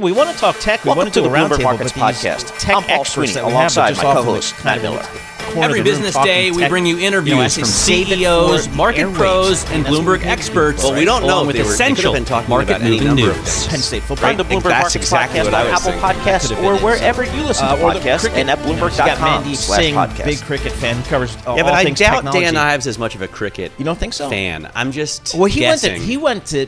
We 0.00 0.12
want 0.12 0.30
to 0.30 0.38
talk 0.38 0.56
tech. 0.60 0.84
We 0.84 0.90
Welcome 0.90 0.98
want 1.06 1.12
to 1.12 1.20
to 1.20 1.26
do 1.26 1.28
the 1.28 1.34
a 1.34 1.36
Bloomberg 1.40 1.56
roundtable, 1.58 1.62
Markets 1.64 1.90
Podcast. 1.90 2.56
Tech 2.60 2.76
I'm 2.76 2.82
Paul 2.84 3.04
Sweeney, 3.04 3.32
that 3.32 3.44
we 3.44 3.50
have 3.50 3.76
alongside 3.76 3.96
my 3.96 4.02
co-host, 4.04 4.64
Matt 4.64 4.80
Miller. 4.80 5.02
Every 5.02 5.50
of 5.50 5.58
the 5.58 5.74
room 5.74 5.84
business 5.84 6.14
day, 6.22 6.52
we 6.52 6.68
bring 6.68 6.86
you 6.86 6.94
You 6.94 7.00
know, 7.00 7.06
interviews 7.08 7.38
as 7.40 7.54
from 7.56 7.62
from 7.64 7.72
CEOs, 7.72 8.68
market 8.76 9.00
airwaves. 9.08 9.14
pros, 9.16 9.70
and 9.72 9.84
Bloomberg 9.84 10.24
experts. 10.24 10.84
Well, 10.84 10.94
we 10.94 11.04
don't 11.04 11.26
know 11.26 11.44
with 11.44 11.56
they 11.56 11.62
were- 11.64 11.68
they 11.70 11.74
could 11.74 11.80
have 11.80 11.94
essential 12.14 12.24
talking 12.24 12.48
market 12.48 12.68
about 12.76 12.82
any 12.82 12.90
moving 13.00 13.06
number 13.08 13.30
of 13.32 13.36
news. 13.38 13.44
things. 13.48 13.66
Penn 13.66 13.78
State 13.80 14.02
football. 14.04 14.28
Right? 14.28 14.36
The 14.36 14.44
Bloomberg 14.44 14.62
That's 14.62 14.82
Markets 14.84 14.94
exactly 14.94 15.40
Podcast 15.40 15.44
what 15.46 15.54
I 15.54 15.60
on 15.64 15.70
was 15.72 15.80
Apple 15.80 16.00
thinking. 16.00 16.22
Podcasts 16.22 16.62
or 16.62 16.74
Uh, 16.74 16.78
wherever 16.78 17.24
you 17.24 17.42
listen 17.42 17.66
to 17.66 17.82
or 17.82 17.92
the 17.92 17.98
podcasts. 17.98 18.20
cricket- 18.20 18.38
and 18.38 18.50
at 18.50 18.58
Bloomberg.com 18.62 19.42
Mandeep 19.44 19.56
slash 19.56 19.80
Singh, 19.80 19.94
podcast. 19.96 20.24
big 20.26 20.40
cricket 20.42 20.72
fan, 20.74 20.94
who 20.94 21.10
covers 21.10 21.36
all, 21.44 21.56
Yeah, 21.56 21.64
but 21.64 21.74
I 21.74 21.82
things 21.82 21.98
doubt. 21.98 22.32
Dan 22.32 22.56
Ives 22.56 22.86
is 22.86 23.00
much 23.00 23.16
of 23.16 23.22
a 23.22 23.26
cricket 23.26 23.72
You 23.78 23.84
don't 23.84 23.98
think 23.98 24.12
so? 24.14 24.30
fan. 24.30 24.68
I'm 24.76 24.92
just 24.92 25.34
Well, 25.34 25.46
he 25.46 25.62
went 25.62 25.80
to 25.80 25.90
he 25.94 26.16
went 26.16 26.46
to 26.46 26.66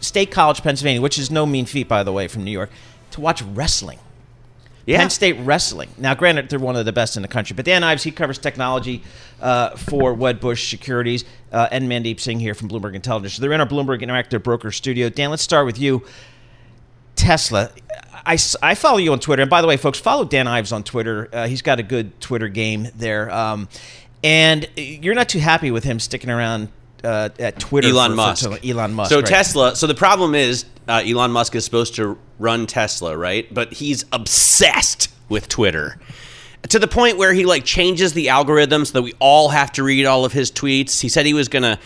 State 0.00 0.30
College, 0.30 0.62
Pennsylvania, 0.62 1.00
which 1.00 1.18
is 1.18 1.30
no 1.30 1.46
mean 1.46 1.66
feat, 1.66 1.88
by 1.88 2.02
the 2.02 2.12
way, 2.12 2.28
from 2.28 2.44
New 2.44 2.50
York, 2.50 2.70
to 3.12 3.20
watch 3.20 3.42
wrestling. 3.42 3.98
yeah. 4.86 4.98
Penn 4.98 5.10
State 5.10 5.36
wrestling. 5.40 5.90
Now, 5.98 6.14
granted, 6.14 6.48
they're 6.48 6.58
one 6.58 6.76
of 6.76 6.84
the 6.84 6.92
best 6.92 7.16
in 7.16 7.22
the 7.22 7.28
country, 7.28 7.54
but 7.54 7.64
Dan 7.64 7.82
Ives 7.84 8.02
he 8.02 8.10
covers 8.10 8.38
technology 8.38 9.02
uh, 9.40 9.70
for 9.76 10.14
Wedbush 10.14 10.68
Securities 10.70 11.24
uh, 11.52 11.68
and 11.70 11.88
Mandeep 11.88 12.20
Singh 12.20 12.40
here 12.40 12.54
from 12.54 12.68
Bloomberg 12.68 12.94
Intelligence. 12.94 13.34
So 13.34 13.42
they're 13.42 13.52
in 13.52 13.60
our 13.60 13.66
Bloomberg 13.68 14.00
Interactive 14.02 14.42
Broker 14.42 14.70
studio. 14.70 15.08
Dan, 15.08 15.30
let's 15.30 15.42
start 15.42 15.66
with 15.66 15.78
you. 15.78 16.04
Tesla. 17.16 17.70
I, 18.26 18.38
I 18.62 18.74
follow 18.74 18.98
you 18.98 19.12
on 19.12 19.20
Twitter, 19.20 19.42
and 19.42 19.50
by 19.50 19.60
the 19.62 19.68
way, 19.68 19.76
folks, 19.76 19.98
follow 19.98 20.24
Dan 20.24 20.46
Ives 20.46 20.72
on 20.72 20.84
Twitter. 20.84 21.28
Uh, 21.32 21.48
he's 21.48 21.62
got 21.62 21.78
a 21.78 21.82
good 21.82 22.18
Twitter 22.20 22.48
game 22.48 22.88
there, 22.94 23.30
um, 23.30 23.68
and 24.22 24.68
you're 24.76 25.14
not 25.14 25.28
too 25.28 25.38
happy 25.38 25.70
with 25.70 25.84
him 25.84 25.98
sticking 25.98 26.30
around 26.30 26.68
uh, 27.04 27.28
at 27.38 27.58
Twitter. 27.58 27.88
Elon 27.88 28.10
for- 28.10 28.12
for 28.12 28.16
Musk. 28.16 28.42
so- 28.44 28.56
Elon 28.68 28.94
Musk. 28.94 29.10
So 29.10 29.16
right. 29.18 29.26
Tesla. 29.26 29.76
So 29.76 29.86
the 29.86 29.94
problem 29.94 30.34
is, 30.34 30.64
uh, 30.88 31.02
Elon 31.06 31.30
Musk 31.30 31.54
is 31.54 31.64
supposed 31.64 31.94
to 31.96 32.18
run 32.38 32.66
Tesla, 32.66 33.16
right? 33.16 33.52
But 33.52 33.72
he's 33.74 34.04
obsessed 34.12 35.08
with 35.28 35.48
Twitter 35.48 35.98
to 36.68 36.78
the 36.78 36.88
point 36.88 37.16
where 37.18 37.32
he 37.32 37.44
like 37.46 37.64
changes 37.64 38.12
the 38.12 38.28
algorithm 38.28 38.84
so 38.84 38.92
that 38.94 39.02
we 39.02 39.12
all 39.18 39.48
have 39.50 39.72
to 39.72 39.82
read 39.82 40.04
all 40.06 40.24
of 40.24 40.32
his 40.32 40.50
tweets. 40.50 41.00
He 41.00 41.08
said 41.08 41.24
he 41.26 41.34
was 41.34 41.48
gonna 41.48 41.78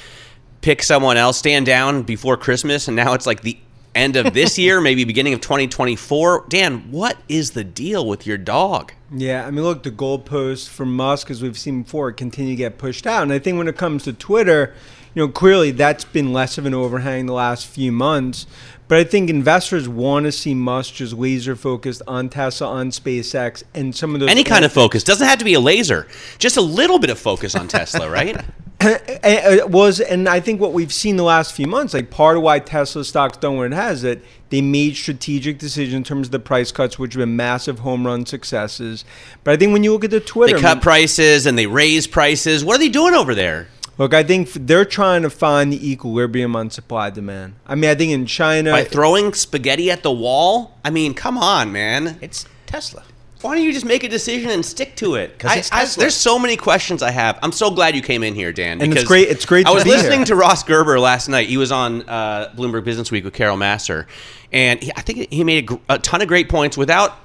pick 0.62 0.82
someone 0.82 1.16
else, 1.16 1.36
stand 1.38 1.66
down 1.66 2.02
before 2.02 2.36
Christmas, 2.36 2.88
and 2.88 2.96
now 2.96 3.12
it's 3.12 3.26
like 3.26 3.42
the 3.42 3.58
end 3.94 4.16
of 4.16 4.32
this 4.34 4.58
year, 4.64 4.80
maybe 4.80 5.04
beginning 5.04 5.34
of 5.34 5.40
2024. 5.42 6.46
Dan, 6.48 6.90
what 6.90 7.16
is 7.28 7.50
the 7.52 7.62
deal 7.64 8.06
with 8.06 8.26
your 8.26 8.38
dog? 8.38 8.92
Yeah, 9.14 9.46
I 9.46 9.50
mean, 9.50 9.62
look, 9.64 9.82
the 9.84 9.90
goalposts 9.92 10.68
for 10.68 10.84
Musk, 10.86 11.30
as 11.30 11.42
we've 11.42 11.58
seen 11.58 11.82
before, 11.82 12.10
continue 12.12 12.52
to 12.52 12.56
get 12.56 12.78
pushed 12.78 13.06
out. 13.06 13.22
And 13.22 13.32
I 13.32 13.38
think 13.38 13.58
when 13.58 13.68
it 13.68 13.76
comes 13.76 14.02
to 14.04 14.12
Twitter, 14.12 14.74
you 15.14 15.22
know, 15.22 15.28
clearly 15.28 15.70
that's 15.70 16.04
been 16.04 16.32
less 16.32 16.58
of 16.58 16.66
an 16.66 16.74
overhang 16.74 17.26
the 17.26 17.32
last 17.32 17.66
few 17.66 17.92
months. 17.92 18.46
But 18.86 18.98
I 18.98 19.04
think 19.04 19.30
investors 19.30 19.88
want 19.88 20.26
to 20.26 20.32
see 20.32 20.54
Musk 20.54 20.94
just 20.94 21.14
laser 21.14 21.56
focused 21.56 22.02
on 22.06 22.28
Tesla, 22.28 22.68
on 22.68 22.90
SpaceX, 22.90 23.62
and 23.74 23.96
some 23.96 24.14
of 24.14 24.20
those. 24.20 24.28
Any 24.28 24.44
kind 24.44 24.64
of 24.64 24.72
focus 24.72 25.02
doesn't 25.02 25.26
have 25.26 25.38
to 25.38 25.44
be 25.44 25.54
a 25.54 25.60
laser, 25.60 26.06
just 26.38 26.58
a 26.58 26.60
little 26.60 26.98
bit 26.98 27.08
of 27.08 27.18
focus 27.18 27.54
on 27.54 27.66
Tesla, 27.66 28.10
right? 28.10 28.44
it 28.80 29.70
was, 29.70 30.00
and 30.00 30.28
I 30.28 30.40
think 30.40 30.60
what 30.60 30.74
we've 30.74 30.92
seen 30.92 31.16
the 31.16 31.22
last 31.22 31.54
few 31.54 31.66
months, 31.66 31.94
like 31.94 32.10
part 32.10 32.36
of 32.36 32.42
why 32.42 32.58
Tesla 32.58 33.04
stocks 33.04 33.38
done 33.38 33.56
what 33.56 33.66
it 33.66 33.72
has, 33.72 34.02
that 34.02 34.20
they 34.50 34.60
made 34.60 34.96
strategic 34.96 35.58
decisions 35.58 35.94
in 35.94 36.04
terms 36.04 36.28
of 36.28 36.32
the 36.32 36.38
price 36.38 36.70
cuts, 36.70 36.98
which 36.98 37.14
have 37.14 37.20
been 37.20 37.36
massive 37.36 37.78
home 37.78 38.06
run 38.06 38.26
successes. 38.26 39.06
But 39.42 39.52
I 39.52 39.56
think 39.56 39.72
when 39.72 39.82
you 39.82 39.92
look 39.92 40.04
at 40.04 40.10
the 40.10 40.20
Twitter, 40.20 40.56
They 40.56 40.60
cut 40.60 40.82
prices 40.82 41.46
and 41.46 41.56
they 41.56 41.66
raise 41.66 42.06
prices. 42.06 42.62
What 42.62 42.76
are 42.76 42.78
they 42.78 42.90
doing 42.90 43.14
over 43.14 43.34
there? 43.34 43.68
Look, 43.96 44.12
I 44.12 44.22
think 44.24 44.50
they're 44.52 44.84
trying 44.84 45.22
to 45.22 45.30
find 45.30 45.72
the 45.72 45.90
equilibrium 45.92 46.56
on 46.56 46.70
supply 46.70 47.10
demand. 47.10 47.54
I 47.66 47.74
mean, 47.76 47.90
I 47.90 47.94
think 47.94 48.10
in 48.12 48.26
China, 48.26 48.72
By 48.72 48.84
throwing 48.84 49.32
spaghetti 49.34 49.90
at 49.90 50.02
the 50.02 50.10
wall? 50.12 50.76
I 50.84 50.90
mean, 50.90 51.14
come 51.14 51.38
on, 51.38 51.70
man. 51.70 52.18
It's 52.20 52.46
Tesla. 52.66 53.04
Why 53.40 53.56
don't 53.56 53.64
you 53.64 53.72
just 53.74 53.84
make 53.84 54.02
a 54.04 54.08
decision 54.08 54.48
and 54.50 54.64
stick 54.64 54.96
to 54.96 55.16
it? 55.16 55.38
'Cause 55.38 55.50
I- 55.50 55.56
it's 55.56 55.70
I- 55.70 55.80
Tesla. 55.80 56.00
there's 56.00 56.16
so 56.16 56.38
many 56.38 56.56
questions 56.56 57.02
I 57.02 57.10
have. 57.10 57.38
I'm 57.42 57.52
so 57.52 57.70
glad 57.70 57.94
you 57.94 58.00
came 58.00 58.22
in 58.24 58.34
here, 58.34 58.52
Dan. 58.52 58.80
And 58.80 58.92
it's 58.92 59.04
great- 59.04 59.28
it's 59.28 59.44
great 59.44 59.66
to 59.66 59.70
I 59.70 59.74
was 59.74 59.84
listening 59.86 60.20
here. 60.20 60.26
to 60.26 60.34
Ross 60.36 60.62
Gerber 60.64 60.98
last 60.98 61.28
night. 61.28 61.48
He 61.48 61.58
was 61.58 61.70
on 61.70 62.02
uh, 62.08 62.48
Bloomberg 62.56 62.84
Business 62.84 63.10
Week 63.10 63.22
with 63.22 63.34
Carol 63.34 63.56
Masser, 63.58 64.06
and 64.50 64.82
he, 64.82 64.90
I 64.96 65.02
think 65.02 65.30
he 65.30 65.44
made 65.44 65.58
a, 65.58 65.66
gr- 65.66 65.74
a 65.90 65.98
ton 65.98 66.22
of 66.22 66.26
great 66.28 66.48
points 66.48 66.76
without 66.78 67.18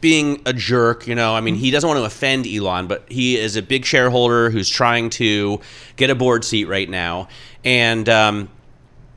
being 0.00 0.40
a 0.46 0.52
jerk. 0.52 1.06
You 1.06 1.14
know, 1.14 1.34
I 1.34 1.40
mean, 1.40 1.54
he 1.54 1.70
doesn't 1.70 1.86
want 1.86 1.98
to 1.98 2.04
offend 2.04 2.46
Elon, 2.46 2.86
but 2.86 3.04
he 3.08 3.36
is 3.36 3.56
a 3.56 3.62
big 3.62 3.84
shareholder 3.84 4.50
who's 4.50 4.68
trying 4.68 5.10
to 5.10 5.60
get 5.96 6.10
a 6.10 6.14
board 6.14 6.44
seat 6.44 6.66
right 6.66 6.88
now, 6.88 7.28
and. 7.64 8.08
Um, 8.08 8.48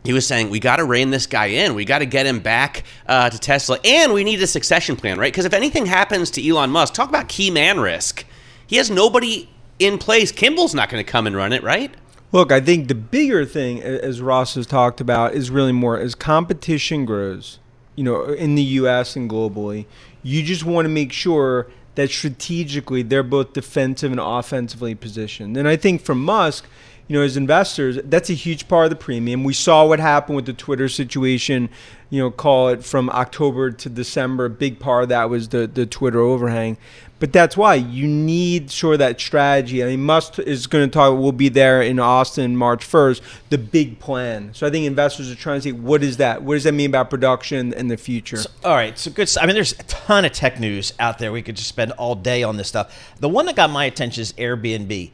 he 0.03 0.13
was 0.13 0.27
saying 0.27 0.51
we 0.51 0.59
got 0.59 0.75
to 0.75 0.85
rein 0.85 1.09
this 1.09 1.25
guy 1.25 1.47
in. 1.47 1.73
We 1.73 1.83
got 1.83 1.97
to 1.97 2.05
get 2.05 2.27
him 2.27 2.39
back 2.39 2.83
uh, 3.07 3.31
to 3.31 3.39
Tesla, 3.39 3.79
and 3.83 4.13
we 4.13 4.23
need 4.23 4.39
a 4.39 4.45
succession 4.45 4.95
plan, 4.95 5.17
right? 5.17 5.33
Because 5.33 5.45
if 5.45 5.53
anything 5.53 5.87
happens 5.87 6.29
to 6.29 6.47
Elon 6.47 6.69
Musk, 6.69 6.93
talk 6.93 7.09
about 7.09 7.27
key 7.27 7.49
man 7.49 7.79
risk. 7.79 8.23
He 8.67 8.75
has 8.75 8.91
nobody 8.91 9.49
in 9.79 9.97
place. 9.97 10.31
Kimball's 10.31 10.75
not 10.75 10.91
going 10.91 11.03
to 11.03 11.11
come 11.11 11.25
and 11.25 11.35
run 11.35 11.51
it, 11.53 11.63
right? 11.63 11.91
look, 12.35 12.51
I 12.51 12.59
think 12.59 12.89
the 12.89 12.95
bigger 12.95 13.45
thing, 13.45 13.81
as 13.81 14.21
Ross 14.21 14.55
has 14.55 14.67
talked 14.67 14.99
about, 14.99 15.33
is 15.33 15.49
really 15.49 15.71
more 15.71 15.97
as 15.97 16.15
competition 16.15 17.05
grows, 17.05 17.59
you 17.95 18.03
know, 18.03 18.25
in 18.25 18.55
the 18.55 18.61
U.S. 18.61 19.15
and 19.15 19.29
globally. 19.29 19.85
You 20.25 20.41
just 20.41 20.63
want 20.65 20.85
to 20.85 20.89
make 20.89 21.13
sure 21.13 21.67
that 21.93 22.09
strategically 22.09 23.03
they're 23.03 23.21
both 23.21 23.53
defensive 23.53 24.11
and 24.11 24.19
offensively 24.19 24.95
positioned. 24.95 25.55
And 25.55 25.67
I 25.67 25.75
think 25.75 26.01
for 26.01 26.15
Musk, 26.15 26.65
you 27.07 27.15
know, 27.15 27.23
as 27.23 27.37
investors, 27.37 27.99
that's 28.05 28.31
a 28.31 28.33
huge 28.33 28.67
part 28.67 28.85
of 28.85 28.89
the 28.89 28.95
premium. 28.95 29.43
We 29.43 29.53
saw 29.53 29.85
what 29.85 29.99
happened 29.99 30.35
with 30.35 30.47
the 30.47 30.53
Twitter 30.53 30.89
situation, 30.89 31.69
you 32.09 32.19
know, 32.19 32.31
call 32.31 32.69
it 32.69 32.83
from 32.83 33.11
October 33.11 33.69
to 33.69 33.87
December. 33.87 34.45
A 34.45 34.49
big 34.49 34.79
part 34.79 35.03
of 35.03 35.09
that 35.09 35.29
was 35.29 35.49
the, 35.49 35.67
the 35.67 35.85
Twitter 35.85 36.19
overhang. 36.19 36.77
But 37.17 37.31
that's 37.31 37.55
why 37.55 37.75
you 37.75 38.07
need 38.07 38.69
sure 38.69 38.97
that 38.97 39.21
strategy. 39.21 39.81
I 39.81 39.87
mean, 39.87 40.03
Musk 40.03 40.37
is 40.37 40.67
going 40.67 40.89
to 40.89 40.93
talk. 40.93 41.17
We'll 41.17 41.31
be 41.31 41.47
there 41.47 41.81
in 41.81 41.97
Austin 41.97 42.57
March 42.57 42.83
first. 42.83 43.23
The 43.49 43.57
big 43.57 43.99
plan. 43.99 44.53
So 44.53 44.67
I 44.67 44.69
think 44.69 44.85
investors 44.85 45.31
are 45.31 45.35
trying 45.35 45.59
to 45.59 45.69
say, 45.69 45.71
what 45.71 46.03
is 46.03 46.17
that? 46.17 46.43
What 46.43 46.55
does 46.55 46.65
that 46.65 46.73
mean 46.73 46.89
about 46.89 47.09
production 47.09 47.73
and 47.73 47.89
the 47.89 47.95
future? 47.95 48.39
All 48.65 48.75
right, 48.75 48.99
so 48.99 49.11
good. 49.11 49.29
I 49.39 49.45
mean, 49.45 49.55
there's 49.55 49.71
a 49.73 49.83
ton 49.83 50.25
of 50.25 50.33
tech 50.33 50.59
news 50.59 50.93
out 50.99 51.17
there. 51.19 51.31
We 51.31 51.41
could 51.41 51.55
just 51.55 51.69
spend 51.69 51.93
all 51.93 52.15
day 52.15 52.43
on 52.43 52.57
this 52.57 52.67
stuff. 52.67 53.15
The 53.19 53.29
one 53.29 53.45
that 53.45 53.55
got 53.55 53.69
my 53.69 53.85
attention 53.85 54.21
is 54.21 54.33
Airbnb. 54.33 55.11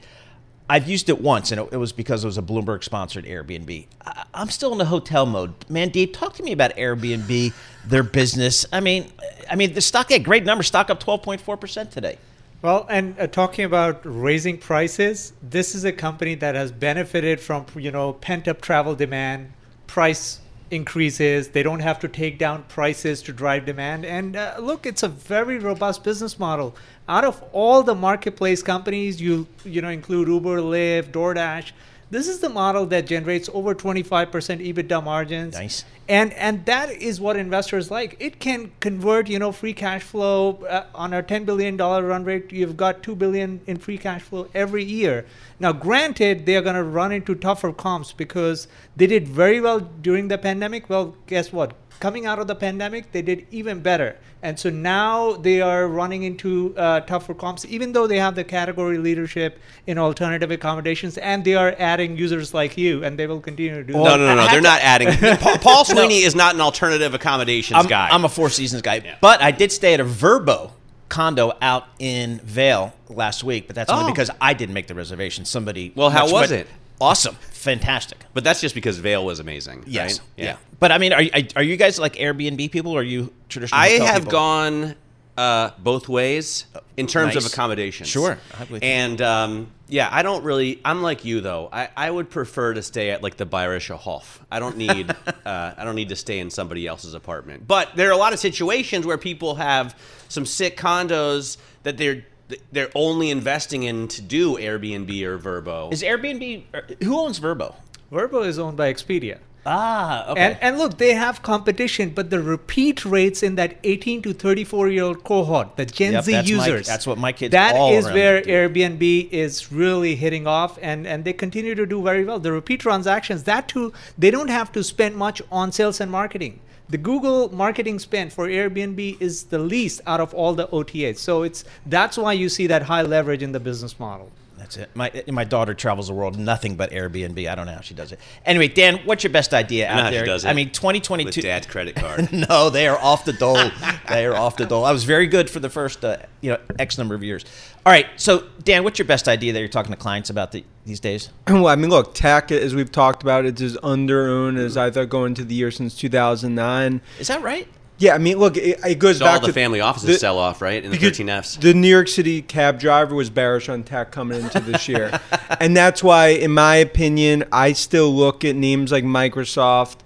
I've 0.72 0.88
used 0.88 1.10
it 1.10 1.20
once, 1.20 1.52
and 1.52 1.60
it, 1.60 1.74
it 1.74 1.76
was 1.76 1.92
because 1.92 2.24
it 2.24 2.28
was 2.28 2.38
a 2.38 2.42
Bloomberg 2.42 2.82
sponsored 2.86 3.26
Airbnb. 3.26 3.88
I, 4.06 4.24
I'm 4.34 4.50
still 4.50 4.72
in 4.72 4.78
the 4.78 4.86
hotel 4.86 5.26
mode. 5.26 5.60
Mandeep, 5.68 6.14
talk 6.14 6.34
to 6.36 6.44
me 6.44 6.54
about 6.54 6.74
Airbnb, 6.78 7.52
their 7.86 8.04
business. 8.04 8.66
I 8.72 8.80
mean, 8.80 9.12
I 9.50 9.56
mean, 9.58 9.74
the 9.74 9.82
stock 9.82 10.12
had 10.12 10.24
great 10.24 10.46
numbers. 10.46 10.68
Stock 10.68 10.90
up 10.90 11.04
12.4 11.04 11.60
percent 11.60 11.92
today. 11.92 12.18
Well, 12.62 12.86
and 12.90 13.20
uh, 13.20 13.28
talking 13.28 13.66
about 13.66 14.00
raising 14.06 14.58
prices, 14.58 15.34
this 15.42 15.76
is 15.76 15.84
a 15.84 15.92
company 15.92 16.36
that 16.36 16.56
has 16.56 16.72
benefited 16.72 17.42
from 17.42 17.66
you 17.76 17.92
know 17.92 18.14
pent 18.14 18.48
up 18.48 18.62
travel 18.62 18.96
demand, 18.96 19.52
price 19.88 20.40
increases. 20.72 21.50
They 21.50 21.64
don't 21.64 21.82
have 21.82 22.00
to 22.00 22.08
take 22.08 22.40
down 22.40 22.64
prices 22.64 23.22
to 23.24 23.34
drive 23.34 23.66
demand. 23.66 24.06
And 24.06 24.36
uh, 24.36 24.56
look, 24.60 24.86
it's 24.86 25.04
a 25.04 25.08
very 25.08 25.60
robust 25.60 26.04
business 26.04 26.40
model. 26.40 26.76
Out 27.08 27.26
of 27.26 27.44
all 27.52 27.84
the 27.84 27.96
marketplace 27.96 28.64
companies, 28.64 29.22
you 29.22 29.48
you 29.64 29.82
know 29.82 29.90
include 29.90 30.28
Uber, 30.28 30.60
Lyft, 30.60 31.12
DoorDash. 31.12 31.72
This 32.12 32.28
is 32.28 32.40
the 32.40 32.50
model 32.50 32.86
that 32.88 33.08
generates 33.08 33.50
over 33.54 33.74
25% 33.74 34.06
EBITDA 34.10 35.02
margins. 35.02 35.54
Nice. 35.54 35.86
And 36.10 36.34
and 36.34 36.66
that 36.66 36.92
is 36.92 37.22
what 37.22 37.38
investors 37.38 37.90
like. 37.90 38.18
It 38.20 38.42
can 38.42 38.74
convert, 38.82 39.30
you 39.30 39.40
know, 39.40 39.54
free 39.54 39.72
cash 39.72 40.04
flow 40.04 40.62
uh, 40.70 40.88
on 40.94 41.14
our 41.14 41.22
10 41.22 41.46
billion 41.46 41.78
dollar 41.78 42.06
run 42.06 42.26
rate. 42.26 42.52
You've 42.52 42.76
got 42.76 43.02
2 43.02 43.16
billion 43.16 43.62
in 43.66 43.78
free 43.78 43.98
cash 43.98 44.24
flow 44.24 44.50
every 44.54 44.84
year. 44.84 45.26
Now, 45.58 45.72
granted, 45.72 46.46
they 46.46 46.58
are 46.58 46.62
going 46.62 46.76
to 46.76 46.84
run 46.84 47.14
into 47.14 47.34
tougher 47.34 47.72
comps 47.72 48.12
because 48.12 48.68
they 48.98 49.08
did 49.08 49.26
very 49.26 49.62
well 49.62 49.80
during 49.80 50.28
the 50.28 50.38
pandemic. 50.38 50.90
Well, 50.90 51.16
guess 51.28 51.54
what? 51.54 51.76
Coming 52.02 52.26
out 52.26 52.40
of 52.40 52.48
the 52.48 52.56
pandemic, 52.56 53.12
they 53.12 53.22
did 53.22 53.46
even 53.52 53.80
better. 53.80 54.18
And 54.42 54.58
so 54.60 54.72
now 54.72 55.34
they 55.34 55.62
are 55.62 55.88
running 55.88 56.24
into 56.24 56.74
uh, 56.76 57.02
tougher 57.02 57.36
comps, 57.36 57.64
even 57.66 57.92
though 57.94 58.08
they 58.08 58.18
have 58.18 58.34
the 58.34 58.44
category 58.44 58.98
leadership 58.98 59.60
in 59.86 60.00
alternative 60.00 60.50
accommodations, 60.50 61.20
and 61.20 61.46
they 61.46 61.54
are 61.54 61.76
adding 61.78 62.18
users 62.18 62.56
like 62.56 62.76
you, 62.76 63.04
and 63.04 63.20
they 63.20 63.28
will 63.28 63.40
continue 63.40 63.76
to 63.76 63.84
do 63.84 63.94
No, 63.94 64.04
that. 64.04 64.18
no, 64.18 64.36
no, 64.36 64.36
no. 64.44 64.48
They're 64.52 64.60
not 64.62 64.82
adding. 64.82 65.10
Pa- 65.38 65.60
Paul 65.62 65.86
Sweeney 65.86 66.02
Sweeney 66.02 66.22
is 66.24 66.34
not 66.34 66.56
an 66.56 66.62
alternative 66.62 67.14
accommodations 67.14 67.78
I'm, 67.78 67.86
guy. 67.86 68.10
I'm 68.12 68.26
a 68.26 68.30
Four 68.30 68.50
Seasons 68.50 68.82
guy, 68.82 69.16
but 69.22 69.40
I 69.44 69.52
did 69.52 69.72
stay 69.72 69.94
at 69.94 70.00
a 70.00 70.04
Vrbo 70.06 70.72
condo 71.08 71.54
out 71.62 71.86
in 72.00 72.40
Vail 72.40 72.96
last 73.10 73.44
week, 73.44 73.68
but 73.68 73.76
that's 73.76 73.92
only 73.92 74.06
Oh. 74.06 74.14
because 74.14 74.32
I 74.42 74.56
didn't 74.56 74.74
make 74.74 74.88
the 74.88 74.96
reservation. 74.96 75.46
Somebody. 75.46 75.92
Well, 75.96 76.10
how 76.10 76.24
was 76.24 76.50
went- 76.50 76.52
it? 76.52 76.68
Awesome, 77.02 77.36
fantastic. 77.36 78.20
but 78.34 78.44
that's 78.44 78.62
just 78.62 78.76
because 78.76 78.98
Vail 79.00 79.26
was 79.26 79.40
amazing. 79.40 79.84
Yes, 79.88 80.20
right? 80.20 80.28
yeah. 80.38 80.58
But 80.80 80.92
I 80.92 80.98
mean, 80.98 81.14
are 81.14 81.22
you- 81.22 81.32
are 81.56 81.64
you 81.64 81.78
guys 81.78 82.00
like 82.00 82.16
Airbnb 82.16 82.72
people? 82.72 82.92
or 82.94 83.00
Are 83.00 83.04
you 83.04 83.34
traditional? 83.50 83.80
I 83.80 83.90
have 83.90 84.24
people? 84.24 84.32
gone 84.32 84.96
uh, 85.38 85.72
both 85.80 86.08
ways 86.10 86.66
in 86.98 87.08
terms 87.08 87.36
nice. 87.36 87.46
of 87.46 87.52
accommodations. 87.52 88.10
Sure, 88.10 88.38
I'm 88.60 88.70
with 88.70 88.84
you. 88.84 88.90
And 88.90 89.22
um, 89.22 89.72
yeah, 89.88 90.10
I 90.12 90.22
don't 90.24 90.44
really. 90.44 90.80
I'm 90.86 91.02
like 91.02 91.26
you 91.26 91.42
though. 91.42 91.70
I, 91.72 91.90
I 91.96 92.12
would 92.12 92.30
prefer 92.30 92.74
to 92.74 92.82
stay 92.82 93.12
at 93.12 93.24
like 93.24 93.38
the 93.38 93.46
Bayerischer 93.46 93.98
Hof. 93.98 94.44
I 94.52 94.60
don't 94.60 94.78
need. 94.78 95.10
uh, 95.46 95.74
I 95.78 95.84
don't 95.84 95.96
need 95.96 96.10
to 96.10 96.16
stay 96.16 96.40
in 96.40 96.50
somebody 96.50 96.86
else's 96.86 97.14
apartment. 97.14 97.68
But 97.68 97.96
there 97.96 98.10
are 98.10 98.14
a 98.14 98.18
lot 98.18 98.34
of 98.34 98.40
situations 98.40 99.06
where 99.06 99.18
people 99.18 99.56
have 99.56 99.98
some 100.30 100.46
sick 100.46 100.78
condos 100.78 101.58
that 101.84 101.98
they're 101.98 102.24
they're 102.72 102.92
only 102.96 103.30
investing 103.30 103.84
in 103.84 104.08
to 104.10 104.22
do 104.22 104.58
Airbnb 104.58 105.24
or 105.24 105.38
Vrbo. 105.38 105.92
Is 105.92 106.04
Airbnb? 106.04 106.64
Er, 106.74 106.88
who 107.04 107.20
owns 107.20 107.40
Vrbo? 107.40 107.76
Vrbo 108.12 108.46
is 108.46 108.60
owned 108.60 108.78
by 108.78 108.94
Expedia. 108.94 109.40
Ah, 109.66 110.30
okay. 110.32 110.42
And, 110.42 110.58
and 110.62 110.78
look, 110.80 110.98
they 110.98 111.14
have 111.14 111.44
competition, 111.44 112.10
but 112.10 112.32
the 112.32 112.42
repeat 112.42 113.06
rates 113.06 113.44
in 113.44 113.56
that 113.56 113.78
18 113.84 114.24
to 114.24 114.34
34 114.34 114.90
year 114.90 115.04
old 115.04 115.24
cohort, 115.24 115.76
the 115.78 115.86
Gen 115.86 116.14
Yep, 116.14 116.24
Z 116.24 116.32
that's 116.32 116.52
my- 116.52 116.56
users, 116.68 116.88
that's 116.88 117.06
what 117.06 117.18
my 117.20 117.32
kids 117.32 117.52
That 117.52 117.76
is 117.92 118.06
where. 118.06 118.42
Airbnb 118.42 119.30
is 119.32 119.72
really 119.72 120.16
hitting 120.16 120.48
off, 120.48 120.80
and 120.82 121.06
and 121.06 121.24
they 121.26 121.34
continue 121.34 121.76
to 121.76 121.86
do 121.86 122.02
very 122.02 122.26
well. 122.26 122.40
The 122.40 122.52
repeat 122.52 122.80
transactions, 122.80 123.44
that 123.44 123.68
too, 123.68 123.94
they 124.18 124.32
don't 124.32 124.50
have 124.50 124.72
to 124.72 124.84
spend 124.84 125.16
much 125.16 125.42
on 125.52 125.72
sales 125.72 126.02
and 126.02 126.10
marketing. 126.12 126.60
The 126.90 126.98
Google 126.98 127.54
marketing 127.56 128.00
spend 128.00 128.34
for 128.34 128.48
Airbnb 128.48 129.22
is 129.22 129.44
the 129.46 129.60
least 129.60 130.02
out 130.08 130.20
of 130.20 130.34
all 130.34 130.56
the 130.56 130.68
OTAs, 130.68 131.20
so 131.20 131.44
it's 131.44 131.64
that's 131.86 132.18
why 132.18 132.34
you 132.34 132.50
see 132.50 132.66
that 132.68 132.84
high 132.84 133.04
leverage 133.04 133.44
in 133.44 133.52
the 133.52 133.60
business 133.60 134.00
model. 134.00 134.32
That's 134.76 134.90
it. 134.90 134.96
My 134.96 135.24
my 135.28 135.44
daughter 135.44 135.74
travels 135.74 136.08
the 136.08 136.14
world 136.14 136.38
nothing 136.38 136.76
but 136.76 136.92
Airbnb. 136.92 137.50
I 137.50 137.56
don't 137.56 137.66
know 137.66 137.74
how 137.74 137.82
she 137.82 137.94
does 137.94 138.12
it. 138.12 138.20
Anyway, 138.46 138.68
Dan, 138.68 139.00
what's 139.06 139.24
your 139.24 139.34
best 139.34 139.54
idea 139.54 139.90
I 139.90 139.96
know 139.96 140.00
out 140.00 140.04
how 140.06 140.10
she 140.12 140.16
there? 140.18 140.26
does 140.26 140.46
I 140.46 140.54
mean, 140.54 140.72
2022. 140.72 141.26
with 141.26 141.42
dad's 141.44 141.68
credit 141.68 141.96
card. 141.96 142.32
no, 142.50 142.70
they 142.70 142.88
are 142.88 142.98
off 142.98 143.26
the 143.26 143.34
dole. 143.34 143.56
they 144.10 144.26
are 144.26 144.36
off 144.36 144.58
the 144.58 144.66
dole. 144.66 144.86
I 144.86 144.92
was 144.92 145.04
very 145.04 145.28
good 145.28 145.50
for 145.50 145.60
the 145.60 145.70
first, 145.70 146.06
uh, 146.06 146.18
you 146.42 146.52
know, 146.52 146.60
X 146.80 146.98
number 146.98 147.16
of 147.16 147.24
years. 147.24 147.44
All 147.86 147.92
right, 147.92 148.08
so 148.16 148.46
Dan, 148.64 148.84
what's 148.84 149.00
your 149.00 149.08
best 149.08 149.28
idea 149.28 149.54
that 149.54 149.60
you're 149.60 149.68
talking 149.68 149.92
to 149.92 149.98
clients 149.98 150.30
about 150.30 150.52
the, 150.52 150.64
these 150.86 151.00
days? 151.00 151.30
Well, 151.52 151.68
I 151.68 151.76
mean, 151.76 151.90
look, 151.90 152.16
tech, 152.16 152.52
as 152.52 152.74
we've 152.74 152.92
talked 152.92 153.22
about, 153.24 153.46
it's 153.46 153.62
as 153.62 153.78
under 153.84 154.30
owned 154.30 154.58
as 154.58 154.78
I 154.78 154.90
thought 154.90 155.10
going 155.10 155.32
into 155.32 155.44
the 155.44 155.54
year 155.54 155.70
since 155.70 155.96
2009. 155.96 157.02
Is 157.20 157.28
that 157.28 157.42
right? 157.44 157.68
Yeah, 158.02 158.16
I 158.16 158.18
mean, 158.18 158.40
look, 158.40 158.58
it, 158.58 158.80
it 158.84 158.98
goes 158.98 159.20
So 159.20 159.26
back 159.26 159.36
all 159.36 159.40
the 159.42 159.48
to 159.48 159.54
family 159.54 159.80
offices 159.80 160.08
the- 160.08 160.14
sell 160.16 160.40
off, 160.40 160.60
right? 160.60 160.84
In 160.84 160.90
the 160.90 160.98
because 160.98 161.20
13Fs. 161.20 161.62
The 161.62 161.76
New 161.76 161.88
York 161.88 162.08
City 162.08 162.42
cab 162.42 162.80
driver 162.80 163.14
was 163.14 163.30
bearish 163.30 163.70
on 163.70 163.84
tech 163.84 164.12
coming 164.12 164.42
into 164.42 164.60
this 164.60 164.88
year. 164.90 165.20
and 165.60 165.78
that's 165.78 166.02
why, 166.04 166.30
in 166.30 166.50
my 166.52 166.78
opinion, 166.78 167.44
I 167.52 167.74
still 167.74 168.12
look 168.12 168.44
at 168.44 168.56
names 168.56 168.92
like 168.92 169.04
Microsoft. 169.04 169.98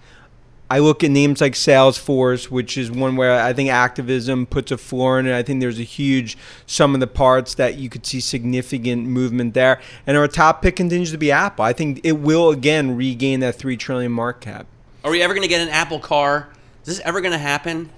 I 0.70 0.80
look 0.80 1.06
at 1.06 1.12
names 1.12 1.40
like 1.40 1.54
Salesforce, 1.54 2.52
which 2.52 2.78
is 2.78 2.92
one 2.92 3.16
where 3.16 3.40
I 3.42 3.54
think 3.54 3.70
activism 3.70 4.46
puts 4.46 4.72
a 4.72 4.78
floor 4.78 5.18
in 5.18 5.28
it. 5.28 5.34
I 5.34 5.42
think 5.42 5.62
there's 5.62 5.80
a 5.80 5.84
huge 5.84 6.38
sum 6.66 6.96
of 6.96 7.00
the 7.00 7.08
parts 7.08 7.54
that 7.56 7.78
you 7.78 7.88
could 7.88 8.06
see 8.06 8.20
significant 8.20 9.06
movement 9.06 9.54
there. 9.54 9.80
And 10.06 10.18
our 10.18 10.28
top 10.28 10.62
pick 10.62 10.76
continues 10.76 11.12
to 11.12 11.18
be 11.18 11.32
Apple. 11.32 11.64
I 11.64 11.72
think 11.72 12.02
it 12.04 12.14
will 12.14 12.50
again 12.50 12.98
regain 12.98 13.40
that 13.40 13.56
three 13.56 13.78
trillion 13.78 14.12
mark 14.12 14.42
cap. 14.42 14.66
Are 15.06 15.12
we 15.12 15.22
ever 15.22 15.34
going 15.34 15.44
to 15.44 15.48
get 15.48 15.62
an 15.62 15.70
Apple 15.70 16.00
car? 16.00 16.50
Is 16.86 16.98
this 16.98 17.00
ever 17.04 17.20
going 17.20 17.32
to 17.32 17.40
happen? 17.40 17.90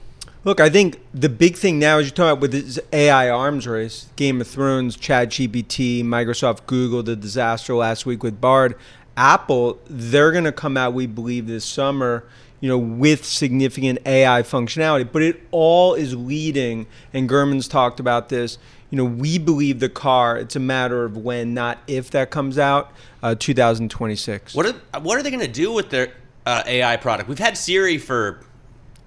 Look, 0.46 0.62
I 0.62 0.70
think 0.70 1.02
the 1.14 1.28
big 1.28 1.58
thing 1.58 1.78
now 1.78 1.98
is 1.98 2.08
you're 2.08 2.16
talking 2.16 2.30
about 2.30 2.40
with 2.40 2.54
this 2.54 2.80
AI 2.94 3.30
arms 3.30 3.68
race, 3.68 4.08
Game 4.16 4.40
of 4.40 4.48
Thrones, 4.48 4.96
Chat 4.96 5.28
GPT, 5.28 6.06
Microsoft, 6.06 6.66
Google, 6.68 7.04
the 7.04 7.18
disaster 7.18 7.76
last 7.76 8.06
week 8.06 8.24
with 8.24 8.40
Bard, 8.40 8.76
Apple, 9.18 9.78
they're 9.90 10.32
going 10.32 10.46
to 10.46 10.54
come 10.54 10.78
out, 10.78 10.94
we 10.94 11.06
believe, 11.06 11.48
this 11.48 11.66
summer, 11.66 12.24
you 12.62 12.70
know, 12.70 12.78
with 12.78 13.26
significant 13.26 14.00
AI 14.06 14.42
functionality. 14.44 15.12
But 15.12 15.22
it 15.22 15.42
all 15.52 15.94
is 15.94 16.16
leading, 16.16 16.88
and 17.12 17.28
Gurman's 17.28 17.68
talked 17.68 18.00
about 18.00 18.30
this. 18.30 18.58
You 18.90 18.98
know, 18.98 19.04
we 19.04 19.38
believe 19.38 19.82
the 19.82 19.90
car. 19.90 20.38
It's 20.38 20.56
a 20.56 20.62
matter 20.62 21.04
of 21.04 21.18
when, 21.18 21.54
not 21.54 21.80
if, 21.88 22.10
that 22.12 22.30
comes 22.30 22.58
out. 22.58 22.94
Uh, 23.22 23.36
2026. 23.38 24.56
What 24.56 24.66
are 24.66 25.00
what 25.02 25.18
are 25.18 25.24
they 25.24 25.32
going 25.32 25.42
to 25.42 25.52
do 25.52 25.74
with 25.74 25.90
their 25.90 26.14
uh, 26.46 26.64
AI 26.66 26.96
product? 26.96 27.28
We've 27.28 27.38
had 27.38 27.58
Siri 27.58 27.98
for 27.98 28.46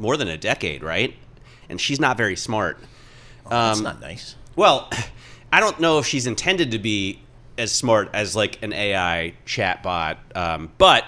more 0.00 0.16
than 0.16 0.26
a 0.28 0.36
decade, 0.38 0.82
right? 0.82 1.14
And 1.68 1.80
she's 1.80 2.00
not 2.00 2.16
very 2.16 2.34
smart. 2.34 2.78
That's 3.48 3.78
Um, 3.78 3.84
not 3.84 4.00
nice. 4.00 4.34
Well, 4.56 4.90
I 5.52 5.60
don't 5.60 5.78
know 5.78 5.98
if 5.98 6.06
she's 6.06 6.26
intended 6.26 6.70
to 6.72 6.78
be 6.78 7.20
as 7.58 7.70
smart 7.70 8.08
as 8.12 8.34
like 8.34 8.62
an 8.62 8.72
AI 8.72 9.34
chatbot, 9.46 10.16
um, 10.34 10.70
but 10.78 11.04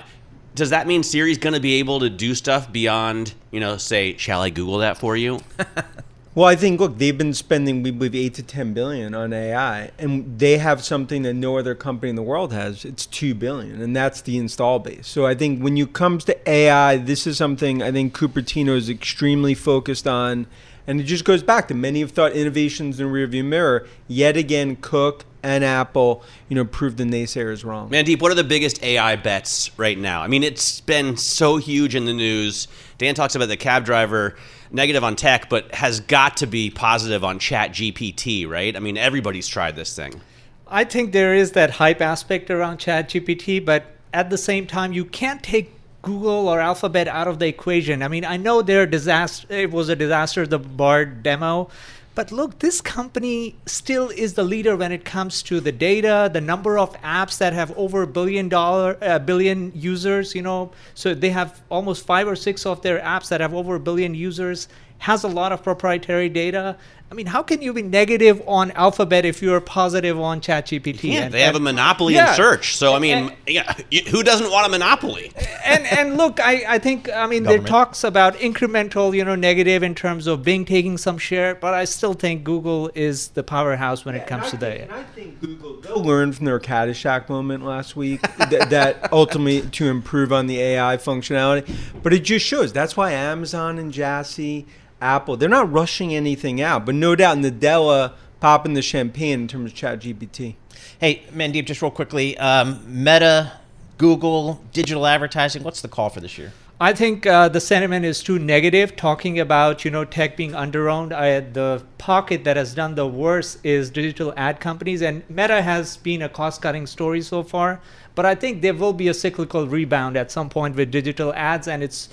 does 0.54 0.70
that 0.70 0.86
mean 0.86 1.02
Siri's 1.02 1.38
going 1.38 1.54
to 1.54 1.60
be 1.60 1.74
able 1.74 2.00
to 2.00 2.10
do 2.10 2.34
stuff 2.34 2.70
beyond, 2.70 3.32
you 3.50 3.58
know, 3.60 3.78
say, 3.78 4.16
"Shall 4.18 4.42
I 4.42 4.50
Google 4.50 4.78
that 4.78 4.98
for 4.98 5.16
you"? 5.16 5.40
Well, 6.34 6.46
I 6.46 6.56
think 6.56 6.80
look, 6.80 6.96
they've 6.96 7.16
been 7.16 7.34
spending 7.34 7.82
we 7.82 7.90
believe 7.90 8.14
eight 8.14 8.32
to 8.34 8.42
ten 8.42 8.72
billion 8.72 9.14
on 9.14 9.34
AI, 9.34 9.90
and 9.98 10.38
they 10.38 10.56
have 10.56 10.82
something 10.82 11.22
that 11.22 11.34
no 11.34 11.58
other 11.58 11.74
company 11.74 12.08
in 12.08 12.16
the 12.16 12.22
world 12.22 12.54
has. 12.54 12.86
It's 12.86 13.04
two 13.04 13.34
billion, 13.34 13.82
and 13.82 13.94
that's 13.94 14.22
the 14.22 14.38
install 14.38 14.78
base. 14.78 15.06
So 15.06 15.26
I 15.26 15.34
think 15.34 15.60
when 15.60 15.76
you 15.76 15.86
comes 15.86 16.24
to 16.24 16.50
AI, 16.50 16.96
this 16.96 17.26
is 17.26 17.36
something 17.36 17.82
I 17.82 17.92
think 17.92 18.16
Cupertino 18.16 18.74
is 18.74 18.88
extremely 18.88 19.52
focused 19.52 20.08
on, 20.08 20.46
and 20.86 21.02
it 21.02 21.04
just 21.04 21.26
goes 21.26 21.42
back 21.42 21.68
to 21.68 21.74
many 21.74 22.00
have 22.00 22.12
thought 22.12 22.32
innovations 22.32 22.98
in 22.98 23.08
rearview 23.08 23.44
mirror. 23.44 23.86
Yet 24.08 24.38
again, 24.38 24.76
Cook 24.76 25.26
and 25.42 25.62
Apple, 25.62 26.22
you 26.48 26.56
know, 26.56 26.64
proved 26.64 26.96
the 26.96 27.04
naysayers 27.04 27.62
wrong. 27.62 27.90
Mandeep, 27.90 28.22
what 28.22 28.32
are 28.32 28.36
the 28.36 28.42
biggest 28.44 28.82
AI 28.82 29.16
bets 29.16 29.70
right 29.76 29.98
now? 29.98 30.22
I 30.22 30.28
mean, 30.28 30.44
it's 30.44 30.80
been 30.80 31.18
so 31.18 31.58
huge 31.58 31.94
in 31.94 32.06
the 32.06 32.14
news. 32.14 32.68
Dan 32.96 33.14
talks 33.14 33.34
about 33.34 33.48
the 33.48 33.56
cab 33.58 33.84
driver 33.84 34.34
negative 34.72 35.04
on 35.04 35.16
tech, 35.16 35.48
but 35.48 35.74
has 35.74 36.00
got 36.00 36.38
to 36.38 36.46
be 36.46 36.70
positive 36.70 37.22
on 37.22 37.38
Chat 37.38 37.72
GPT, 37.72 38.48
right? 38.48 38.74
I 38.74 38.80
mean, 38.80 38.96
everybody's 38.96 39.46
tried 39.46 39.76
this 39.76 39.94
thing. 39.94 40.20
I 40.66 40.84
think 40.84 41.12
there 41.12 41.34
is 41.34 41.52
that 41.52 41.70
hype 41.70 42.00
aspect 42.00 42.50
around 42.50 42.78
Chat 42.78 43.10
GPT, 43.10 43.64
but 43.64 43.84
at 44.12 44.30
the 44.30 44.38
same 44.38 44.66
time, 44.66 44.92
you 44.92 45.04
can't 45.04 45.42
take 45.42 45.72
Google 46.02 46.48
or 46.48 46.60
Alphabet 46.60 47.06
out 47.08 47.28
of 47.28 47.38
the 47.38 47.46
equation. 47.46 48.02
I 48.02 48.08
mean, 48.08 48.24
I 48.24 48.36
know 48.36 48.62
they're 48.62 48.86
disaster. 48.86 49.46
It 49.50 49.70
was 49.70 49.88
a 49.88 49.96
disaster, 49.96 50.46
the 50.46 50.58
Bard 50.58 51.22
demo, 51.22 51.68
but 52.14 52.30
look, 52.30 52.58
this 52.58 52.80
company 52.80 53.56
still 53.66 54.10
is 54.10 54.34
the 54.34 54.42
leader 54.42 54.76
when 54.76 54.92
it 54.92 55.04
comes 55.04 55.42
to 55.44 55.60
the 55.60 55.72
data, 55.72 56.30
the 56.32 56.40
number 56.40 56.78
of 56.78 56.92
apps 57.00 57.38
that 57.38 57.52
have 57.52 57.76
over 57.76 58.02
a 58.02 58.06
billion 58.06 58.48
dollar, 58.48 58.98
uh, 59.00 59.18
billion 59.18 59.72
users. 59.74 60.34
You 60.34 60.42
know, 60.42 60.72
so 60.94 61.14
they 61.14 61.30
have 61.30 61.62
almost 61.70 62.04
five 62.04 62.28
or 62.28 62.36
six 62.36 62.66
of 62.66 62.82
their 62.82 63.00
apps 63.00 63.28
that 63.28 63.40
have 63.40 63.54
over 63.54 63.76
a 63.76 63.80
billion 63.80 64.14
users. 64.14 64.68
Has 64.98 65.24
a 65.24 65.28
lot 65.28 65.52
of 65.52 65.62
proprietary 65.64 66.28
data. 66.28 66.76
I 67.12 67.14
mean, 67.14 67.26
how 67.26 67.42
can 67.42 67.60
you 67.60 67.74
be 67.74 67.82
negative 67.82 68.40
on 68.46 68.70
Alphabet 68.70 69.26
if 69.26 69.42
you're 69.42 69.60
positive 69.60 70.18
on 70.18 70.40
ChatGPT? 70.40 71.12
Yeah, 71.12 71.24
And- 71.24 71.34
they 71.34 71.42
have 71.42 71.54
a 71.54 71.60
monopoly 71.60 72.14
Yeah. 72.14 72.30
in 72.30 72.36
search. 72.36 72.74
So, 72.74 72.94
I 72.94 73.00
mean, 73.00 73.18
And- 73.18 73.32
yeah, 73.46 73.70
who 74.08 74.22
doesn't 74.22 74.50
want 74.50 74.66
a 74.66 74.70
monopoly? 74.70 75.30
and 75.62 75.84
and 75.88 76.16
look, 76.16 76.40
I, 76.40 76.64
I 76.66 76.78
think 76.78 77.10
I 77.14 77.26
mean 77.26 77.42
there 77.42 77.58
Government. 77.58 77.68
talks 77.68 78.02
about 78.02 78.36
incremental, 78.38 79.14
you 79.14 79.26
know, 79.26 79.34
negative 79.34 79.82
in 79.82 79.94
terms 79.94 80.26
of 80.26 80.42
Bing 80.42 80.64
taking 80.64 80.96
some 80.96 81.18
share, 81.18 81.54
but 81.54 81.74
I 81.74 81.84
still 81.84 82.14
think 82.14 82.44
Google 82.44 82.90
is 82.94 83.28
the 83.28 83.42
powerhouse 83.42 84.06
when 84.06 84.14
it 84.14 84.26
comes 84.26 84.48
to 84.48 84.56
the. 84.56 84.80
And 84.84 84.90
I 84.92 85.02
think 85.14 85.38
Google 85.38 85.82
they'll 85.82 86.02
learn 86.02 86.32
from 86.32 86.46
their 86.46 86.58
Caddyshack 86.60 87.28
moment 87.28 87.62
last 87.62 87.94
week 87.94 88.22
that, 88.38 88.70
that 88.70 89.12
ultimately 89.12 89.68
to 89.72 89.88
improve 89.90 90.32
on 90.32 90.46
the 90.46 90.58
AI 90.62 90.96
functionality. 90.96 91.68
But 92.02 92.14
it 92.14 92.20
just 92.20 92.46
shows 92.46 92.72
that's 92.72 92.96
why 92.96 93.12
Amazon 93.12 93.78
and 93.78 93.92
Jassy, 93.92 94.64
Apple, 95.02 95.36
they're 95.36 95.48
not 95.48 95.70
rushing 95.70 96.14
anything 96.14 96.60
out. 96.60 96.86
But 96.86 96.94
no 96.94 97.14
doubt, 97.14 97.38
Nadella 97.38 98.14
popping 98.40 98.74
the 98.74 98.82
champagne 98.82 99.40
in 99.40 99.48
terms 99.48 99.72
of 99.72 99.76
ChatGPT. 99.76 100.54
Hey, 100.98 101.24
Mandeep, 101.32 101.66
just 101.66 101.82
real 101.82 101.90
quickly, 101.90 102.38
um, 102.38 102.80
Meta, 102.86 103.52
Google, 103.98 104.62
digital 104.72 105.06
advertising. 105.06 105.62
What's 105.62 105.82
the 105.82 105.88
call 105.88 106.08
for 106.08 106.20
this 106.20 106.38
year? 106.38 106.52
I 106.80 106.92
think 106.92 107.26
uh, 107.26 107.48
the 107.48 107.60
sentiment 107.60 108.04
is 108.04 108.24
too 108.24 108.40
negative. 108.40 108.96
Talking 108.96 109.38
about 109.38 109.84
you 109.84 109.90
know 109.92 110.04
tech 110.04 110.36
being 110.36 110.50
underowned, 110.50 111.12
I, 111.12 111.38
the 111.38 111.84
pocket 111.98 112.42
that 112.42 112.56
has 112.56 112.74
done 112.74 112.96
the 112.96 113.06
worst 113.06 113.64
is 113.64 113.90
digital 113.90 114.34
ad 114.36 114.58
companies, 114.58 115.02
and 115.02 115.22
Meta 115.30 115.62
has 115.62 115.96
been 115.98 116.22
a 116.22 116.28
cost-cutting 116.28 116.88
story 116.88 117.20
so 117.22 117.44
far. 117.44 117.80
But 118.16 118.26
I 118.26 118.34
think 118.34 118.62
there 118.62 118.74
will 118.74 118.92
be 118.92 119.06
a 119.06 119.14
cyclical 119.14 119.68
rebound 119.68 120.16
at 120.16 120.32
some 120.32 120.48
point 120.48 120.74
with 120.74 120.90
digital 120.90 121.32
ads, 121.34 121.68
and 121.68 121.84
it's 121.84 122.08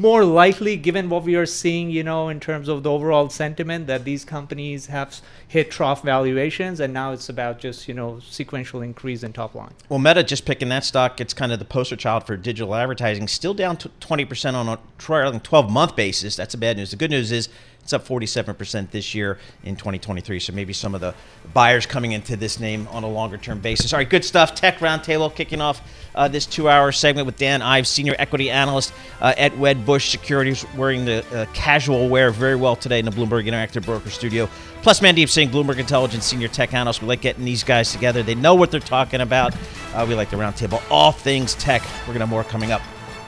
more 0.00 0.24
likely, 0.24 0.76
given 0.76 1.08
what 1.08 1.24
we 1.24 1.36
are 1.36 1.46
seeing, 1.46 1.90
you 1.90 2.02
know, 2.02 2.28
in 2.28 2.40
terms 2.40 2.68
of 2.68 2.82
the 2.82 2.90
overall 2.90 3.28
sentiment, 3.28 3.86
that 3.86 4.04
these 4.04 4.24
companies 4.24 4.86
have 4.86 5.20
hit 5.46 5.70
trough 5.70 6.02
valuations, 6.02 6.80
and 6.80 6.92
now 6.92 7.12
it's 7.12 7.28
about 7.28 7.58
just 7.58 7.88
you 7.88 7.94
know 7.94 8.20
sequential 8.20 8.82
increase 8.82 9.22
in 9.22 9.32
top 9.32 9.54
line. 9.54 9.72
Well, 9.88 9.98
Meta 9.98 10.22
just 10.22 10.44
picking 10.44 10.68
that 10.70 10.84
stock, 10.84 11.20
it's 11.20 11.34
kind 11.34 11.52
of 11.52 11.58
the 11.58 11.64
poster 11.64 11.96
child 11.96 12.26
for 12.26 12.36
digital 12.36 12.74
advertising. 12.74 13.28
Still 13.28 13.54
down 13.54 13.76
20% 13.76 14.54
on 14.54 14.68
a 14.68 14.78
trailing 14.98 15.40
12 15.40 15.70
month 15.70 15.96
basis. 15.96 16.36
That's 16.36 16.52
the 16.52 16.58
bad 16.58 16.76
news. 16.76 16.90
The 16.90 16.96
good 16.96 17.10
news 17.10 17.32
is 17.32 17.48
it's 17.84 17.92
up 17.92 18.08
47% 18.08 18.90
this 18.90 19.14
year 19.14 19.38
in 19.62 19.76
2023. 19.76 20.40
So 20.40 20.54
maybe 20.54 20.72
some 20.72 20.94
of 20.94 21.02
the 21.02 21.14
buyers 21.52 21.84
coming 21.84 22.12
into 22.12 22.34
this 22.34 22.58
name 22.58 22.88
on 22.90 23.04
a 23.04 23.08
longer 23.08 23.36
term 23.36 23.60
basis. 23.60 23.92
All 23.92 23.98
right, 23.98 24.08
good 24.08 24.24
stuff. 24.24 24.54
Tech 24.54 24.78
Roundtable 24.78 25.32
kicking 25.34 25.60
off 25.60 25.86
uh, 26.14 26.26
this 26.26 26.46
two 26.46 26.70
hour 26.70 26.92
segment 26.92 27.26
with 27.26 27.36
Dan 27.36 27.60
Ives, 27.60 27.90
Senior 27.90 28.14
Equity 28.18 28.50
Analyst 28.50 28.94
uh, 29.20 29.34
at 29.36 29.52
Wedbush 29.52 30.08
Securities, 30.10 30.64
wearing 30.76 31.04
the 31.04 31.22
uh, 31.36 31.44
casual 31.52 32.08
wear 32.08 32.30
very 32.30 32.56
well 32.56 32.74
today 32.74 32.98
in 32.98 33.04
the 33.04 33.10
Bloomberg 33.10 33.46
Interactive 33.46 33.84
Broker 33.84 34.08
Studio. 34.08 34.48
Plus, 34.80 35.00
Mandeep 35.00 35.28
Singh, 35.28 35.50
Bloomberg 35.50 35.78
Intelligence 35.78 36.24
Senior 36.24 36.48
Tech 36.48 36.72
Analyst. 36.72 37.02
We 37.02 37.08
like 37.08 37.20
getting 37.20 37.44
these 37.44 37.64
guys 37.64 37.92
together. 37.92 38.22
They 38.22 38.34
know 38.34 38.54
what 38.54 38.70
they're 38.70 38.80
talking 38.80 39.20
about. 39.20 39.54
Uh, 39.92 40.06
we 40.08 40.14
like 40.14 40.30
the 40.30 40.36
roundtable, 40.36 40.82
all 40.90 41.12
things 41.12 41.54
tech. 41.54 41.82
We're 41.82 42.14
going 42.14 42.20
to 42.20 42.20
have 42.20 42.30
more 42.30 42.44
coming 42.44 42.72
up. 42.72 42.80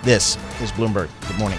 This 0.02 0.36
is 0.62 0.72
Bloomberg. 0.72 1.10
Good 1.28 1.38
morning. 1.38 1.58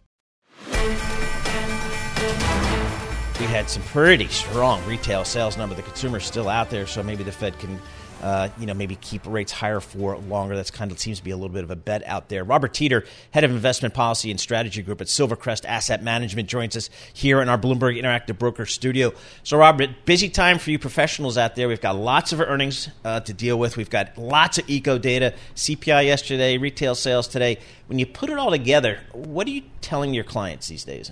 We 3.39 3.47
had 3.47 3.69
some 3.69 3.83
pretty 3.83 4.27
strong 4.27 4.85
retail 4.85 5.25
sales 5.25 5.57
number. 5.57 5.75
The 5.75 5.81
consumer's 5.81 6.25
still 6.25 6.47
out 6.47 6.69
there, 6.69 6.85
so 6.85 7.01
maybe 7.01 7.23
the 7.23 7.31
Fed 7.31 7.57
can, 7.59 7.81
uh, 8.21 8.49
you 8.59 8.65
know, 8.65 8.73
maybe 8.73 8.95
keep 8.95 9.25
rates 9.25 9.51
higher 9.51 9.79
for 9.79 10.17
longer. 10.17 10.55
That's 10.55 10.71
kind 10.71 10.91
of 10.91 10.99
seems 10.99 11.17
to 11.17 11.23
be 11.23 11.31
a 11.31 11.35
little 11.35 11.53
bit 11.53 11.63
of 11.63 11.71
a 11.71 11.75
bet 11.75 12.03
out 12.05 12.29
there. 12.29 12.43
Robert 12.43 12.73
Teeter, 12.73 13.05
head 13.31 13.43
of 13.43 13.51
investment 13.51 13.93
policy 13.93 14.31
and 14.31 14.39
strategy 14.39 14.81
group 14.81 15.01
at 15.01 15.07
Silvercrest 15.07 15.65
Asset 15.65 16.03
Management, 16.03 16.47
joins 16.47 16.77
us 16.77 16.89
here 17.13 17.41
in 17.41 17.49
our 17.49 17.57
Bloomberg 17.57 17.99
Interactive 17.99 18.37
Broker 18.37 18.65
studio. 18.65 19.13
So, 19.43 19.57
Robert, 19.57 19.89
busy 20.05 20.29
time 20.29 20.59
for 20.59 20.71
you 20.71 20.79
professionals 20.79 21.37
out 21.37 21.55
there. 21.55 21.67
We've 21.67 21.81
got 21.81 21.95
lots 21.95 22.31
of 22.31 22.39
earnings 22.39 22.89
uh, 23.03 23.21
to 23.21 23.33
deal 23.33 23.57
with. 23.57 23.77
We've 23.77 23.89
got 23.89 24.17
lots 24.17 24.57
of 24.57 24.69
eco 24.69 24.97
data, 24.97 25.33
CPI 25.55 26.05
yesterday, 26.05 26.57
retail 26.57 26.95
sales 26.95 27.27
today. 27.27 27.57
When 27.87 27.99
you 27.99 28.05
put 28.05 28.29
it 28.29 28.37
all 28.37 28.51
together, 28.51 28.99
what 29.13 29.47
are 29.47 29.51
you 29.51 29.63
telling 29.81 30.13
your 30.13 30.23
clients 30.23 30.67
these 30.67 30.83
days? 30.83 31.11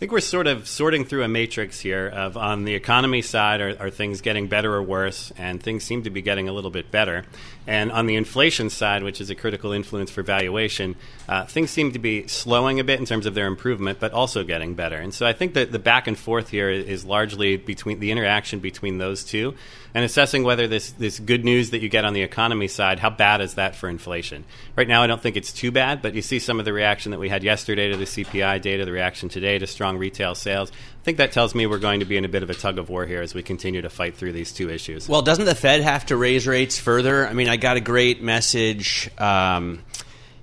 I 0.00 0.08
think 0.08 0.12
we're 0.12 0.20
sort 0.20 0.46
of 0.46 0.66
sorting 0.66 1.04
through 1.04 1.24
a 1.24 1.28
matrix 1.28 1.78
here 1.78 2.08
of 2.08 2.38
on 2.38 2.64
the 2.64 2.72
economy 2.72 3.20
side, 3.20 3.60
are, 3.60 3.76
are, 3.78 3.90
things 3.90 4.22
getting 4.22 4.46
better 4.46 4.74
or 4.74 4.82
worse? 4.82 5.30
And 5.36 5.62
things 5.62 5.84
seem 5.84 6.04
to 6.04 6.10
be 6.10 6.22
getting 6.22 6.48
a 6.48 6.54
little 6.54 6.70
bit 6.70 6.90
better. 6.90 7.26
And 7.66 7.92
on 7.92 8.06
the 8.06 8.16
inflation 8.16 8.70
side, 8.70 9.02
which 9.02 9.20
is 9.20 9.28
a 9.28 9.34
critical 9.34 9.72
influence 9.72 10.10
for 10.10 10.22
valuation, 10.22 10.96
uh, 11.28 11.44
things 11.44 11.68
seem 11.68 11.92
to 11.92 11.98
be 11.98 12.26
slowing 12.28 12.80
a 12.80 12.84
bit 12.84 12.98
in 12.98 13.04
terms 13.04 13.26
of 13.26 13.34
their 13.34 13.46
improvement, 13.46 14.00
but 14.00 14.12
also 14.12 14.42
getting 14.42 14.74
better. 14.74 14.96
And 14.96 15.12
so 15.12 15.26
I 15.26 15.34
think 15.34 15.52
that 15.52 15.70
the 15.70 15.78
back 15.78 16.06
and 16.06 16.18
forth 16.18 16.48
here 16.48 16.70
is 16.70 17.04
largely 17.04 17.58
between 17.58 18.00
the 18.00 18.10
interaction 18.10 18.60
between 18.60 18.96
those 18.96 19.22
two 19.22 19.54
and 19.94 20.04
assessing 20.04 20.44
whether 20.44 20.66
this, 20.66 20.92
this 20.92 21.18
good 21.18 21.44
news 21.44 21.70
that 21.70 21.80
you 21.80 21.88
get 21.88 22.04
on 22.04 22.12
the 22.12 22.22
economy 22.22 22.68
side, 22.68 22.98
how 22.98 23.10
bad 23.10 23.40
is 23.40 23.54
that 23.54 23.74
for 23.74 23.88
inflation? 23.88 24.44
Right 24.76 24.88
now, 24.88 25.02
I 25.02 25.06
don't 25.06 25.20
think 25.20 25.36
it's 25.36 25.52
too 25.52 25.70
bad, 25.70 26.02
but 26.02 26.14
you 26.14 26.22
see 26.22 26.38
some 26.38 26.58
of 26.58 26.64
the 26.64 26.72
reaction 26.72 27.10
that 27.10 27.20
we 27.20 27.28
had 27.28 27.42
yesterday 27.42 27.90
to 27.90 27.96
the 27.96 28.04
CPI 28.04 28.62
data, 28.62 28.84
the 28.84 28.92
reaction 28.92 29.28
today 29.28 29.58
to 29.58 29.66
strong 29.66 29.98
retail 29.98 30.34
sales. 30.34 30.70
I 30.70 31.02
think 31.02 31.18
that 31.18 31.32
tells 31.32 31.54
me 31.54 31.66
we're 31.66 31.78
going 31.78 32.00
to 32.00 32.06
be 32.06 32.16
in 32.16 32.24
a 32.24 32.28
bit 32.28 32.42
of 32.42 32.50
a 32.50 32.54
tug 32.54 32.78
of 32.78 32.88
war 32.88 33.06
here 33.06 33.22
as 33.22 33.34
we 33.34 33.42
continue 33.42 33.82
to 33.82 33.90
fight 33.90 34.16
through 34.16 34.32
these 34.32 34.52
two 34.52 34.70
issues. 34.70 35.08
Well, 35.08 35.22
doesn't 35.22 35.44
the 35.44 35.54
Fed 35.54 35.80
have 35.80 36.06
to 36.06 36.16
raise 36.16 36.46
rates 36.46 36.78
further? 36.78 37.26
I 37.26 37.32
mean, 37.32 37.48
I 37.48 37.56
got 37.56 37.76
a 37.76 37.80
great 37.80 38.22
message. 38.22 39.10
Um, 39.18 39.82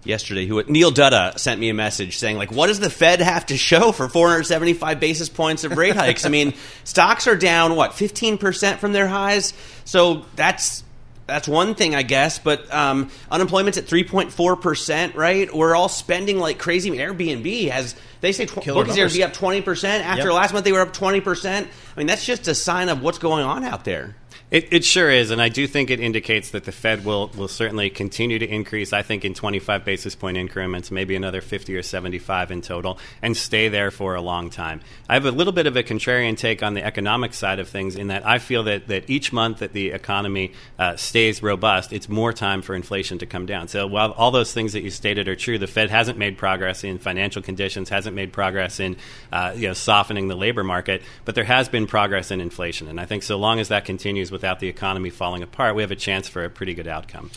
yesterday 0.04 0.46
who 0.46 0.64
Neil 0.64 0.92
Dutta 0.92 1.38
sent 1.38 1.60
me 1.60 1.70
a 1.70 1.74
message 1.74 2.18
saying 2.18 2.38
like 2.38 2.52
what 2.52 2.68
does 2.68 2.80
the 2.80 2.90
Fed 2.90 3.20
have 3.20 3.46
to 3.48 3.58
show 3.58 3.92
for 3.92 4.08
475 4.08 5.00
basis 5.00 5.30
points 5.30 5.64
of 5.64 5.78
rate 5.78 5.96
hikes? 5.96 6.26
I 6.26 6.30
mean, 6.30 6.54
stocks 6.84 7.28
are 7.28 7.36
down 7.36 7.76
what 7.76 7.92
15% 7.92 8.78
from 8.78 8.94
their 8.94 9.08
highs. 9.08 9.54
So 9.86 10.26
that's 10.36 10.84
that's 11.28 11.48
one 11.48 11.76
thing, 11.76 11.94
I 11.94 12.04
guess. 12.04 12.40
But 12.40 12.74
um, 12.74 13.12
unemployment's 13.30 13.78
at 13.78 13.86
3.4%, 13.86 15.16
right? 15.16 15.54
We're 15.54 15.76
all 15.76 15.90
spending 15.90 16.40
like 16.40 16.58
crazy. 16.58 16.90
Airbnb 16.90 17.70
has, 17.70 17.96
they 18.22 18.32
say 18.32 18.46
tw- 18.46 18.56
bookings 18.56 18.98
are 18.98 19.02
going 19.02 19.10
to 19.10 19.16
be 19.16 19.24
up 19.24 19.34
20%. 19.34 19.84
After 19.84 20.24
yep. 20.24 20.34
last 20.34 20.54
month, 20.54 20.66
they 20.66 20.72
were 20.72 20.82
up 20.82 20.94
20%. 20.94 21.46
I 21.46 21.68
mean, 21.98 22.08
that's 22.08 22.26
just 22.26 22.48
a 22.48 22.56
sign 22.56 22.90
of 22.90 23.02
what's 23.02 23.20
going 23.20 23.44
on 23.44 23.64
out 23.64 23.84
there. 23.84 24.16
It, 24.50 24.72
it, 24.72 24.86
sure 24.86 25.12
is, 25.12 25.30
and 25.30 25.42
I 25.42 25.50
do 25.50 25.68
think 25.68 25.90
it 25.90 26.00
indicates 26.00 26.52
that 26.52 26.64
the 26.64 26.72
Fed 26.72 27.04
will, 27.04 27.28
will 27.36 27.50
certainly 27.50 27.90
continue 27.90 28.40
to 28.40 28.48
increase. 28.48 28.94
I 28.94 29.02
think 29.02 29.26
in 29.26 29.34
25 29.34 29.84
basis 29.84 30.16
point 30.16 30.38
increments, 30.38 30.90
maybe 30.90 31.18
another 31.18 31.42
50 31.42 31.76
or 31.76 31.84
75 31.84 32.52
in 32.52 32.62
total, 32.62 32.98
and 33.22 33.36
stay 33.36 33.68
there 33.68 33.92
for 33.92 34.16
a 34.16 34.22
long 34.22 34.50
time. 34.50 34.80
I 35.10 35.16
have 35.16 35.26
a 35.26 35.32
little 35.32 35.52
bit 35.52 35.68
of 35.68 35.76
a 35.76 35.84
contrarian 35.84 36.38
take 36.38 36.64
on 36.64 36.76
the 36.76 36.86
economic 36.86 37.34
side 37.34 37.60
of 37.60 37.68
things, 37.68 37.98
in 37.98 38.08
that 38.08 38.26
I 38.26 38.40
feel 38.40 38.64
that, 38.64 38.88
that 38.88 39.10
each 39.10 39.34
month 39.34 39.60
that 39.60 39.74
the 39.74 39.90
economy 39.90 40.54
uh, 40.80 40.96
stays 40.96 41.44
robust, 41.44 41.92
it's 41.92 42.08
more 42.08 42.32
time 42.32 42.62
for 42.62 42.74
inflation 42.74 43.18
to 43.18 43.26
come 43.26 43.48
down. 43.48 43.68
So 43.68 43.86
while 43.86 44.14
all 44.14 44.32
those 44.32 44.54
things 44.54 44.72
that 44.72 44.82
you 44.82 44.92
stated 44.92 45.28
are 45.28 45.36
true, 45.36 45.58
the 45.58 45.68
Fed 45.68 45.90
hasn't 45.90 46.18
made 46.18 46.38
progress 46.38 46.86
in 46.86 47.00
financial 47.00 47.42
conditions, 47.42 47.90
hasn't 47.90 48.16
made 48.16 48.32
progress 48.32 48.80
in 48.80 48.96
uh, 49.34 49.52
you 49.58 49.68
know 49.68 49.74
softening 49.74 50.30
the 50.30 50.36
labor 50.36 50.64
market, 50.64 51.02
but 51.26 51.36
there 51.36 51.44
has 51.44 51.68
been 51.68 51.86
progress 51.86 52.32
in 52.32 52.40
inflation, 52.40 52.88
and 52.88 52.98
I 52.98 53.04
think 53.04 53.24
so 53.24 53.36
long 53.38 53.60
as 53.60 53.68
that 53.68 53.84
continues 53.84 54.32
without 54.38 54.60
the 54.60 54.68
economy 54.68 55.10
falling 55.10 55.42
apart, 55.42 55.76
we 55.76 55.82
have 55.82 55.90
a 55.90 55.96
chance 55.96 56.28
for 56.28 56.44
a 56.46 56.50
pretty 56.50 56.76
good 56.76 56.88
outcome. 56.88 57.32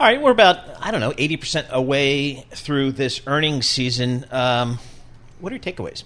All 0.00 0.06
right, 0.06 0.20
we're 0.20 0.32
about, 0.32 0.58
I 0.80 0.90
don't 0.90 1.00
know, 1.00 1.12
80% 1.12 1.68
away 1.68 2.44
through 2.50 2.92
this 2.92 3.20
earnings 3.28 3.68
season. 3.68 4.26
Um, 4.32 4.80
what 5.38 5.52
are 5.52 5.56
your 5.56 5.62
takeaways? 5.62 6.02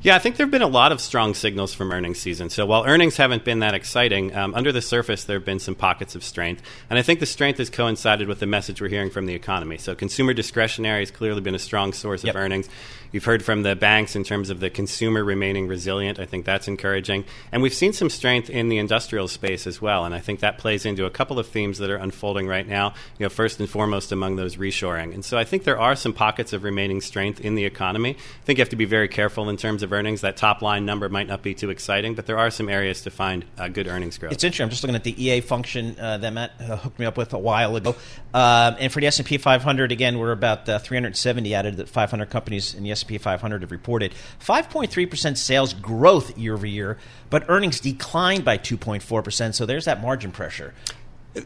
Yeah, 0.00 0.14
I 0.14 0.20
think 0.20 0.36
there 0.36 0.46
have 0.46 0.52
been 0.52 0.62
a 0.62 0.68
lot 0.68 0.92
of 0.92 1.00
strong 1.00 1.34
signals 1.34 1.74
from 1.74 1.90
earnings 1.90 2.20
season. 2.20 2.50
So 2.50 2.64
while 2.64 2.84
earnings 2.86 3.16
haven't 3.16 3.44
been 3.44 3.58
that 3.58 3.74
exciting, 3.74 4.32
um, 4.32 4.54
under 4.54 4.70
the 4.70 4.80
surface 4.80 5.24
there 5.24 5.38
have 5.38 5.44
been 5.44 5.58
some 5.58 5.74
pockets 5.74 6.14
of 6.14 6.22
strength, 6.22 6.62
and 6.88 7.00
I 7.00 7.02
think 7.02 7.18
the 7.18 7.26
strength 7.26 7.58
has 7.58 7.68
coincided 7.68 8.28
with 8.28 8.38
the 8.38 8.46
message 8.46 8.80
we're 8.80 8.90
hearing 8.90 9.10
from 9.10 9.26
the 9.26 9.34
economy. 9.34 9.76
So 9.76 9.96
consumer 9.96 10.34
discretionary 10.34 11.00
has 11.00 11.10
clearly 11.10 11.40
been 11.40 11.56
a 11.56 11.58
strong 11.58 11.92
source 11.92 12.22
yep. 12.22 12.36
of 12.36 12.40
earnings. 12.40 12.68
You've 13.10 13.24
heard 13.24 13.42
from 13.42 13.62
the 13.62 13.74
banks 13.74 14.14
in 14.14 14.22
terms 14.22 14.50
of 14.50 14.60
the 14.60 14.68
consumer 14.68 15.24
remaining 15.24 15.66
resilient. 15.66 16.20
I 16.20 16.26
think 16.26 16.44
that's 16.44 16.68
encouraging, 16.68 17.24
and 17.50 17.60
we've 17.60 17.74
seen 17.74 17.92
some 17.92 18.10
strength 18.10 18.50
in 18.50 18.68
the 18.68 18.78
industrial 18.78 19.26
space 19.26 19.66
as 19.66 19.82
well. 19.82 20.04
And 20.04 20.14
I 20.14 20.20
think 20.20 20.40
that 20.40 20.58
plays 20.58 20.86
into 20.86 21.06
a 21.06 21.10
couple 21.10 21.40
of 21.40 21.48
themes 21.48 21.78
that 21.78 21.90
are 21.90 21.96
unfolding 21.96 22.46
right 22.46 22.68
now. 22.68 22.94
You 23.18 23.24
know, 23.24 23.30
first 23.30 23.58
and 23.58 23.68
foremost 23.68 24.12
among 24.12 24.36
those 24.36 24.54
reshoring, 24.56 25.12
and 25.12 25.24
so 25.24 25.36
I 25.36 25.42
think 25.42 25.64
there 25.64 25.80
are 25.80 25.96
some 25.96 26.12
pockets 26.12 26.52
of 26.52 26.62
remaining 26.62 27.00
strength 27.00 27.40
in 27.40 27.56
the 27.56 27.64
economy. 27.64 28.10
I 28.10 28.44
think 28.44 28.58
you 28.58 28.62
have 28.62 28.68
to 28.68 28.76
be 28.76 28.84
very 28.84 29.08
careful 29.08 29.48
in 29.48 29.56
terms 29.56 29.82
of 29.82 29.87
of 29.88 29.92
earnings. 29.92 30.20
That 30.20 30.36
top 30.36 30.62
line 30.62 30.84
number 30.84 31.08
might 31.08 31.26
not 31.26 31.42
be 31.42 31.54
too 31.54 31.70
exciting, 31.70 32.14
but 32.14 32.26
there 32.26 32.38
are 32.38 32.50
some 32.50 32.68
areas 32.68 33.02
to 33.02 33.10
find 33.10 33.44
uh, 33.56 33.68
good 33.68 33.88
earnings 33.88 34.18
growth. 34.18 34.32
It's 34.32 34.44
interesting. 34.44 34.64
I'm 34.64 34.70
just 34.70 34.82
looking 34.82 34.94
at 34.94 35.04
the 35.04 35.24
EA 35.24 35.40
function 35.40 35.98
uh, 35.98 36.18
that 36.18 36.32
Matt 36.32 36.52
uh, 36.60 36.76
hooked 36.76 36.98
me 36.98 37.06
up 37.06 37.16
with 37.16 37.32
a 37.32 37.38
while 37.38 37.74
ago. 37.76 37.96
Um, 38.34 38.76
and 38.78 38.92
for 38.92 39.00
the 39.00 39.06
S&P 39.06 39.38
500, 39.38 39.90
again, 39.90 40.18
we're 40.18 40.32
about 40.32 40.68
uh, 40.68 40.78
370 40.78 41.54
added 41.54 41.76
that 41.78 41.88
500 41.88 42.30
companies 42.30 42.74
in 42.74 42.84
the 42.84 42.92
S&P 42.92 43.18
500 43.18 43.62
have 43.62 43.70
reported 43.70 44.12
5.3% 44.40 45.36
sales 45.36 45.72
growth 45.74 46.36
year 46.36 46.54
over 46.54 46.66
year, 46.66 46.98
but 47.30 47.44
earnings 47.48 47.80
declined 47.80 48.44
by 48.44 48.58
2.4%. 48.58 49.54
So 49.54 49.66
there's 49.66 49.86
that 49.86 50.00
margin 50.00 50.30
pressure 50.30 50.74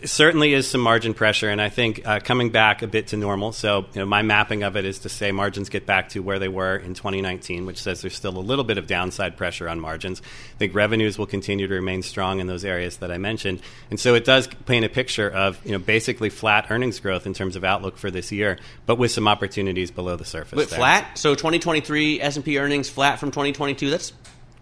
certainly 0.04 0.54
is 0.54 0.68
some 0.68 0.80
margin 0.80 1.14
pressure, 1.14 1.48
and 1.48 1.60
I 1.60 1.68
think 1.68 2.06
uh, 2.06 2.20
coming 2.20 2.50
back 2.50 2.82
a 2.82 2.86
bit 2.86 3.08
to 3.08 3.16
normal. 3.16 3.52
So, 3.52 3.86
you 3.92 4.00
know, 4.00 4.06
my 4.06 4.22
mapping 4.22 4.62
of 4.62 4.76
it 4.76 4.84
is 4.84 5.00
to 5.00 5.08
say 5.08 5.32
margins 5.32 5.68
get 5.68 5.86
back 5.86 6.10
to 6.10 6.20
where 6.20 6.38
they 6.38 6.48
were 6.48 6.76
in 6.76 6.94
2019, 6.94 7.66
which 7.66 7.80
says 7.80 8.02
there's 8.02 8.14
still 8.14 8.36
a 8.36 8.40
little 8.40 8.64
bit 8.64 8.78
of 8.78 8.86
downside 8.86 9.36
pressure 9.36 9.68
on 9.68 9.80
margins. 9.80 10.20
I 10.54 10.58
think 10.58 10.74
revenues 10.74 11.18
will 11.18 11.26
continue 11.26 11.66
to 11.66 11.74
remain 11.74 12.02
strong 12.02 12.40
in 12.40 12.46
those 12.46 12.64
areas 12.64 12.98
that 12.98 13.10
I 13.10 13.18
mentioned, 13.18 13.60
and 13.90 13.98
so 13.98 14.14
it 14.14 14.24
does 14.24 14.46
paint 14.66 14.84
a 14.84 14.88
picture 14.88 15.28
of 15.28 15.58
you 15.64 15.72
know 15.72 15.78
basically 15.78 16.30
flat 16.30 16.66
earnings 16.70 17.00
growth 17.00 17.26
in 17.26 17.34
terms 17.34 17.56
of 17.56 17.64
outlook 17.64 17.96
for 17.96 18.10
this 18.10 18.32
year, 18.32 18.58
but 18.86 18.96
with 18.96 19.10
some 19.10 19.28
opportunities 19.28 19.90
below 19.90 20.16
the 20.16 20.24
surface. 20.24 20.56
But 20.56 20.68
flat. 20.68 21.18
So 21.18 21.34
2023 21.34 22.20
S&P 22.20 22.58
earnings 22.58 22.88
flat 22.88 23.18
from 23.18 23.30
2022. 23.30 23.90
That's 23.90 24.12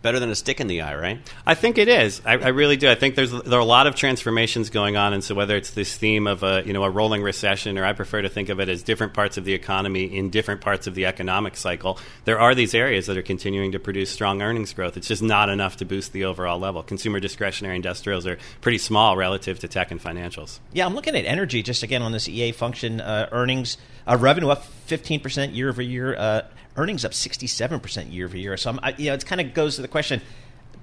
better 0.02 0.18
than 0.18 0.30
a 0.30 0.34
stick 0.34 0.60
in 0.60 0.66
the 0.66 0.82
eye, 0.82 0.94
right? 0.94 1.32
I 1.46 1.54
think 1.54 1.78
it 1.78 1.88
is. 1.88 2.22
I, 2.24 2.32
I, 2.32 2.48
really 2.48 2.76
do. 2.76 2.90
I 2.90 2.94
think 2.94 3.14
there's 3.14 3.30
there 3.30 3.58
are 3.58 3.62
a 3.62 3.64
lot 3.64 3.86
of 3.86 3.94
transformations 3.94 4.70
going 4.70 4.96
on, 4.96 5.12
and 5.12 5.22
so 5.22 5.34
whether 5.34 5.56
it's 5.56 5.70
this 5.70 5.96
theme 5.96 6.26
of 6.26 6.42
a 6.42 6.62
you 6.64 6.72
know 6.72 6.84
a 6.84 6.90
rolling 6.90 7.22
recession, 7.22 7.78
or 7.78 7.84
I 7.84 7.92
prefer 7.92 8.22
to 8.22 8.28
think 8.28 8.48
of 8.48 8.60
it 8.60 8.68
as 8.68 8.82
different 8.82 9.14
parts 9.14 9.36
of 9.36 9.44
the 9.44 9.54
economy 9.54 10.04
in 10.04 10.30
different 10.30 10.60
parts 10.60 10.86
of 10.86 10.94
the 10.94 11.06
economic 11.06 11.56
cycle, 11.56 11.98
there 12.24 12.40
are 12.40 12.54
these 12.54 12.74
areas 12.74 13.06
that 13.06 13.16
are 13.16 13.22
continuing 13.22 13.72
to 13.72 13.78
produce 13.78 14.10
strong 14.10 14.42
earnings 14.42 14.72
growth. 14.72 14.96
It's 14.96 15.08
just 15.08 15.22
not 15.22 15.48
enough 15.48 15.76
to 15.78 15.84
boost 15.84 16.12
the 16.12 16.24
overall 16.24 16.58
level. 16.58 16.82
Consumer 16.82 17.20
discretionary 17.20 17.76
industrials 17.76 18.26
are 18.26 18.38
pretty 18.60 18.78
small 18.78 19.16
relative 19.16 19.58
to 19.60 19.68
tech 19.68 19.90
and 19.90 20.02
financials. 20.02 20.60
Yeah, 20.72 20.86
I'm 20.86 20.94
looking 20.94 21.16
at 21.16 21.24
energy 21.24 21.62
just 21.62 21.82
again 21.82 22.02
on 22.02 22.12
this 22.12 22.28
EA 22.28 22.52
function 22.52 23.00
uh, 23.00 23.28
earnings 23.32 23.76
uh, 24.06 24.16
revenue 24.18 24.48
up 24.48 24.64
15 24.90 25.20
percent 25.20 25.52
year 25.52 25.68
over 25.68 25.80
year. 25.80 26.16
Uh, 26.16 26.42
earnings 26.76 27.04
up 27.04 27.12
67% 27.12 28.12
year 28.12 28.26
over 28.26 28.36
year. 28.36 28.56
So, 28.56 28.70
I'm, 28.70 28.80
I, 28.82 28.94
you 28.96 29.06
know, 29.06 29.14
it 29.14 29.26
kind 29.26 29.40
of 29.40 29.54
goes 29.54 29.76
to 29.76 29.82
the 29.82 29.88
question 29.88 30.20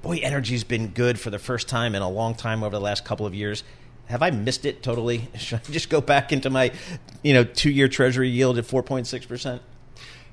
boy, 0.01 0.19
energy's 0.21 0.63
been 0.63 0.87
good 0.87 1.19
for 1.19 1.29
the 1.29 1.39
first 1.39 1.67
time 1.67 1.95
in 1.95 2.01
a 2.01 2.09
long 2.09 2.35
time 2.35 2.63
over 2.63 2.75
the 2.75 2.81
last 2.81 3.03
couple 3.03 3.25
of 3.25 3.35
years. 3.35 3.63
Have 4.05 4.21
I 4.21 4.29
missed 4.29 4.65
it 4.65 4.81
totally? 4.81 5.27
Should 5.35 5.59
I 5.67 5.71
just 5.71 5.89
go 5.89 5.99
back 5.99 6.31
into 6.31 6.49
my, 6.49 6.71
you 7.23 7.33
know, 7.33 7.43
two-year 7.43 7.89
Treasury 7.89 8.29
yield 8.29 8.57
at 8.57 8.63
4.6 8.63 9.27
percent? 9.27 9.61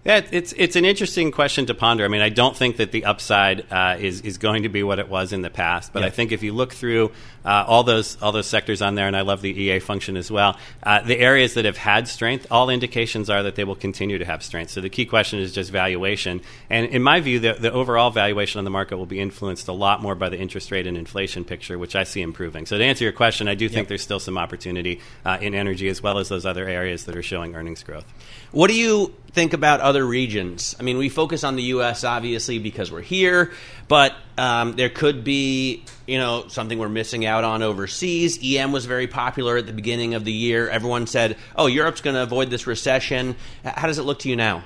Yeah, 0.05 0.21
it's 0.31 0.53
it's 0.59 0.77
an 0.77 0.85
interesting 0.85 1.33
question 1.33 1.65
to 1.67 1.75
ponder. 1.75 2.05
I 2.05 2.09
mean, 2.09 2.21
I 2.21 2.29
don't 2.29 2.55
think 2.55 2.77
that 2.77 2.93
the 2.93 3.07
upside 3.07 3.73
uh, 3.73 3.97
is 3.99 4.21
is 4.21 4.37
going 4.37 4.65
to 4.65 4.69
be 4.69 4.83
what 4.83 4.99
it 4.99 5.09
was 5.09 5.33
in 5.33 5.41
the 5.41 5.49
past, 5.49 5.95
but 5.95 6.01
yeah. 6.01 6.09
I 6.09 6.11
think 6.11 6.31
if 6.31 6.43
you 6.43 6.53
look 6.53 6.75
through 6.75 7.11
uh, 7.45 7.65
all 7.67 7.83
those 7.83 8.21
all 8.23 8.33
those 8.33 8.47
sectors 8.47 8.81
on 8.83 8.95
there, 8.95 9.07
and 9.07 9.17
I 9.17 9.21
love 9.23 9.43
the 9.43 9.51
EA 9.51 9.79
function 9.79 10.17
as 10.17 10.31
well, 10.31 10.57
uh, 10.83 11.03
the 11.03 11.19
areas 11.19 11.55
that 11.55 11.65
have 11.65 11.77
had 11.77 12.09
strength, 12.09 12.47
all 12.51 12.71
indications 12.71 13.29
are 13.29 13.43
that 13.43 13.55
they 13.55 13.65
will 13.65 13.75
continue 13.75 14.19
to 14.19 14.25
have 14.25 14.43
strength. 14.43 14.71
So 14.71 14.81
the 14.81 14.89
key 14.89 15.07
question 15.07 15.39
is 15.39 15.53
just 15.53 15.71
valuation, 15.71 16.41
and 16.71 16.87
in 16.87 17.03
my 17.03 17.21
view, 17.21 17.41
the, 17.41 17.55
the 17.55 17.73
overall 17.73 18.11
valuation 18.11 18.59
on 18.59 18.65
the 18.65 18.71
market 18.71 18.97
will 18.97 19.07
be 19.07 19.21
influenced 19.21 19.69
a 19.69 19.73
lot 19.73 20.01
more 20.01 20.15
by 20.15 20.29
the 20.29 20.39
interest 20.39 20.71
rate 20.71 20.87
and 20.87 20.97
inflation 20.97 21.45
picture, 21.45 21.79
which 21.79 21.97
I 21.97 22.05
see 22.05 22.23
improving. 22.23 22.67
So 22.67 22.79
to 22.79 22.85
answer 22.85 23.05
your 23.05 23.13
question, 23.13 23.49
I 23.49 23.55
do 23.55 23.69
think 23.69 23.85
yep. 23.85 23.89
there's 23.89 24.03
still 24.03 24.21
some 24.21 24.39
opportunity 24.39 25.01
uh, 25.25 25.39
in 25.41 25.55
energy 25.55 25.89
as 25.89 26.03
well 26.03 26.19
as 26.19 26.29
those 26.29 26.47
other 26.47 26.67
areas 26.67 27.05
that 27.05 27.17
are 27.17 27.23
showing 27.23 27.55
earnings 27.55 27.83
growth. 27.83 28.07
What 28.53 28.69
do 28.69 28.75
you 28.75 29.15
think 29.33 29.53
about 29.53 29.81
other 29.81 30.05
regions? 30.05 30.77
I 30.79 30.83
mean, 30.83 30.97
we 30.97 31.09
focus 31.09 31.45
on 31.45 31.57
the 31.57 31.65
U.S. 31.65 32.05
obviously 32.05 32.59
because 32.59 32.91
we're 32.91 33.03
here, 33.03 33.53
but 33.89 34.15
um, 34.37 34.73
there 34.73 34.89
could 34.89 35.25
be, 35.25 35.85
you 36.07 36.19
know, 36.19 36.49
something 36.49 36.79
we're 36.79 36.89
missing 36.89 37.25
out 37.25 37.45
on 37.45 37.63
overseas. 37.63 38.39
EM 38.43 38.73
was 38.73 38.87
very 38.87 39.07
popular 39.07 39.57
at 39.57 39.67
the 39.67 39.73
beginning 39.73 40.15
of 40.15 40.25
the 40.25 40.33
year. 40.33 40.69
Everyone 40.69 41.07
said, 41.07 41.37
"Oh, 41.57 41.67
Europe's 41.67 42.01
going 42.01 42.15
to 42.15 42.23
avoid 42.23 42.51
this 42.51 42.67
recession." 42.67 43.37
How 43.65 43.87
does 43.87 43.99
it 43.99 44.03
look 44.03 44.21
to 44.21 44.29
you 44.29 44.37
now? 44.37 44.65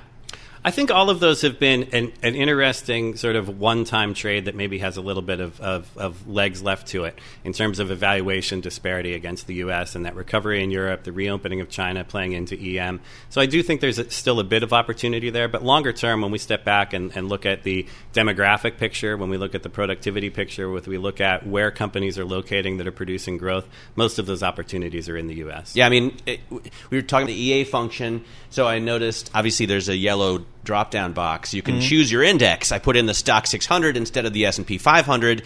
I 0.69 0.71
think 0.71 0.91
all 0.91 1.09
of 1.09 1.19
those 1.19 1.41
have 1.41 1.59
been 1.59 1.85
an, 1.95 2.13
an 2.23 2.35
interesting 2.35 3.17
sort 3.17 3.37
of 3.37 3.59
one-time 3.59 4.13
trade 4.13 4.45
that 4.45 4.55
maybe 4.55 4.81
has 4.81 4.99
a 4.99 5.01
little 5.01 5.23
bit 5.23 5.41
of, 5.41 5.59
of, 5.63 5.97
of, 5.97 6.29
legs 6.29 6.63
left 6.63 6.89
to 6.89 7.05
it 7.05 7.19
in 7.43 7.55
terms 7.55 7.79
of 7.79 7.91
evaluation 7.91 8.61
disparity 8.61 9.15
against 9.15 9.47
the 9.47 9.55
U.S. 9.55 9.95
and 9.95 10.05
that 10.05 10.15
recovery 10.15 10.63
in 10.63 10.71
Europe, 10.71 11.05
the 11.05 11.13
reopening 11.13 11.63
of 11.63 11.71
China 11.71 12.05
playing 12.05 12.33
into 12.33 12.55
EM. 12.55 13.01
So 13.31 13.41
I 13.41 13.47
do 13.47 13.63
think 13.63 13.81
there's 13.81 13.99
a, 13.99 14.11
still 14.11 14.41
a 14.41 14.45
bit 14.45 14.63
of 14.63 14.75
opportunity 14.75 15.31
there. 15.31 15.49
But 15.49 15.63
longer 15.63 15.91
term, 15.91 16.21
when 16.21 16.31
we 16.31 16.37
step 16.37 16.67
back 16.67 16.93
and, 16.93 17.17
and 17.17 17.31
look 17.31 17.47
at 17.47 17.63
the 17.63 17.87
demographic 18.13 18.77
picture, 18.77 19.17
when 19.17 19.31
we 19.31 19.39
look 19.39 19.55
at 19.55 19.63
the 19.63 19.71
productivity 19.71 20.29
picture, 20.29 20.69
when 20.69 20.83
we 20.83 20.99
look 20.99 21.19
at 21.19 21.47
where 21.47 21.71
companies 21.71 22.19
are 22.19 22.27
locating 22.27 22.77
that 22.77 22.87
are 22.87 22.93
producing 22.93 23.39
growth, 23.39 23.67
most 23.97 24.19
of 24.19 24.27
those 24.27 24.43
opportunities 24.43 25.09
are 25.09 25.17
in 25.17 25.29
the 25.29 25.37
U.S. 25.37 25.75
Yeah, 25.75 25.87
I 25.87 25.89
mean, 25.89 26.15
it, 26.27 26.41
we 26.51 26.99
were 26.99 27.01
talking 27.01 27.27
the 27.27 27.33
EA 27.33 27.65
function, 27.65 28.23
so 28.51 28.67
I 28.67 28.81
noticed 28.81 29.31
obviously 29.33 29.65
there's 29.65 29.89
a 29.89 29.97
yellow 29.97 30.45
drop 30.69 30.91
down 30.91 31.15
box. 31.15 31.55
You 31.55 31.63
can 31.63 31.77
mm-hmm. 31.77 31.89
choose 31.89 32.13
your 32.13 32.23
index. 32.23 32.73
I 32.73 32.79
put 32.79 32.95
in 32.95 33.07
the 33.07 33.15
STOXX 33.15 33.47
600 33.47 33.97
instead 33.97 34.27
of 34.27 34.35
the 34.35 34.45
S&P 34.45 34.77
500 34.77 35.43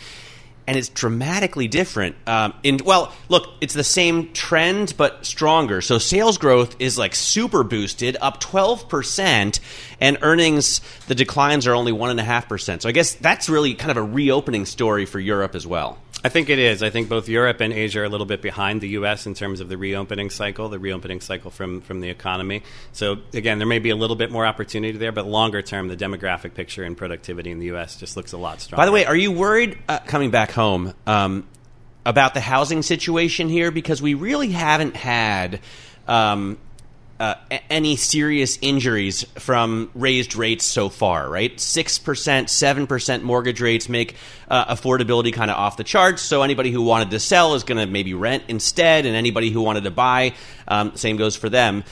and 0.66 0.76
it's 0.76 0.88
dramatically 0.88 1.68
different. 1.68 2.16
Um, 2.26 2.54
in 2.62 2.80
well, 2.84 3.12
look, 3.28 3.48
it's 3.60 3.74
the 3.74 3.84
same 3.84 4.32
trend 4.32 4.94
but 4.96 5.24
stronger. 5.24 5.80
So 5.80 5.98
sales 5.98 6.38
growth 6.38 6.76
is 6.78 6.98
like 6.98 7.14
super 7.14 7.64
boosted, 7.64 8.16
up 8.20 8.40
twelve 8.40 8.88
percent, 8.88 9.60
and 10.00 10.18
earnings 10.22 10.80
the 11.08 11.14
declines 11.14 11.66
are 11.66 11.74
only 11.74 11.92
one 11.92 12.10
and 12.10 12.20
a 12.20 12.24
half 12.24 12.48
percent. 12.48 12.82
So 12.82 12.88
I 12.88 12.92
guess 12.92 13.14
that's 13.14 13.48
really 13.48 13.74
kind 13.74 13.90
of 13.90 13.96
a 13.96 14.02
reopening 14.02 14.66
story 14.66 15.06
for 15.06 15.20
Europe 15.20 15.54
as 15.54 15.66
well. 15.66 15.98
I 16.24 16.28
think 16.28 16.50
it 16.50 16.60
is. 16.60 16.84
I 16.84 16.90
think 16.90 17.08
both 17.08 17.28
Europe 17.28 17.60
and 17.60 17.72
Asia 17.72 18.00
are 18.00 18.04
a 18.04 18.08
little 18.08 18.26
bit 18.26 18.42
behind 18.42 18.80
the 18.80 18.90
U.S. 18.90 19.26
in 19.26 19.34
terms 19.34 19.60
of 19.60 19.68
the 19.68 19.76
reopening 19.76 20.30
cycle, 20.30 20.68
the 20.68 20.78
reopening 20.78 21.20
cycle 21.20 21.50
from, 21.50 21.80
from 21.80 22.00
the 22.00 22.10
economy. 22.10 22.62
So, 22.92 23.18
again, 23.34 23.58
there 23.58 23.66
may 23.66 23.80
be 23.80 23.90
a 23.90 23.96
little 23.96 24.14
bit 24.14 24.30
more 24.30 24.46
opportunity 24.46 24.96
there, 24.96 25.10
but 25.10 25.26
longer 25.26 25.62
term, 25.62 25.88
the 25.88 25.96
demographic 25.96 26.54
picture 26.54 26.84
and 26.84 26.96
productivity 26.96 27.50
in 27.50 27.58
the 27.58 27.66
U.S. 27.66 27.96
just 27.96 28.16
looks 28.16 28.32
a 28.32 28.38
lot 28.38 28.60
stronger. 28.60 28.80
By 28.80 28.86
the 28.86 28.92
way, 28.92 29.04
are 29.04 29.16
you 29.16 29.32
worried 29.32 29.76
uh, 29.88 29.98
coming 29.98 30.30
back 30.30 30.51
home 30.52 30.94
um, 31.06 31.46
about 32.04 32.34
the 32.34 32.40
housing 32.40 32.82
situation 32.82 33.48
here? 33.48 33.70
Because 33.70 34.00
we 34.00 34.14
really 34.14 34.50
haven't 34.50 34.96
had. 34.96 35.60
Um, 36.06 36.58
uh, 37.22 37.36
any 37.70 37.94
serious 37.94 38.58
injuries 38.62 39.22
from 39.36 39.92
raised 39.94 40.34
rates 40.34 40.64
so 40.64 40.88
far, 40.88 41.30
right? 41.30 41.56
6%, 41.56 42.00
7% 42.00 43.22
mortgage 43.22 43.60
rates 43.60 43.88
make 43.88 44.16
uh, 44.48 44.74
affordability 44.74 45.32
kind 45.32 45.48
of 45.48 45.56
off 45.56 45.76
the 45.76 45.84
charts. 45.84 46.20
So 46.20 46.42
anybody 46.42 46.72
who 46.72 46.82
wanted 46.82 47.12
to 47.12 47.20
sell 47.20 47.54
is 47.54 47.62
going 47.62 47.78
to 47.78 47.86
maybe 47.86 48.12
rent 48.12 48.42
instead, 48.48 49.06
and 49.06 49.14
anybody 49.14 49.50
who 49.50 49.62
wanted 49.62 49.84
to 49.84 49.92
buy, 49.92 50.34
um, 50.66 50.96
same 50.96 51.16
goes 51.16 51.36
for 51.36 51.48
them. 51.48 51.84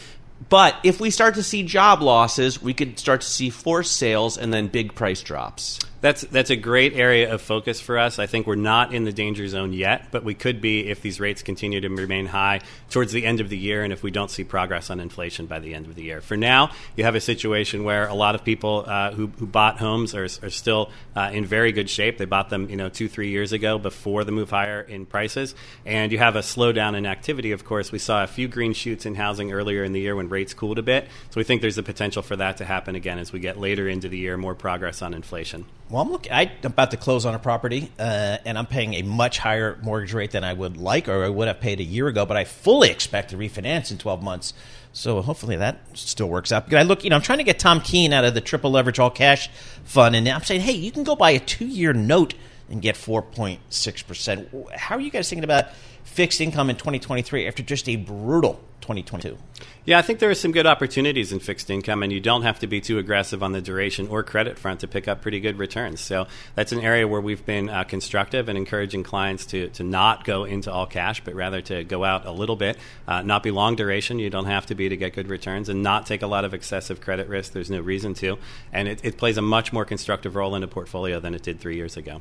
But 0.48 0.74
if 0.82 1.00
we 1.00 1.10
start 1.10 1.36
to 1.36 1.44
see 1.44 1.62
job 1.62 2.02
losses, 2.02 2.60
we 2.60 2.74
could 2.74 2.98
start 2.98 3.20
to 3.20 3.28
see 3.28 3.50
forced 3.50 3.96
sales 3.96 4.36
and 4.36 4.52
then 4.52 4.66
big 4.66 4.96
price 4.96 5.22
drops. 5.22 5.78
That's 6.00 6.22
that's 6.22 6.48
a 6.48 6.56
great 6.56 6.94
area 6.94 7.32
of 7.32 7.42
focus 7.42 7.78
for 7.78 7.98
us. 7.98 8.18
I 8.18 8.26
think 8.26 8.46
we're 8.46 8.54
not 8.54 8.94
in 8.94 9.04
the 9.04 9.12
danger 9.12 9.46
zone 9.46 9.74
yet, 9.74 10.06
but 10.10 10.24
we 10.24 10.32
could 10.34 10.62
be 10.62 10.88
if 10.88 11.02
these 11.02 11.20
rates 11.20 11.42
continue 11.42 11.78
to 11.80 11.88
remain 11.90 12.24
high 12.24 12.60
towards 12.88 13.12
the 13.12 13.26
end 13.26 13.40
of 13.40 13.50
the 13.50 13.58
year, 13.58 13.84
and 13.84 13.92
if 13.92 14.02
we 14.02 14.10
don't 14.10 14.30
see 14.30 14.42
progress 14.42 14.88
on 14.88 14.98
inflation 14.98 15.44
by 15.44 15.58
the 15.58 15.74
end 15.74 15.86
of 15.86 15.94
the 15.94 16.02
year. 16.02 16.22
For 16.22 16.38
now, 16.38 16.70
you 16.96 17.04
have 17.04 17.16
a 17.16 17.20
situation 17.20 17.84
where 17.84 18.06
a 18.06 18.14
lot 18.14 18.34
of 18.34 18.44
people 18.44 18.84
uh, 18.86 19.10
who, 19.10 19.26
who 19.26 19.46
bought 19.46 19.78
homes 19.78 20.14
are, 20.14 20.24
are 20.24 20.50
still 20.50 20.90
uh, 21.14 21.30
in 21.34 21.44
very 21.44 21.70
good 21.70 21.90
shape. 21.90 22.16
They 22.16 22.24
bought 22.24 22.48
them, 22.48 22.70
you 22.70 22.76
know, 22.76 22.88
two 22.88 23.08
three 23.08 23.28
years 23.28 23.52
ago 23.52 23.78
before 23.78 24.24
the 24.24 24.32
move 24.32 24.48
higher 24.48 24.80
in 24.80 25.04
prices, 25.04 25.54
and 25.84 26.12
you 26.12 26.18
have 26.18 26.34
a 26.34 26.40
slowdown 26.40 26.96
in 26.96 27.04
activity. 27.04 27.52
Of 27.52 27.66
course, 27.66 27.92
we 27.92 27.98
saw 27.98 28.24
a 28.24 28.26
few 28.26 28.48
green 28.48 28.72
shoots 28.72 29.04
in 29.04 29.16
housing 29.16 29.52
earlier 29.52 29.84
in 29.84 29.92
the 29.92 30.00
year 30.00 30.16
when 30.16 30.30
rates 30.30 30.54
cooled 30.54 30.78
a 30.78 30.82
bit, 30.82 31.08
so 31.28 31.38
we 31.38 31.44
think 31.44 31.60
there's 31.60 31.76
a 31.76 31.82
potential 31.82 32.22
for 32.22 32.36
that 32.36 32.56
to 32.56 32.64
happen 32.64 32.94
again 32.94 33.18
as 33.18 33.34
we 33.34 33.40
get 33.40 33.60
later 33.60 33.86
into 33.86 34.08
the 34.08 34.16
year, 34.16 34.38
more 34.38 34.54
progress 34.54 35.02
on 35.02 35.12
inflation. 35.12 35.66
Well, 35.90 36.02
I'm 36.02 36.12
looking. 36.12 36.30
I'm 36.30 36.50
about 36.62 36.92
to 36.92 36.96
close 36.96 37.26
on 37.26 37.34
a 37.34 37.38
property, 37.40 37.90
uh, 37.98 38.38
and 38.44 38.56
I'm 38.56 38.66
paying 38.66 38.94
a 38.94 39.02
much 39.02 39.38
higher 39.38 39.76
mortgage 39.82 40.14
rate 40.14 40.30
than 40.30 40.44
I 40.44 40.52
would 40.52 40.76
like, 40.76 41.08
or 41.08 41.24
I 41.24 41.28
would 41.28 41.48
have 41.48 41.58
paid 41.58 41.80
a 41.80 41.84
year 41.84 42.06
ago. 42.06 42.24
But 42.24 42.36
I 42.36 42.44
fully 42.44 42.90
expect 42.90 43.30
to 43.30 43.36
refinance 43.36 43.90
in 43.90 43.98
12 43.98 44.22
months. 44.22 44.54
So 44.92 45.20
hopefully 45.20 45.56
that 45.56 45.80
still 45.94 46.28
works 46.28 46.52
out. 46.52 46.72
I 46.72 46.82
look, 46.82 47.02
you 47.02 47.10
know, 47.10 47.16
I'm 47.16 47.22
trying 47.22 47.38
to 47.38 47.44
get 47.44 47.58
Tom 47.58 47.80
Keene 47.80 48.12
out 48.12 48.24
of 48.24 48.34
the 48.34 48.40
triple 48.40 48.70
leverage 48.70 49.00
all 49.00 49.10
cash 49.10 49.48
fund, 49.82 50.14
and 50.14 50.28
I'm 50.28 50.42
saying, 50.42 50.60
hey, 50.60 50.72
you 50.72 50.92
can 50.92 51.02
go 51.02 51.16
buy 51.16 51.32
a 51.32 51.40
two 51.40 51.66
year 51.66 51.92
note 51.92 52.34
and 52.68 52.80
get 52.80 52.94
4.6 52.94 54.06
percent. 54.06 54.48
How 54.76 54.96
are 54.96 55.00
you 55.00 55.10
guys 55.10 55.28
thinking 55.28 55.44
about 55.44 55.66
fixed 56.10 56.40
income 56.40 56.68
in 56.68 56.76
2023 56.76 57.46
after 57.46 57.62
just 57.62 57.88
a 57.88 57.96
brutal 57.96 58.60
2022? 58.80 59.38
Yeah, 59.84 59.98
I 59.98 60.02
think 60.02 60.18
there 60.18 60.28
are 60.28 60.34
some 60.34 60.50
good 60.50 60.66
opportunities 60.66 61.32
in 61.32 61.38
fixed 61.38 61.70
income, 61.70 62.02
and 62.02 62.12
you 62.12 62.20
don't 62.20 62.42
have 62.42 62.58
to 62.58 62.66
be 62.66 62.80
too 62.80 62.98
aggressive 62.98 63.42
on 63.42 63.52
the 63.52 63.60
duration 63.60 64.08
or 64.08 64.22
credit 64.22 64.58
front 64.58 64.80
to 64.80 64.88
pick 64.88 65.06
up 65.06 65.22
pretty 65.22 65.38
good 65.38 65.56
returns. 65.56 66.00
So 66.00 66.26
that's 66.56 66.72
an 66.72 66.80
area 66.80 67.06
where 67.06 67.20
we've 67.20 67.44
been 67.46 67.70
uh, 67.70 67.84
constructive 67.84 68.48
and 68.48 68.58
encouraging 68.58 69.04
clients 69.04 69.46
to, 69.46 69.68
to 69.70 69.84
not 69.84 70.24
go 70.24 70.44
into 70.44 70.72
all 70.72 70.86
cash, 70.86 71.22
but 71.24 71.34
rather 71.34 71.60
to 71.62 71.84
go 71.84 72.04
out 72.04 72.26
a 72.26 72.32
little 72.32 72.56
bit, 72.56 72.76
uh, 73.06 73.22
not 73.22 73.42
be 73.42 73.52
long 73.52 73.76
duration. 73.76 74.18
You 74.18 74.30
don't 74.30 74.46
have 74.46 74.66
to 74.66 74.74
be 74.74 74.88
to 74.88 74.96
get 74.96 75.14
good 75.14 75.28
returns, 75.28 75.68
and 75.68 75.82
not 75.82 76.06
take 76.06 76.22
a 76.22 76.26
lot 76.26 76.44
of 76.44 76.52
excessive 76.52 77.00
credit 77.00 77.28
risk. 77.28 77.52
There's 77.52 77.70
no 77.70 77.80
reason 77.80 78.14
to. 78.14 78.38
And 78.72 78.88
it, 78.88 79.00
it 79.04 79.16
plays 79.16 79.36
a 79.36 79.42
much 79.42 79.72
more 79.72 79.84
constructive 79.84 80.34
role 80.34 80.54
in 80.56 80.62
a 80.62 80.68
portfolio 80.68 81.20
than 81.20 81.34
it 81.34 81.42
did 81.42 81.60
three 81.60 81.76
years 81.76 81.96
ago. 81.96 82.20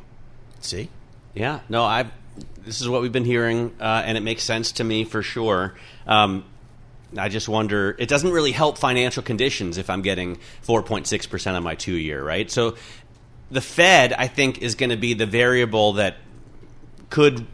See? 0.60 0.90
Yeah, 1.34 1.62
no, 1.70 1.84
I. 1.84 2.12
This 2.66 2.82
is 2.82 2.90
what 2.90 3.02
we've 3.02 3.12
been 3.12 3.26
hearing, 3.26 3.74
uh, 3.80 4.04
and 4.06 4.18
it 4.18 4.22
makes 4.22 4.44
sense 4.44 4.74
to 4.74 4.84
me 4.84 5.04
for 5.04 5.24
sure. 5.24 5.76
Um, 6.06 6.46
I 7.18 7.30
just 7.30 7.50
wonder, 7.50 7.96
it 7.98 8.08
doesn't 8.08 8.32
really 8.32 8.52
help 8.52 8.78
financial 8.78 9.24
conditions 9.24 9.78
if 9.78 9.90
I'm 9.90 10.02
getting 10.02 10.38
4.6% 10.68 11.56
on 11.56 11.64
my 11.64 11.76
two 11.76 11.96
year, 11.96 12.24
right? 12.24 12.50
So 12.52 12.76
the 13.50 13.62
Fed, 13.62 14.14
I 14.14 14.28
think, 14.28 14.62
is 14.62 14.76
going 14.76 14.92
to 14.92 14.98
be 14.98 15.14
the 15.14 15.26
variable 15.26 15.94
that 15.94 16.18
could 17.10 17.48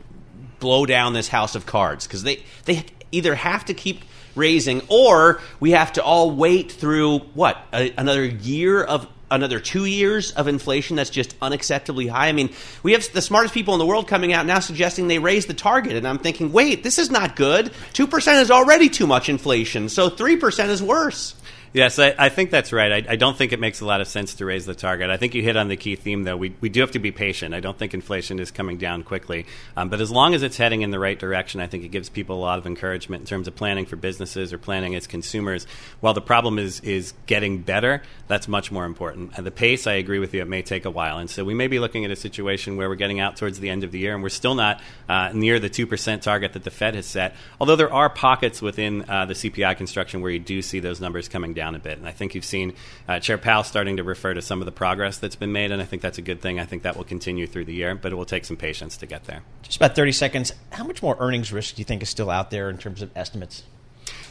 blow 0.60 0.86
down 0.86 1.14
this 1.14 1.30
house 1.30 1.56
of 1.56 1.66
cards 1.66 2.06
because 2.06 2.24
they, 2.24 2.44
they 2.66 2.84
either 3.12 3.36
have 3.36 3.66
to 3.66 3.74
keep 3.74 4.04
raising 4.36 4.82
or 4.90 5.40
we 5.60 5.72
have 5.72 5.94
to 5.94 6.04
all 6.04 6.32
wait 6.32 6.72
through 6.72 7.20
what, 7.20 7.58
a, 7.72 7.94
another 7.98 8.26
year 8.26 8.84
of 8.84 9.08
another 9.32 9.60
two 9.60 9.86
years 9.86 10.32
of 10.32 10.48
inflation 10.48 10.96
that's 10.96 11.10
just 11.10 11.40
unacceptably 11.40 12.10
high. 12.10 12.28
I 12.28 12.32
mean, 12.32 12.54
we 12.84 12.94
have 12.94 13.12
the 13.12 13.22
smartest 13.22 13.54
people 13.54 13.74
in 13.74 13.80
the 13.80 13.86
world 13.86 14.08
coming 14.08 14.34
out 14.34 14.46
now 14.46 14.60
suggesting 14.60 15.08
they 15.08 15.20
raise 15.20 15.46
the 15.46 15.54
target, 15.54 15.94
and 15.94 16.08
I'm 16.08 16.20
thinking, 16.20 16.52
wait, 16.52 16.84
this 16.84 17.00
is 17.00 17.10
not 17.10 17.36
good. 17.36 17.72
Two 17.94 18.08
percent 18.08 18.42
is 18.42 18.52
already 18.52 18.90
too 18.90 19.08
much 19.08 19.30
inflation, 19.30 19.90
so 19.90 20.10
three 20.10 20.38
percent 20.38 20.70
is 20.70 20.82
worse. 20.82 21.36
Yes, 21.76 22.00
I, 22.00 22.16
I 22.18 22.30
think 22.30 22.52
that's 22.52 22.72
right. 22.72 23.06
I, 23.06 23.12
I, 23.12 23.16
don't 23.18 23.36
think 23.36 23.52
it 23.52 23.60
makes 23.60 23.82
a 23.82 23.86
lot 23.86 24.00
of 24.00 24.08
sense 24.08 24.36
to 24.36 24.46
raise 24.46 24.66
the 24.66 24.74
target. 24.74 25.10
I 25.10 25.18
think 25.18 25.36
you 25.36 25.44
hit 25.44 25.58
on 25.58 25.68
the 25.68 25.76
key 25.76 25.98
theme, 25.98 26.24
though. 26.24 26.38
We, 26.38 26.56
we 26.62 26.70
do 26.70 26.80
have 26.80 26.92
to 26.92 27.00
be 27.00 27.12
patient. 27.12 27.54
I 27.54 27.60
don't 27.60 27.78
think 27.78 27.94
inflation 27.94 28.40
is 28.40 28.50
coming 28.50 28.78
down 28.78 29.04
quickly. 29.04 29.46
Um, 29.76 29.90
but 29.90 30.00
as 30.00 30.10
long 30.10 30.34
as 30.34 30.42
it's 30.42 30.56
heading 30.56 30.84
in 30.84 30.92
the 30.92 31.00
right 31.00 31.20
direction, 31.20 31.60
I 31.60 31.68
think 31.68 31.84
it 31.84 31.90
gives 31.90 32.08
people 32.08 32.38
a 32.38 32.40
lot 32.40 32.60
of 32.60 32.66
encouragement 32.66 33.24
in 33.24 33.28
terms 33.28 33.50
of 33.50 33.58
planning 33.58 33.86
for 33.86 33.98
businesses 33.98 34.54
or 34.54 34.58
planning 34.58 34.96
as 34.96 35.06
consumers. 35.06 35.68
While 36.00 36.14
the 36.14 36.22
problem 36.22 36.60
is, 36.60 36.80
is 36.80 37.14
getting 37.26 37.58
better, 37.58 38.02
that's 38.30 38.48
much 38.48 38.72
more 38.72 38.86
important. 38.86 39.38
At 39.38 39.44
the 39.44 39.52
pace, 39.52 39.86
I 39.86 39.96
agree 39.96 40.20
with 40.20 40.34
you, 40.34 40.44
it 40.44 40.48
may 40.48 40.62
take 40.62 40.86
a 40.86 40.90
while. 40.90 41.18
And 41.18 41.30
so 41.30 41.44
we 41.44 41.56
may 41.56 41.68
be 41.68 41.80
looking 41.80 42.06
at 42.06 42.12
a 42.12 42.16
situation 42.16 42.78
where 42.78 42.88
we're 42.88 42.96
getting 42.96 43.20
out 43.20 43.36
towards 43.36 43.60
the 43.60 43.70
end 43.70 43.84
of 43.84 43.92
the 43.92 44.00
year 44.00 44.14
and 44.14 44.24
we're 44.24 44.30
still 44.30 44.56
not 44.56 44.80
uh, 45.10 45.32
near 45.34 45.60
the 45.60 45.70
2% 45.70 46.22
target 46.22 46.54
that 46.54 46.64
the 46.64 46.72
Fed 46.72 46.96
has 46.96 47.06
set. 47.06 47.36
Although 47.60 47.76
there 47.76 47.92
are 47.92 48.10
pockets 48.10 48.62
within 48.62 49.10
uh, 49.10 49.26
the 49.26 49.34
CPI 49.34 49.76
construction 49.76 50.22
where 50.22 50.32
you 50.32 50.40
do 50.40 50.62
see 50.62 50.80
those 50.80 51.02
numbers 51.02 51.28
coming 51.28 51.54
down 51.54 51.65
a 51.74 51.80
bit. 51.80 51.98
And 51.98 52.08
I 52.08 52.12
think 52.12 52.36
you've 52.36 52.46
seen 52.46 52.74
uh, 53.08 53.20
Chair 53.20 53.40
Powell 53.40 53.64
starting 53.64 53.98
to 53.98 54.04
refer 54.04 54.34
to 54.36 54.42
some 54.42 54.62
of 54.62 54.66
the 54.66 54.72
progress 54.72 55.18
that's 55.18 55.36
been 55.36 55.52
made, 55.52 55.72
and 55.72 55.82
I 55.82 55.86
think 55.86 56.04
that's 56.04 56.20
a 56.20 56.22
good 56.22 56.42
thing. 56.42 56.60
I 56.60 56.66
think 56.66 56.84
that 56.84 56.96
will 56.96 57.04
continue 57.04 57.48
through 57.48 57.66
the 57.66 57.74
year, 57.74 57.96
but 57.96 58.12
it 58.12 58.16
will 58.16 58.26
take 58.26 58.46
some 58.46 58.58
patience 58.58 58.98
to 58.98 59.08
get 59.08 59.24
there. 59.24 59.42
Just 59.64 59.78
about 59.78 59.96
30 59.96 60.12
seconds. 60.12 60.52
How 60.72 60.84
much 60.84 61.02
more 61.02 61.16
earnings 61.20 61.52
risk 61.52 61.76
do 61.76 61.80
you 61.80 61.86
think 61.86 62.04
is 62.04 62.10
still 62.10 62.30
out 62.30 62.52
there 62.52 62.70
in 62.70 62.78
terms 62.78 63.02
of 63.02 63.10
estimates? 63.16 63.64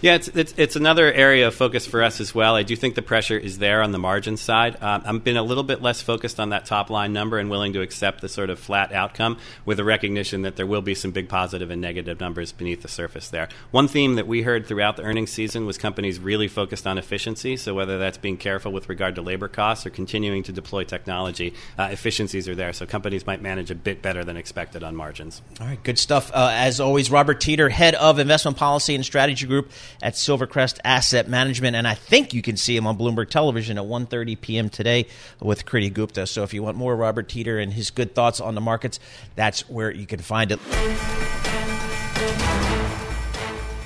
Yeah, 0.05 0.17
it's, 0.17 0.29
it's, 0.29 0.53
it's 0.59 0.77
another 0.77 1.11
area 1.11 1.47
of 1.49 1.55
focus 1.55 1.87
for 1.87 2.03
us 2.03 2.21
as 2.21 2.35
well. 2.35 2.57
I 2.57 2.63
do 2.63 2.77
think 2.77 2.95
the 2.95 3.01
pressure 3.01 3.39
is 3.39 3.57
there 3.57 3.81
on 3.81 3.91
the 3.91 3.99
margin 3.99 4.37
side. 4.37 4.77
Um, 4.83 5.03
I've 5.07 5.25
been 5.25 5.39
a 5.39 5.43
little 5.43 5.63
bit 5.63 5.81
less 5.81 6.03
focused 6.03 6.39
on 6.39 6.51
that 6.51 6.67
top 6.67 6.91
line 6.91 7.15
number 7.15 7.39
and 7.39 7.49
willing 7.49 7.73
to 7.73 7.81
accept 7.81 8.21
the 8.21 8.29
sort 8.29 8.51
of 8.51 8.59
flat 8.59 8.93
outcome 8.93 9.39
with 9.65 9.81
a 9.81 9.85
recognition 9.85 10.43
that 10.43 10.57
there 10.57 10.67
will 10.67 10.83
be 10.83 10.95
some 10.95 11.11
big 11.11 11.31
positive 11.31 11.71
and 11.71 11.81
negative 11.81 12.21
numbers 12.21 12.53
beneath 12.53 12.83
the 12.83 12.89
surface 12.89 13.31
there. 13.31 13.49
One 13.71 13.89
theme 13.89 14.17
that 14.17 14.27
we 14.27 14.43
heard 14.43 14.67
throughout 14.67 14.99
the 14.99 15.05
earnings 15.05 15.31
season 15.31 15.65
was 15.65 15.79
companies 15.79 16.21
really 16.21 16.49
focused 16.49 16.87
on 16.87 16.99
efficiency. 16.99 17.57
So 17.57 17.73
whether 17.73 17.97
that's 17.99 18.19
being 18.19 18.37
careful 18.37 18.73
with 18.73 18.91
regard 18.91 19.15
to 19.15 19.23
labor 19.23 19.49
costs 19.49 19.87
or 19.87 19.91
continuing 19.91 20.43
to 20.43 20.53
deploy 20.53 20.85
technology, 20.85 21.55
uh, 21.79 21.89
efficiencies 21.91 22.47
are 22.47 22.55
there. 22.55 22.75
So 22.75 22.85
companies 22.85 23.27
might 23.27 23.41
manage 23.41 23.71
a 23.71 23.75
bit 23.75 24.03
better 24.03 24.23
than 24.23 24.37
expected 24.37 24.85
on 24.85 24.97
margins. 24.97 25.41
All 25.63 25.67
right, 25.67 25.83
good 25.83 25.99
stuff. 25.99 26.31
Uh, 26.35 26.51
as 26.53 26.79
always, 26.79 27.11
Robert 27.11 27.41
Teeter, 27.41 27.71
head 27.71 27.95
of 27.95 28.19
investment 28.19 28.59
policy 28.59 28.95
and 28.95 29.03
strategy 29.03 29.47
group 29.47 29.71
at 30.03 30.15
Silvercrest 30.15 30.79
Asset 30.85 31.29
Management, 31.29 31.77
and 31.77 31.87
I 31.87 31.95
think 31.95 32.35
you 32.35 32.43
can 32.43 32.57
see 32.57 32.77
him 32.77 32.87
on 32.87 32.99
Bloomberg 32.99 33.31
Television 33.31 33.79
at 33.79 33.85
1.30 33.85 34.41
p.m. 34.41 34.69
today 34.69 35.07
with 35.41 35.65
Kriti 35.67 35.93
Gupta. 35.93 36.27
So 36.27 36.43
if 36.43 36.55
you 36.55 36.63
want 36.63 36.77
more 36.77 36.97
Robert 36.97 37.29
Teeter 37.29 37.59
and 37.59 37.73
his 37.73 37.91
good 37.91 38.15
thoughts 38.15 38.41
on 38.41 38.55
the 38.55 38.61
markets, 38.61 39.01
that's 39.35 39.69
where 39.69 39.91
you 39.91 40.07
can 40.07 40.21
find 40.21 40.53
it. 40.53 40.61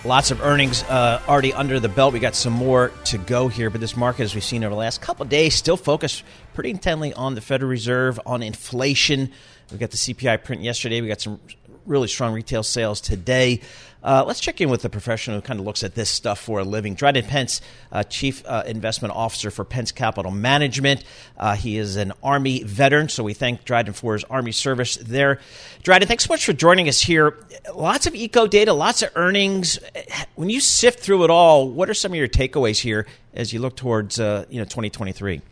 Lots 0.04 0.30
of 0.30 0.40
earnings 0.40 0.84
uh, 0.84 1.20
already 1.28 1.52
under 1.52 1.80
the 1.80 1.88
belt. 1.88 2.14
We 2.14 2.20
got 2.20 2.34
some 2.34 2.52
more 2.52 2.92
to 3.06 3.18
go 3.18 3.48
here, 3.48 3.68
but 3.68 3.80
this 3.80 3.96
market, 3.96 4.22
as 4.22 4.34
we've 4.34 4.44
seen 4.44 4.62
over 4.64 4.70
the 4.70 4.78
last 4.78 5.02
couple 5.02 5.26
days, 5.26 5.54
still 5.54 5.76
focused 5.76 6.22
pretty 6.54 6.70
intently 6.70 7.12
on 7.12 7.34
the 7.34 7.40
Federal 7.40 7.68
Reserve, 7.68 8.20
on 8.24 8.42
inflation. 8.42 9.32
We 9.72 9.78
got 9.78 9.90
the 9.90 9.96
CPI 9.96 10.44
print 10.44 10.62
yesterday. 10.62 11.00
We 11.00 11.08
got 11.08 11.20
some 11.20 11.40
really 11.88 12.09
strong 12.09 12.33
retail 12.33 12.62
sales 12.62 13.01
today. 13.01 13.61
Uh, 14.03 14.22
let's 14.24 14.38
check 14.38 14.61
in 14.61 14.70
with 14.70 14.83
the 14.83 14.88
professional 14.88 15.37
who 15.37 15.42
kind 15.42 15.59
of 15.59 15.66
looks 15.66 15.83
at 15.83 15.94
this 15.96 16.09
stuff 16.09 16.38
for 16.38 16.61
a 16.61 16.64
living. 16.64 16.94
Dryden 16.94 17.24
Pence, 17.24 17.61
uh, 17.90 18.05
Chief 18.05 18.44
uh, 18.46 18.62
Investment 18.64 19.12
Officer 19.14 19.51
for 19.51 19.64
Pence 19.64 19.90
Capital 19.90 20.31
Management. 20.31 21.03
Uh, 21.37 21.57
he 21.57 21.79
is 21.79 21.96
an 21.96 22.12
Army 22.22 22.62
veteran, 22.62 23.09
so 23.09 23.24
we 23.24 23.35
thank 23.35 23.64
Dryden 23.64 23.92
for 23.92 24.12
his 24.12 24.22
Army 24.24 24.53
service 24.53 24.96
there. 24.96 25.40
Dryden, 25.83 26.07
thanks 26.07 26.24
so 26.24 26.33
much 26.33 26.44
for 26.44 26.53
joining 26.53 26.88
us 26.88 27.01
here. 27.01 27.37
Lots 27.74 28.07
of 28.07 28.14
eco 28.14 28.46
data, 28.46 28.72
lots 28.72 29.03
of 29.03 29.11
earnings. 29.16 29.81
When 30.37 30.48
you 30.48 30.61
sift 30.61 31.01
through 31.01 31.24
it 31.24 31.31
all, 31.31 31.68
what 31.68 31.90
are 31.90 31.94
some 31.94 32.12
of 32.12 32.16
your 32.16 32.29
takeaways 32.29 32.81
here 32.81 33.05
as 33.35 33.53
you 33.53 33.59
look 33.59 33.74
towards 33.74 34.20
uh, 34.20 34.44
you 34.48 34.59
know 34.59 34.64
2023? 34.64 35.42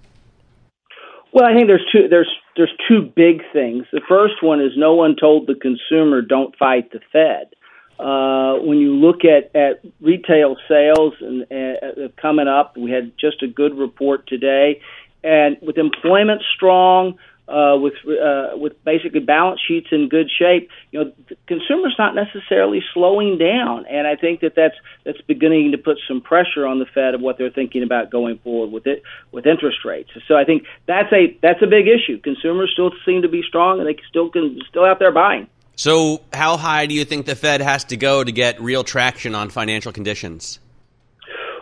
Well, 1.32 1.44
I 1.44 1.52
think 1.52 1.66
there's 1.66 1.84
two 1.90 2.06
there's 2.08 2.30
there's 2.56 2.72
two 2.88 3.02
big 3.02 3.42
things. 3.52 3.86
The 3.92 4.00
first 4.08 4.42
one 4.42 4.60
is 4.60 4.72
no 4.76 4.94
one 4.94 5.16
told 5.18 5.46
the 5.46 5.54
consumer 5.54 6.22
don't 6.22 6.56
fight 6.56 6.90
the 6.92 7.00
Fed. 7.12 7.52
Uh, 7.98 8.58
when 8.60 8.78
you 8.78 8.94
look 8.94 9.20
at, 9.24 9.54
at 9.54 9.82
retail 10.00 10.56
sales 10.68 11.14
and 11.20 11.42
uh, 11.50 12.08
coming 12.20 12.46
up, 12.48 12.76
we 12.76 12.90
had 12.90 13.12
just 13.18 13.42
a 13.42 13.46
good 13.46 13.74
report 13.74 14.26
today, 14.26 14.80
and 15.24 15.56
with 15.62 15.78
employment 15.78 16.42
strong, 16.54 17.18
uh, 17.48 17.76
with 17.78 17.94
uh, 18.06 18.56
with 18.56 18.72
basically 18.84 19.20
balance 19.20 19.60
sheets 19.66 19.88
in 19.92 20.08
good 20.08 20.28
shape, 20.30 20.68
you 20.90 21.04
know, 21.04 21.12
consumer's 21.46 21.94
not 21.98 22.14
necessarily 22.14 22.82
slowing 22.92 23.38
down, 23.38 23.86
and 23.86 24.06
I 24.06 24.16
think 24.16 24.40
that 24.40 24.54
that's 24.56 24.74
that's 25.04 25.20
beginning 25.22 25.72
to 25.72 25.78
put 25.78 25.98
some 26.08 26.20
pressure 26.20 26.66
on 26.66 26.78
the 26.78 26.86
Fed 26.86 27.14
of 27.14 27.20
what 27.20 27.38
they're 27.38 27.50
thinking 27.50 27.82
about 27.82 28.10
going 28.10 28.38
forward 28.38 28.72
with 28.72 28.86
it 28.86 29.02
with 29.30 29.46
interest 29.46 29.78
rates. 29.84 30.10
So 30.26 30.34
I 30.34 30.44
think 30.44 30.64
that's 30.86 31.12
a 31.12 31.36
that's 31.40 31.62
a 31.62 31.66
big 31.66 31.86
issue. 31.86 32.18
Consumers 32.20 32.70
still 32.72 32.90
seem 33.04 33.22
to 33.22 33.28
be 33.28 33.42
strong, 33.46 33.78
and 33.78 33.88
they 33.88 33.96
still 34.08 34.30
can 34.30 34.60
still 34.68 34.84
out 34.84 34.98
there 34.98 35.12
buying. 35.12 35.46
So, 35.78 36.22
how 36.32 36.56
high 36.56 36.86
do 36.86 36.94
you 36.94 37.04
think 37.04 37.26
the 37.26 37.36
Fed 37.36 37.60
has 37.60 37.84
to 37.84 37.98
go 37.98 38.24
to 38.24 38.32
get 38.32 38.60
real 38.62 38.82
traction 38.82 39.34
on 39.34 39.50
financial 39.50 39.92
conditions? 39.92 40.58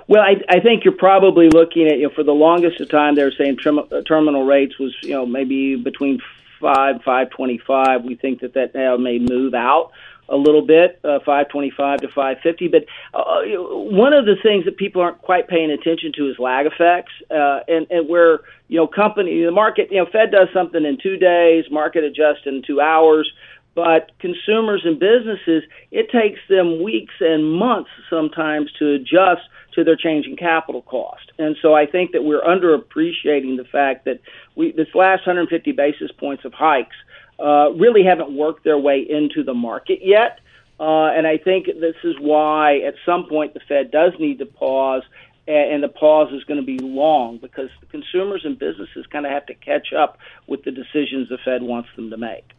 Well, 0.06 0.22
I, 0.22 0.36
I 0.48 0.60
think 0.60 0.84
you're 0.84 0.96
probably 0.96 1.48
looking 1.48 1.86
at 1.86 1.98
you 1.98 2.08
know 2.08 2.14
for 2.14 2.22
the 2.22 2.32
longest 2.32 2.80
of 2.80 2.90
time 2.90 3.14
they 3.14 3.24
were 3.24 3.32
saying 3.36 3.58
uh, 3.66 4.02
terminal 4.06 4.44
rates 4.44 4.78
was 4.78 4.94
you 5.02 5.10
know 5.10 5.26
maybe 5.26 5.76
between 5.76 6.20
five 6.60 7.02
five 7.04 7.30
twenty 7.30 7.58
five. 7.58 8.04
We 8.04 8.14
think 8.14 8.40
that 8.40 8.54
that 8.54 8.74
now 8.74 8.96
may 8.96 9.18
move 9.18 9.54
out 9.54 9.92
a 10.28 10.36
little 10.36 10.62
bit, 10.62 11.00
uh, 11.04 11.18
525 11.18 12.00
to 12.00 12.08
550. 12.08 12.68
But 12.68 12.84
uh, 13.12 13.42
one 13.44 14.14
of 14.14 14.24
the 14.24 14.36
things 14.42 14.64
that 14.64 14.76
people 14.76 15.02
aren't 15.02 15.20
quite 15.20 15.48
paying 15.48 15.70
attention 15.70 16.12
to 16.16 16.30
is 16.30 16.38
lag 16.38 16.66
effects, 16.66 17.12
uh, 17.30 17.60
and, 17.68 17.86
and 17.90 18.08
where 18.08 18.40
you 18.68 18.78
know 18.78 18.86
company 18.86 19.44
the 19.44 19.50
market, 19.50 19.88
you 19.90 19.98
know, 19.98 20.06
Fed 20.10 20.30
does 20.30 20.48
something 20.52 20.84
in 20.84 20.98
two 21.02 21.16
days, 21.16 21.64
market 21.70 22.04
adjusts 22.04 22.46
in 22.46 22.62
two 22.66 22.80
hours. 22.80 23.30
But 23.74 24.12
consumers 24.20 24.82
and 24.84 25.00
businesses, 25.00 25.64
it 25.90 26.08
takes 26.10 26.38
them 26.48 26.80
weeks 26.80 27.14
and 27.18 27.52
months 27.52 27.90
sometimes 28.08 28.70
to 28.78 28.92
adjust 28.92 29.42
to 29.74 29.84
their 29.84 29.96
changing 29.96 30.36
capital 30.36 30.82
cost. 30.82 31.32
And 31.38 31.56
so 31.60 31.74
I 31.74 31.86
think 31.86 32.12
that 32.12 32.22
we're 32.22 32.42
underappreciating 32.42 33.56
the 33.56 33.66
fact 33.70 34.04
that 34.04 34.20
we 34.54 34.72
this 34.72 34.88
last 34.94 35.26
150 35.26 35.72
basis 35.72 36.10
points 36.12 36.44
of 36.44 36.52
hikes 36.52 36.96
uh, 37.38 37.70
really 37.72 38.04
haven't 38.04 38.36
worked 38.36 38.64
their 38.64 38.78
way 38.78 39.00
into 39.00 39.42
the 39.42 39.54
market 39.54 40.00
yet. 40.02 40.40
Uh, 40.78 41.06
and 41.06 41.26
I 41.26 41.38
think 41.38 41.66
this 41.66 41.96
is 42.02 42.16
why 42.18 42.78
at 42.80 42.94
some 43.06 43.26
point 43.28 43.54
the 43.54 43.60
Fed 43.60 43.90
does 43.90 44.12
need 44.18 44.38
to 44.38 44.46
pause 44.46 45.02
and 45.46 45.82
the 45.82 45.88
pause 45.88 46.32
is 46.32 46.42
going 46.44 46.58
to 46.58 46.66
be 46.66 46.78
long 46.78 47.36
because 47.38 47.68
consumers 47.90 48.44
and 48.44 48.58
businesses 48.58 49.04
kind 49.10 49.26
of 49.26 49.32
have 49.32 49.44
to 49.46 49.54
catch 49.54 49.92
up 49.92 50.18
with 50.46 50.64
the 50.64 50.70
decisions 50.70 51.28
the 51.28 51.38
Fed 51.44 51.62
wants 51.62 51.90
them 51.96 52.10
to 52.10 52.16
make. 52.16 52.52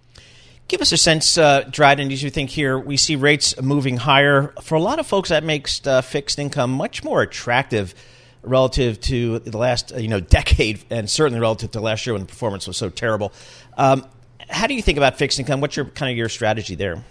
Give 0.68 0.82
us 0.82 0.92
a 0.92 0.98
sense, 0.98 1.38
uh, 1.38 1.64
Dryden, 1.70 2.12
as 2.12 2.24
you 2.24 2.32
think 2.32 2.50
here, 2.50 2.80
we 2.80 2.98
see 2.98 3.16
rates 3.16 3.60
moving 3.62 3.98
higher. 3.98 4.54
For 4.62 4.74
a 4.76 4.80
lot 4.80 4.98
of 4.98 5.06
folks, 5.06 5.30
that 5.30 5.44
makes 5.44 5.86
uh, 5.86 6.02
fixed 6.02 6.40
income 6.40 6.72
much 6.72 7.04
more 7.04 7.22
attractive 7.22 7.94
relative 8.42 9.00
to 9.02 9.40
the 9.40 9.58
last 9.58 9.92
you 9.96 10.08
know 10.08 10.20
decade, 10.20 10.84
and 10.90 11.08
certainly 11.10 11.40
relative 11.40 11.72
to 11.72 11.82
last 11.82 12.08
year 12.08 12.14
when 12.14 12.26
performance 12.26 12.66
was 12.68 12.78
so 12.78 12.90
terrible. 12.90 13.32
Um, 13.78 14.08
how 14.50 14.66
do 14.66 14.74
you 14.74 14.82
think 14.82 14.98
about 14.98 15.18
fixed 15.18 15.40
income? 15.40 15.62
What's 15.62 15.76
your 15.76 15.86
kind 15.86 16.12
of 16.12 16.18
your 16.18 16.30
strategy 16.30 16.74
there? 16.74 17.04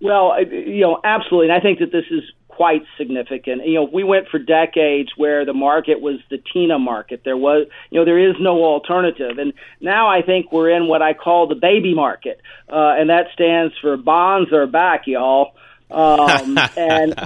Well, 0.00 0.42
you 0.42 0.80
know, 0.80 1.00
absolutely, 1.04 1.48
and 1.48 1.56
I 1.56 1.60
think 1.60 1.78
that 1.78 1.92
this 1.92 2.06
is 2.10 2.24
quite 2.60 2.82
significant. 2.98 3.66
You 3.66 3.76
know, 3.76 3.88
we 3.90 4.04
went 4.04 4.28
for 4.28 4.38
decades 4.38 5.08
where 5.16 5.46
the 5.46 5.54
market 5.54 6.02
was 6.02 6.16
the 6.28 6.36
TINA 6.52 6.78
market. 6.78 7.22
There 7.24 7.34
was, 7.34 7.66
you 7.88 7.98
know, 7.98 8.04
there 8.04 8.18
is 8.18 8.36
no 8.38 8.62
alternative. 8.62 9.38
And 9.38 9.54
now 9.80 10.10
I 10.10 10.20
think 10.20 10.52
we're 10.52 10.68
in 10.68 10.86
what 10.86 11.00
I 11.00 11.14
call 11.14 11.46
the 11.46 11.54
baby 11.54 11.94
market. 11.94 12.38
Uh, 12.68 12.96
and 12.98 13.08
that 13.08 13.28
stands 13.32 13.72
for 13.80 13.96
bonds 13.96 14.52
are 14.52 14.66
back, 14.66 15.06
y'all. 15.06 15.54
Um, 15.90 16.58
and, 16.76 17.14
and, 17.16 17.18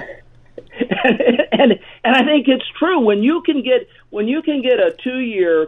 and, 1.51 1.71
and 2.05 2.15
I 2.15 2.23
think 2.23 2.47
it's 2.47 2.69
true 2.79 3.01
when 3.01 3.21
you 3.21 3.41
can 3.45 3.61
get, 3.61 3.89
when 4.11 4.29
you 4.29 4.41
can 4.41 4.61
get 4.61 4.79
a 4.79 4.95
two 5.03 5.19
year 5.19 5.67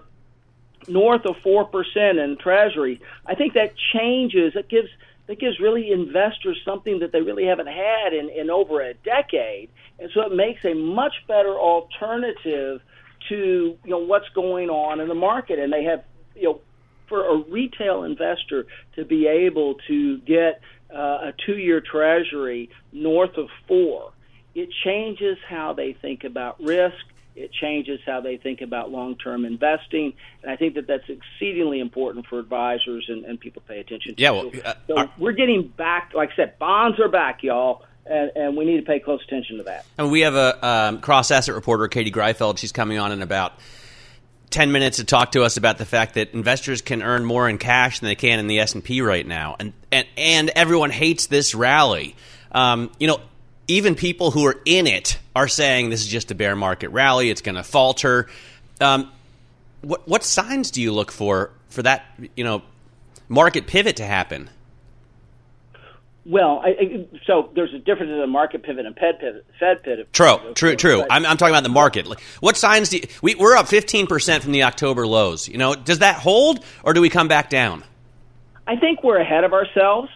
north 0.88 1.26
of 1.26 1.36
4% 1.46 2.24
in 2.24 2.38
treasury, 2.38 3.02
I 3.26 3.36
think 3.36 3.56
that 3.56 3.74
changes, 3.94 4.54
it 4.56 4.70
gives, 4.70 4.88
that 5.28 5.40
gives 5.40 5.60
really 5.60 5.92
investors 5.92 6.60
something 6.66 7.00
that 7.00 7.12
they 7.12 7.22
really 7.22 7.46
haven't 7.46 7.68
had 7.68 8.14
in, 8.14 8.30
in 8.30 8.50
over 8.50 8.82
a 8.82 8.94
decade. 8.94 9.70
And 10.00 10.10
so 10.14 10.22
it 10.22 10.34
makes 10.34 10.64
a 10.64 10.74
much 10.74 11.14
better 11.28 11.56
alternative 11.58 12.82
to 13.30 13.78
you 13.84 13.90
know 13.90 14.00
what's 14.00 14.30
going 14.30 14.70
on 14.70 15.00
in 15.00 15.08
the 15.08 15.16
market. 15.16 15.60
And 15.60 15.72
they 15.72 15.84
have 15.84 16.04
you 16.36 16.44
know 16.44 16.62
for 17.08 17.26
a 17.26 17.38
retail 17.50 18.04
investor 18.04 18.68
to 18.96 19.06
be 19.06 19.28
able 19.28 19.76
to 19.88 20.18
get 20.20 20.62
uh, 20.94 21.30
a 21.30 21.34
two-year 21.46 21.82
Treasury 21.82 22.70
north 22.92 23.38
of 23.38 23.48
four, 23.68 24.12
it 24.56 24.70
changes 24.84 25.38
how 25.48 25.74
they 25.74 25.94
think 25.94 26.24
about 26.24 26.62
risk. 26.62 26.96
It 27.38 27.52
changes 27.54 28.00
how 28.06 28.22
they 28.22 28.38
think 28.38 28.62
about 28.62 28.92
long 28.92 29.16
term 29.16 29.46
investing. 29.46 30.14
And 30.42 30.52
I 30.52 30.56
think 30.56 30.76
that 30.76 30.88
that's 30.88 31.08
exceedingly 31.08 31.80
important 31.80 32.26
for 32.26 32.40
advisors 32.40 33.06
and, 33.08 33.26
and 33.26 33.40
people 33.40 33.62
pay 33.68 33.80
attention 33.80 34.16
to. 34.16 34.22
Yeah, 34.22 34.32
well, 34.32 34.52
uh, 34.66 34.74
so, 34.88 35.10
we're 35.18 35.34
getting 35.34 35.68
back, 35.68 36.14
like 36.16 36.32
I 36.34 36.36
said, 36.36 36.60
bonds 36.60 37.00
are 37.00 37.10
back, 37.10 37.44
y'all. 37.44 37.84
and, 38.06 38.32
and 38.36 38.58
we 38.58 38.66
need 38.66 38.78
to 38.78 38.86
pay 38.86 39.00
close 39.00 39.22
attention 39.26 39.58
to 39.58 39.64
that. 39.64 39.86
And 39.98 40.12
we 40.12 40.22
have 40.22 40.36
a 40.36 40.66
um, 40.66 41.02
cross 41.02 41.30
asset 41.32 41.56
reporter, 41.56 41.88
Katie 41.88 42.12
Greifeld. 42.12 42.58
She's 42.58 42.72
coming 42.72 42.98
on 42.98 43.12
in 43.12 43.22
about 43.22 43.54
10 44.50 44.72
minutes 44.72 44.98
to 44.98 45.04
talk 45.04 45.34
to 45.34 45.44
us 45.44 45.58
about 45.58 45.78
the 45.78 45.86
fact 45.86 46.16
that 46.16 46.34
investors 46.34 46.82
can 46.82 47.04
earn 47.04 47.26
more 47.26 47.50
in 47.50 47.58
cash 47.58 48.00
than 48.00 48.08
they 48.08 48.16
can 48.16 48.40
in 48.40 48.48
the 48.48 48.60
S&P 48.60 49.02
right 49.02 49.28
now. 49.28 49.56
And, 49.60 49.74
and, 49.92 50.08
and 50.16 50.50
everyone 50.56 50.90
hates 50.90 51.28
this 51.28 51.54
rally. 51.54 52.16
Um, 52.52 52.92
you 52.98 53.08
know, 53.08 53.20
even 53.68 53.96
people 53.96 54.32
who 54.32 54.46
are 54.46 54.60
in 54.66 54.88
it 54.88 55.20
are 55.36 55.48
saying 55.48 55.90
this 55.90 56.02
is 56.02 56.08
just 56.08 56.32
a 56.32 56.36
bear 56.36 56.56
market 56.56 56.90
rally. 56.90 57.30
It's 57.30 57.42
going 57.42 57.56
to 57.56 57.64
falter. 57.64 58.28
Um, 58.80 59.12
what, 59.82 60.08
what 60.08 60.24
signs 60.24 60.72
do 60.72 60.82
you 60.82 60.92
look 60.92 61.12
for 61.12 61.52
for 61.70 61.84
that, 61.84 62.06
you 62.36 62.44
know, 62.44 62.62
market 63.28 63.68
pivot 63.68 63.98
to 63.98 64.06
happen? 64.06 64.50
Well, 66.26 66.62
I, 66.64 66.70
I, 66.70 67.06
so 67.26 67.52
there's 67.56 67.74
a 67.74 67.80
difference 67.80 68.12
in 68.12 68.20
the 68.20 68.28
market 68.28 68.62
pivot 68.62 68.86
and 68.86 68.94
Fed 68.98 69.20
pivot. 69.20 69.46
Fed 69.58 69.82
pivot. 69.82 70.12
True, 70.12 70.38
true, 70.56 70.76
true. 70.76 71.06
I'm, 71.10 71.26
I'm 71.26 71.38
talking 71.38 71.54
about 71.54 71.64
the 71.64 71.70
market. 71.70 72.06
What 72.42 72.58
signs 72.58 72.90
do 72.90 72.98
you, 72.98 73.04
we, 73.22 73.36
we're 73.36 73.56
up 73.56 73.68
15 73.68 74.08
percent 74.08 74.44
from 74.44 74.52
the 74.52 74.64
October 74.64 75.08
lows? 75.08 75.48
You 75.48 75.58
know, 75.58 75.74
does 75.74 76.00
that 76.00 76.18
hold, 76.18 76.66
or 76.84 76.94
do 76.94 77.00
we 77.00 77.10
come 77.10 77.30
back 77.30 77.50
down? 77.50 77.86
I 78.68 78.76
think 78.76 79.04
we're 79.06 79.20
ahead 79.20 79.46
of 79.46 79.54
ourselves, 79.54 80.10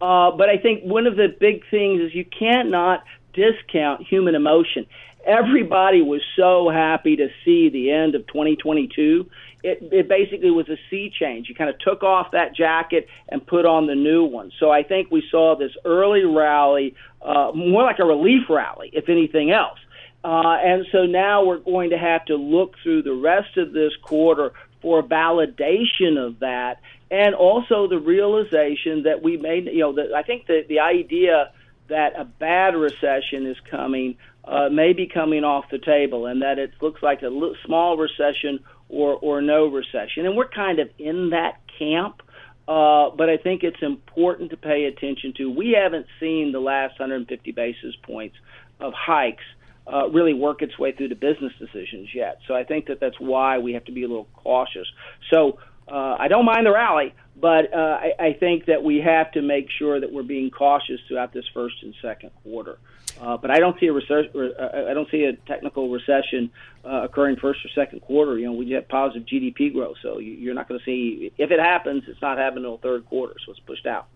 uh, 0.00 0.30
but 0.32 0.48
I 0.48 0.58
think 0.58 0.82
one 0.84 1.06
of 1.06 1.16
the 1.16 1.28
big 1.28 1.62
things 1.70 2.00
is 2.00 2.14
you 2.14 2.24
can't 2.24 2.70
not 2.70 3.04
discount 3.32 4.06
human 4.06 4.34
emotion. 4.34 4.86
Everybody 5.26 6.02
was 6.02 6.20
so 6.36 6.68
happy 6.68 7.16
to 7.16 7.28
see 7.44 7.70
the 7.70 7.90
end 7.90 8.14
of 8.14 8.26
2022 8.26 9.28
it, 9.64 9.78
it 9.90 10.08
basically 10.08 10.50
was 10.50 10.68
a 10.68 10.76
sea 10.90 11.10
change. 11.18 11.48
You 11.48 11.54
kind 11.54 11.70
of 11.70 11.78
took 11.78 12.02
off 12.02 12.32
that 12.32 12.54
jacket 12.54 13.08
and 13.30 13.44
put 13.44 13.64
on 13.64 13.86
the 13.86 13.94
new 13.94 14.22
one. 14.22 14.52
So 14.60 14.70
I 14.70 14.82
think 14.82 15.10
we 15.10 15.24
saw 15.30 15.56
this 15.56 15.72
early 15.86 16.24
rally, 16.24 16.94
uh, 17.22 17.50
more 17.54 17.82
like 17.82 17.98
a 17.98 18.04
relief 18.04 18.42
rally, 18.50 18.90
if 18.92 19.08
anything 19.08 19.50
else. 19.50 19.78
Uh, 20.22 20.58
and 20.62 20.84
so 20.92 21.06
now 21.06 21.44
we're 21.44 21.58
going 21.58 21.90
to 21.90 21.98
have 21.98 22.26
to 22.26 22.36
look 22.36 22.74
through 22.82 23.02
the 23.02 23.14
rest 23.14 23.56
of 23.56 23.72
this 23.72 23.92
quarter 24.02 24.52
for 24.82 25.02
validation 25.02 26.18
of 26.18 26.40
that, 26.40 26.80
and 27.14 27.36
also 27.36 27.86
the 27.86 27.98
realization 27.98 29.04
that 29.04 29.22
we 29.22 29.36
made. 29.36 29.66
You 29.66 29.80
know, 29.80 29.92
that 29.94 30.12
I 30.14 30.22
think 30.22 30.48
that 30.48 30.64
the 30.68 30.80
idea 30.80 31.52
that 31.88 32.18
a 32.18 32.24
bad 32.24 32.74
recession 32.74 33.46
is 33.46 33.56
coming 33.70 34.16
uh, 34.44 34.68
may 34.68 34.92
be 34.92 35.06
coming 35.06 35.44
off 35.44 35.66
the 35.70 35.78
table, 35.78 36.26
and 36.26 36.42
that 36.42 36.58
it 36.58 36.72
looks 36.82 37.02
like 37.02 37.22
a 37.22 37.30
small 37.64 37.96
recession 37.96 38.64
or 38.88 39.14
or 39.14 39.40
no 39.40 39.66
recession. 39.66 40.26
And 40.26 40.36
we're 40.36 40.48
kind 40.48 40.80
of 40.80 40.88
in 40.98 41.30
that 41.30 41.60
camp. 41.78 42.20
Uh, 42.66 43.10
but 43.10 43.28
I 43.28 43.36
think 43.36 43.62
it's 43.62 43.82
important 43.82 44.50
to 44.50 44.56
pay 44.56 44.86
attention 44.86 45.34
to. 45.36 45.50
We 45.50 45.76
haven't 45.78 46.06
seen 46.18 46.50
the 46.50 46.60
last 46.60 46.98
150 46.98 47.52
basis 47.52 47.94
points 48.02 48.36
of 48.80 48.94
hikes 48.94 49.44
uh, 49.86 50.08
really 50.08 50.32
work 50.32 50.62
its 50.62 50.78
way 50.78 50.92
through 50.92 51.08
the 51.08 51.14
business 51.14 51.52
decisions 51.58 52.08
yet. 52.14 52.38
So 52.48 52.54
I 52.54 52.64
think 52.64 52.86
that 52.86 53.00
that's 53.00 53.20
why 53.20 53.58
we 53.58 53.74
have 53.74 53.84
to 53.84 53.92
be 53.92 54.02
a 54.02 54.08
little 54.08 54.28
cautious. 54.34 54.86
So 55.30 55.58
uh, 55.88 56.16
I 56.18 56.28
don't 56.28 56.44
mind 56.44 56.66
the 56.66 56.72
rally, 56.72 57.14
but 57.36 57.72
uh, 57.72 57.76
I, 57.76 58.12
I 58.18 58.32
think 58.34 58.66
that 58.66 58.82
we 58.82 58.98
have 58.98 59.32
to 59.32 59.42
make 59.42 59.68
sure 59.78 60.00
that 60.00 60.12
we're 60.12 60.22
being 60.22 60.50
cautious 60.50 61.00
throughout 61.08 61.32
this 61.32 61.44
first 61.52 61.76
and 61.82 61.94
second 62.00 62.30
quarter. 62.42 62.78
Uh, 63.20 63.36
but 63.36 63.50
I 63.50 63.58
don't 63.58 63.78
see 63.78 63.86
a 63.86 63.92
recession. 63.92 64.30
Uh, 64.34 64.90
I 64.90 64.94
don't 64.94 65.08
see 65.10 65.24
a 65.24 65.34
technical 65.46 65.88
recession 65.88 66.50
uh, 66.84 67.04
occurring 67.04 67.36
first 67.36 67.64
or 67.64 67.68
second 67.74 68.00
quarter. 68.00 68.38
You 68.38 68.46
know, 68.46 68.52
we 68.52 68.66
get 68.66 68.88
positive 68.88 69.26
GDP 69.26 69.72
growth, 69.72 69.96
so 70.02 70.18
you're 70.18 70.54
not 70.54 70.68
going 70.68 70.80
to 70.80 70.84
see. 70.84 71.32
If 71.38 71.50
it 71.50 71.60
happens, 71.60 72.04
it's 72.08 72.20
not 72.20 72.38
happening 72.38 72.64
until 72.64 72.78
third 72.78 73.06
quarter, 73.06 73.34
so 73.44 73.52
it's 73.52 73.60
pushed 73.60 73.86
out. 73.86 74.08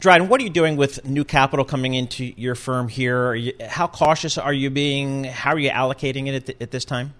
Dryden, 0.00 0.28
what 0.28 0.40
are 0.40 0.44
you 0.44 0.50
doing 0.50 0.76
with 0.76 1.04
new 1.04 1.24
capital 1.24 1.64
coming 1.64 1.94
into 1.94 2.24
your 2.36 2.54
firm 2.54 2.88
here? 2.88 3.34
You, 3.34 3.52
how 3.68 3.86
cautious 3.86 4.38
are 4.38 4.52
you 4.52 4.70
being? 4.70 5.24
How 5.24 5.52
are 5.52 5.58
you 5.58 5.70
allocating 5.70 6.26
it 6.26 6.34
at, 6.34 6.46
the, 6.46 6.62
at 6.62 6.70
this 6.70 6.84
time? 6.84 7.14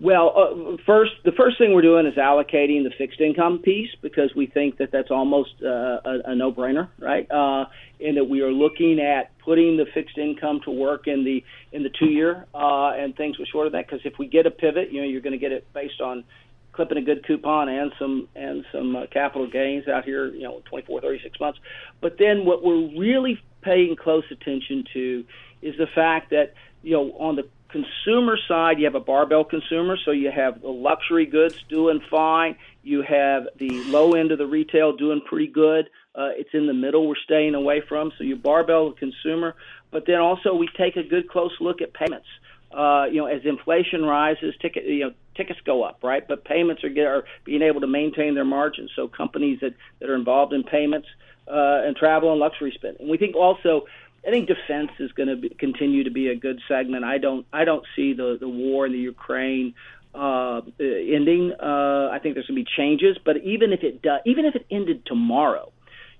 Well, 0.00 0.32
uh, 0.36 0.76
first, 0.84 1.12
the 1.24 1.32
first 1.32 1.56
thing 1.56 1.72
we're 1.72 1.82
doing 1.82 2.06
is 2.06 2.14
allocating 2.14 2.82
the 2.82 2.90
fixed 2.98 3.20
income 3.20 3.60
piece 3.60 3.90
because 4.02 4.34
we 4.34 4.46
think 4.46 4.78
that 4.78 4.90
that's 4.90 5.10
almost 5.10 5.54
uh, 5.62 6.00
a, 6.04 6.18
a 6.26 6.34
no-brainer, 6.34 6.88
right? 6.98 7.30
Uh, 7.30 7.66
and 8.00 8.16
that 8.16 8.24
we 8.24 8.40
are 8.40 8.50
looking 8.50 8.98
at 9.00 9.30
putting 9.38 9.76
the 9.76 9.86
fixed 9.94 10.18
income 10.18 10.60
to 10.64 10.70
work 10.70 11.06
in 11.06 11.24
the 11.24 11.44
in 11.72 11.84
the 11.84 11.90
two-year 11.90 12.44
uh, 12.54 12.92
and 12.96 13.16
things 13.16 13.38
with 13.38 13.48
short 13.48 13.66
of 13.66 13.72
that. 13.72 13.86
Because 13.86 14.04
if 14.04 14.18
we 14.18 14.26
get 14.26 14.46
a 14.46 14.50
pivot, 14.50 14.92
you 14.92 15.00
know, 15.00 15.06
you're 15.06 15.20
going 15.20 15.32
to 15.32 15.38
get 15.38 15.52
it 15.52 15.66
based 15.72 16.00
on 16.00 16.24
clipping 16.72 16.98
a 16.98 17.02
good 17.02 17.24
coupon 17.24 17.68
and 17.68 17.92
some 17.96 18.28
and 18.34 18.64
some 18.72 18.96
uh, 18.96 19.06
capital 19.12 19.48
gains 19.48 19.86
out 19.86 20.04
here, 20.04 20.26
you 20.26 20.42
know, 20.42 20.60
24, 20.68 21.02
36 21.02 21.38
months. 21.38 21.58
But 22.00 22.16
then 22.18 22.44
what 22.44 22.64
we're 22.64 22.88
really 22.98 23.40
paying 23.62 23.94
close 23.96 24.24
attention 24.30 24.84
to 24.92 25.24
is 25.62 25.76
the 25.78 25.86
fact 25.94 26.30
that 26.30 26.54
you 26.82 26.92
know 26.92 27.12
on 27.12 27.36
the 27.36 27.48
consumer 27.74 28.38
side, 28.46 28.78
you 28.78 28.84
have 28.84 28.94
a 28.94 29.00
barbell 29.00 29.44
consumer, 29.44 29.96
so 30.04 30.12
you 30.12 30.30
have 30.30 30.62
the 30.62 30.68
luxury 30.68 31.26
goods 31.26 31.56
doing 31.68 32.00
fine. 32.08 32.56
You 32.82 33.02
have 33.02 33.44
the 33.58 33.82
low 33.84 34.14
end 34.14 34.30
of 34.30 34.38
the 34.38 34.46
retail 34.46 34.96
doing 34.96 35.20
pretty 35.28 35.48
good. 35.48 35.86
Uh, 36.14 36.30
it's 36.36 36.50
in 36.52 36.68
the 36.68 36.74
middle 36.74 37.08
we're 37.08 37.16
staying 37.24 37.54
away 37.56 37.82
from. 37.88 38.12
So 38.16 38.22
you 38.22 38.36
barbell 38.36 38.90
the 38.90 38.96
consumer, 38.96 39.56
but 39.90 40.04
then 40.06 40.20
also 40.20 40.54
we 40.54 40.68
take 40.78 40.96
a 40.96 41.02
good 41.02 41.28
close 41.28 41.50
look 41.60 41.82
at 41.82 41.92
payments. 41.92 42.26
Uh, 42.72 43.06
you 43.06 43.18
know, 43.18 43.26
as 43.26 43.42
inflation 43.44 44.02
rises, 44.02 44.54
ticket 44.62 44.84
you 44.84 45.00
know 45.00 45.12
tickets 45.36 45.60
go 45.66 45.82
up, 45.82 45.98
right? 46.02 46.26
But 46.26 46.44
payments 46.44 46.84
are, 46.84 46.88
get, 46.88 47.06
are 47.06 47.24
being 47.44 47.62
able 47.62 47.80
to 47.80 47.86
maintain 47.86 48.34
their 48.34 48.44
margins. 48.44 48.90
So 48.94 49.08
companies 49.08 49.58
that 49.60 49.74
that 50.00 50.08
are 50.08 50.14
involved 50.14 50.52
in 50.52 50.62
payments 50.62 51.08
uh, 51.48 51.82
and 51.86 51.96
travel 51.96 52.30
and 52.30 52.40
luxury 52.40 52.72
spend, 52.74 52.98
and 53.00 53.08
we 53.08 53.18
think 53.18 53.34
also 53.34 53.82
I 54.26 54.30
think 54.30 54.48
defense 54.48 54.90
is 54.98 55.12
going 55.12 55.28
to 55.28 55.48
continue 55.56 56.04
to 56.04 56.10
be 56.10 56.28
a 56.28 56.34
good 56.34 56.60
segment. 56.68 57.04
I 57.04 57.18
don't 57.18 57.46
I 57.52 57.64
don't 57.64 57.84
see 57.94 58.14
the 58.14 58.38
the 58.40 58.48
war 58.48 58.86
in 58.86 58.92
the 58.92 58.98
Ukraine 58.98 59.74
uh, 60.14 60.60
ending. 60.80 61.52
Uh, 61.60 62.08
I 62.10 62.18
think 62.22 62.34
there's 62.34 62.46
going 62.46 62.64
to 62.64 62.64
be 62.64 62.70
changes, 62.76 63.18
but 63.24 63.38
even 63.38 63.72
if 63.72 63.82
it 63.82 64.02
does, 64.02 64.20
even 64.24 64.44
if 64.44 64.54
it 64.54 64.66
ended 64.70 65.04
tomorrow, 65.06 65.72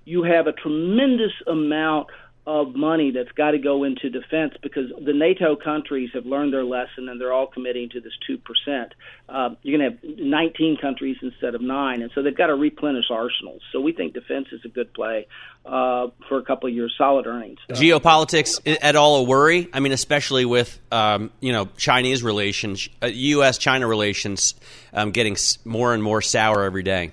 you 0.03 0.23
have 0.23 0.47
a 0.47 0.51
tremendous 0.51 1.31
amount 1.47 2.07
of 2.47 2.75
money 2.75 3.09
that's 3.09 3.31
got 3.31 3.51
to 3.51 3.57
go 3.57 3.83
into 3.83 4.07
defense 4.09 4.53
because 4.61 4.91
the 5.03 5.13
NATO 5.13 5.55
countries 5.55 6.11
have 6.13 6.27
learned 6.27 6.53
their 6.53 6.63
lesson 6.63 7.09
and 7.09 7.19
they're 7.19 7.33
all 7.33 7.47
committing 7.47 7.89
to 7.89 7.99
this 7.99 8.13
2%. 8.29 8.91
Uh, 9.27 9.55
you're 9.63 9.79
going 9.79 9.91
to 9.91 10.07
have 10.07 10.19
19 10.19 10.77
countries 10.79 11.17
instead 11.23 11.55
of 11.55 11.61
nine, 11.61 12.03
and 12.03 12.11
so 12.13 12.21
they've 12.21 12.37
got 12.37 12.47
to 12.47 12.55
replenish 12.55 13.05
arsenals. 13.09 13.61
So 13.71 13.81
we 13.81 13.93
think 13.93 14.13
defense 14.13 14.47
is 14.51 14.61
a 14.63 14.67
good 14.67 14.93
play 14.93 15.27
uh, 15.65 16.09
for 16.29 16.37
a 16.37 16.43
couple 16.43 16.69
of 16.69 16.75
years, 16.75 16.93
solid 16.95 17.25
earnings. 17.25 17.57
Geopolitics 17.71 18.61
at 18.79 18.95
all 18.95 19.17
a 19.17 19.23
worry? 19.23 19.67
I 19.73 19.79
mean, 19.79 19.91
especially 19.91 20.45
with 20.45 20.79
um, 20.91 21.31
you 21.39 21.51
know 21.51 21.67
Chinese 21.77 22.21
relations, 22.21 22.87
uh, 23.01 23.07
U.S.-China 23.07 23.89
relations 23.89 24.53
um, 24.93 25.09
getting 25.09 25.35
more 25.63 25.95
and 25.95 26.03
more 26.03 26.21
sour 26.21 26.63
every 26.63 26.83
day. 26.83 27.11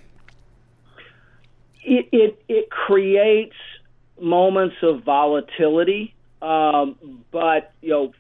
It, 1.85 2.09
it, 2.13 2.43
it 2.49 2.71
creates– 2.71 3.57
moments 4.23 4.77
of 4.83 5.03
volatility, 5.03 6.15
um, 6.41 6.97
but 7.31 7.73
you 7.83 7.91
know, 7.91 8.13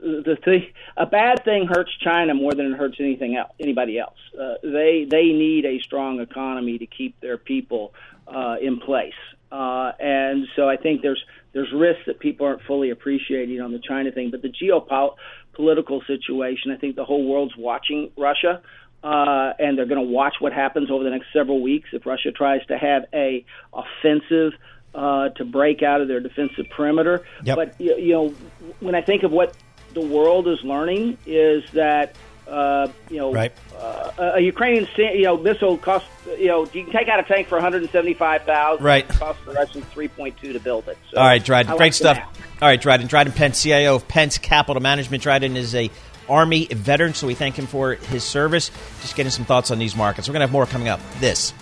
the 0.00 0.36
thing, 0.44 0.66
a 0.96 1.06
bad 1.06 1.44
thing 1.44 1.66
hurts 1.66 1.90
China 1.98 2.34
more 2.34 2.52
than 2.54 2.72
it 2.72 2.78
hurts 2.78 2.96
anything 2.98 3.36
else, 3.36 3.52
anybody 3.60 3.98
else. 3.98 4.16
Uh, 4.40 4.54
they 4.62 5.06
they 5.08 5.26
need 5.26 5.64
a 5.64 5.80
strong 5.80 6.20
economy 6.20 6.78
to 6.78 6.86
keep 6.86 7.20
their 7.20 7.36
people 7.36 7.92
uh, 8.26 8.56
in 8.60 8.80
place, 8.80 9.12
uh, 9.50 9.92
and 10.00 10.46
so 10.56 10.68
I 10.68 10.76
think 10.76 11.02
there's 11.02 11.22
there's 11.52 11.72
risks 11.74 12.02
that 12.06 12.18
people 12.18 12.46
aren't 12.46 12.62
fully 12.62 12.90
appreciating 12.90 13.60
on 13.60 13.72
the 13.72 13.80
China 13.80 14.10
thing. 14.12 14.30
But 14.30 14.42
the 14.42 14.48
geopolitical 14.48 16.06
situation, 16.06 16.70
I 16.70 16.76
think 16.76 16.96
the 16.96 17.04
whole 17.04 17.26
world's 17.26 17.56
watching 17.56 18.10
Russia. 18.16 18.62
Uh, 19.04 19.52
and 19.58 19.76
they're 19.76 19.86
going 19.86 20.00
to 20.00 20.12
watch 20.12 20.34
what 20.38 20.52
happens 20.52 20.88
over 20.88 21.02
the 21.02 21.10
next 21.10 21.26
several 21.32 21.60
weeks 21.60 21.88
if 21.92 22.06
Russia 22.06 22.30
tries 22.30 22.64
to 22.66 22.78
have 22.78 23.04
a 23.12 23.44
offensive 23.74 24.52
to 24.94 25.44
break 25.44 25.82
out 25.82 26.00
of 26.00 26.08
their 26.08 26.20
defensive 26.20 26.68
perimeter. 26.70 27.24
Yep. 27.44 27.56
But 27.56 27.80
you, 27.80 27.96
you 27.96 28.12
know, 28.12 28.34
when 28.80 28.94
I 28.94 29.02
think 29.02 29.22
of 29.22 29.32
what 29.32 29.56
the 29.94 30.00
world 30.00 30.48
is 30.48 30.62
learning, 30.62 31.18
is 31.26 31.64
that 31.72 32.14
uh, 32.48 32.88
you 33.08 33.18
know, 33.18 33.32
right. 33.32 33.52
uh, 33.78 34.32
a 34.34 34.40
Ukrainian 34.40 34.86
you 34.96 35.22
know 35.22 35.36
missile 35.36 35.78
cost 35.78 36.06
you 36.38 36.48
know 36.48 36.68
you 36.72 36.84
can 36.84 36.92
take 36.92 37.08
out 37.08 37.20
a 37.20 37.22
tank 37.22 37.48
for 37.48 37.56
one 37.56 37.62
hundred 37.62 37.82
and 37.82 37.90
seventy 37.90 38.14
five 38.14 38.42
thousand. 38.42 38.84
Right. 38.84 39.08
Cost 39.08 39.44
the 39.46 39.52
Russians 39.52 39.84
three 39.86 40.08
point 40.08 40.36
two 40.38 40.52
to 40.52 40.60
build 40.60 40.88
it. 40.88 40.98
So 41.10 41.18
All 41.18 41.26
right, 41.26 41.42
Dryden, 41.42 41.76
great 41.76 41.94
stuff. 41.94 42.18
All 42.60 42.68
right, 42.68 42.80
Dryden, 42.80 43.06
Dryden 43.06 43.32
Pence, 43.32 43.62
CIO 43.62 43.96
of 43.96 44.06
Pence 44.06 44.38
Capital 44.38 44.80
Management. 44.80 45.22
Dryden 45.22 45.56
is 45.56 45.74
a 45.74 45.90
Army 46.28 46.66
veteran, 46.66 47.14
so 47.14 47.26
we 47.26 47.34
thank 47.34 47.56
him 47.56 47.66
for 47.66 47.94
his 47.94 48.22
service. 48.22 48.70
Just 49.00 49.16
getting 49.16 49.30
some 49.30 49.44
thoughts 49.44 49.70
on 49.70 49.78
these 49.78 49.96
markets. 49.96 50.28
We're 50.28 50.32
going 50.32 50.40
to 50.40 50.46
have 50.46 50.52
more 50.52 50.66
coming 50.66 50.88
up. 50.88 51.00
This 51.18 51.52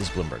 is 0.00 0.08
Bloomberg. 0.10 0.40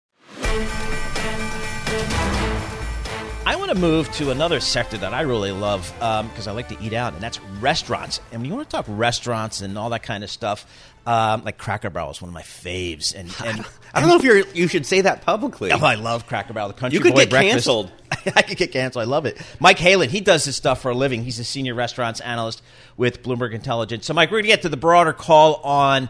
I 3.43 3.55
want 3.57 3.71
to 3.71 3.77
move 3.77 4.11
to 4.13 4.29
another 4.29 4.59
sector 4.59 4.97
that 4.99 5.13
I 5.13 5.21
really 5.21 5.51
love 5.51 5.91
because 5.95 6.47
um, 6.47 6.53
I 6.53 6.55
like 6.55 6.69
to 6.69 6.81
eat 6.81 6.93
out, 6.93 7.13
and 7.13 7.21
that's 7.21 7.39
restaurants. 7.59 8.21
And 8.31 8.41
when 8.41 8.49
you 8.49 8.55
want 8.55 8.69
to 8.69 8.75
talk 8.75 8.85
restaurants 8.87 9.61
and 9.61 9.77
all 9.77 9.89
that 9.89 10.03
kind 10.03 10.23
of 10.23 10.29
stuff, 10.29 10.65
um, 11.05 11.43
like 11.43 11.57
Cracker 11.57 11.89
Barrel 11.89 12.11
is 12.11 12.21
one 12.21 12.29
of 12.29 12.33
my 12.33 12.43
faves. 12.43 13.15
And, 13.15 13.33
and 13.45 13.65
I 13.93 13.99
don't 13.99 14.09
know 14.09 14.15
if 14.15 14.23
you're 14.23 14.45
you 14.53 14.67
should 14.67 14.85
say 14.85 15.01
that 15.01 15.23
publicly. 15.23 15.71
Oh, 15.71 15.79
I 15.79 15.95
love 15.95 16.27
Cracker 16.27 16.53
Barrel. 16.53 16.67
The 16.69 16.75
country 16.75 16.97
you 16.97 17.03
could 17.03 17.13
boy 17.13 17.21
get 17.21 17.29
breakfast. 17.31 17.53
canceled. 17.53 17.91
I 18.35 18.41
could 18.43 18.57
get 18.57 18.71
canceled. 18.71 19.03
I 19.03 19.07
love 19.07 19.25
it. 19.25 19.41
Mike 19.59 19.79
Halen, 19.79 20.07
he 20.07 20.21
does 20.21 20.45
this 20.45 20.55
stuff 20.55 20.81
for 20.81 20.91
a 20.91 20.95
living. 20.95 21.23
He's 21.23 21.39
a 21.39 21.43
senior 21.43 21.73
restaurants 21.73 22.19
analyst 22.19 22.61
with 22.97 23.23
Bloomberg 23.23 23.53
Intelligence. 23.53 24.05
So, 24.05 24.13
Mike, 24.13 24.29
we're 24.29 24.37
going 24.37 24.43
to 24.43 24.49
get 24.49 24.61
to 24.63 24.69
the 24.69 24.77
broader 24.77 25.13
call 25.13 25.55
on 25.55 26.09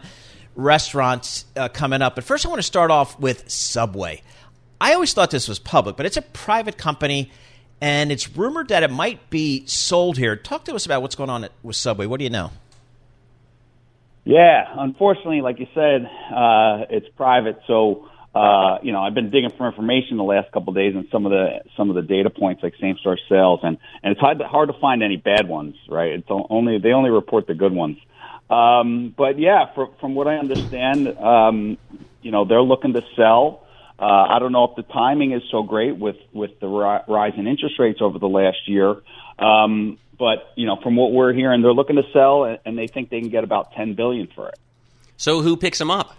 restaurants 0.54 1.44
uh, 1.56 1.68
coming 1.68 2.02
up. 2.02 2.14
But 2.14 2.24
first, 2.24 2.44
I 2.46 2.48
want 2.48 2.58
to 2.58 2.64
start 2.64 2.90
off 2.90 3.18
with 3.18 3.50
Subway. 3.50 4.22
I 4.80 4.94
always 4.94 5.12
thought 5.12 5.30
this 5.30 5.48
was 5.48 5.58
public, 5.58 5.96
but 5.96 6.06
it's 6.06 6.16
a 6.16 6.22
private 6.22 6.76
company, 6.76 7.30
and 7.80 8.10
it's 8.10 8.36
rumored 8.36 8.68
that 8.68 8.82
it 8.82 8.90
might 8.90 9.30
be 9.30 9.64
sold 9.66 10.18
here. 10.18 10.34
Talk 10.36 10.64
to 10.64 10.74
us 10.74 10.86
about 10.86 11.02
what's 11.02 11.14
going 11.14 11.30
on 11.30 11.44
at, 11.44 11.52
with 11.62 11.76
Subway. 11.76 12.06
What 12.06 12.18
do 12.18 12.24
you 12.24 12.30
know? 12.30 12.50
Yeah, 14.24 14.64
unfortunately, 14.78 15.40
like 15.40 15.58
you 15.58 15.66
said, 15.74 16.04
uh, 16.04 16.86
it's 16.90 17.08
private. 17.16 17.60
So, 17.66 18.08
uh, 18.34 18.78
you 18.82 18.92
know, 18.92 19.00
I've 19.00 19.14
been 19.14 19.30
digging 19.30 19.50
for 19.56 19.66
information 19.66 20.16
the 20.16 20.22
last 20.22 20.52
couple 20.52 20.70
of 20.70 20.76
days 20.76 20.94
and 20.94 21.08
some 21.10 21.26
of 21.26 21.32
the 21.32 21.62
some 21.76 21.90
of 21.90 21.96
the 21.96 22.02
data 22.02 22.30
points, 22.30 22.62
like 22.62 22.74
same 22.80 22.96
store 22.98 23.18
sales, 23.28 23.60
and 23.62 23.78
and 24.02 24.12
it's 24.12 24.20
hard 24.20 24.38
to, 24.38 24.46
hard 24.46 24.68
to 24.68 24.78
find 24.80 25.02
any 25.02 25.16
bad 25.16 25.48
ones, 25.48 25.74
right? 25.88 26.12
It's 26.12 26.28
only 26.28 26.78
they 26.78 26.92
only 26.92 27.10
report 27.10 27.46
the 27.48 27.54
good 27.54 27.72
ones. 27.72 27.98
Um, 28.52 29.14
but 29.16 29.38
yeah, 29.38 29.72
for, 29.74 29.88
from 30.00 30.14
what 30.14 30.28
I 30.28 30.36
understand, 30.36 31.08
um, 31.18 31.78
you 32.20 32.30
know, 32.30 32.44
they're 32.44 32.62
looking 32.62 32.92
to 32.92 33.00
sell. 33.16 33.66
Uh, 33.98 34.04
I 34.04 34.38
don't 34.40 34.52
know 34.52 34.64
if 34.64 34.76
the 34.76 34.82
timing 34.82 35.32
is 35.32 35.42
so 35.50 35.62
great 35.62 35.96
with 35.96 36.16
with 36.32 36.58
the 36.60 36.66
ri- 36.66 37.00
rise 37.08 37.32
in 37.36 37.46
interest 37.46 37.78
rates 37.78 38.00
over 38.02 38.18
the 38.18 38.28
last 38.28 38.68
year. 38.68 38.96
Um, 39.38 39.98
but 40.18 40.52
you 40.56 40.66
know, 40.66 40.76
from 40.82 40.96
what 40.96 41.12
we're 41.12 41.32
hearing, 41.32 41.62
they're 41.62 41.72
looking 41.72 41.96
to 41.96 42.02
sell, 42.12 42.44
and, 42.44 42.58
and 42.66 42.76
they 42.76 42.88
think 42.88 43.10
they 43.10 43.20
can 43.20 43.30
get 43.30 43.44
about 43.44 43.72
ten 43.72 43.94
billion 43.94 44.28
for 44.34 44.48
it. 44.48 44.58
So 45.16 45.40
who 45.40 45.56
picks 45.56 45.78
them 45.78 45.90
up? 45.90 46.14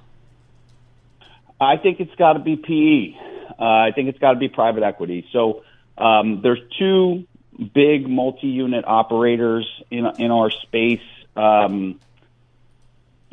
I 1.60 1.78
think 1.78 2.00
it's 2.00 2.16
got 2.16 2.34
to 2.34 2.40
be 2.40 2.56
PE. 2.56 3.20
Uh, 3.60 3.64
I 3.64 3.92
think 3.94 4.10
it's 4.10 4.20
got 4.20 4.34
to 4.34 4.40
be 4.40 4.50
private 4.50 4.84
equity. 4.84 5.28
So 5.32 5.64
um, 5.98 6.42
there's 6.42 6.62
two 6.80 7.26
big 7.74 8.10
multi-unit 8.10 8.86
operators 8.88 9.70
in 9.92 10.06
in 10.18 10.32
our 10.32 10.50
space. 10.50 11.02
Um, 11.36 12.00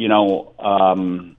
you 0.00 0.08
know, 0.08 0.54
um, 0.58 1.36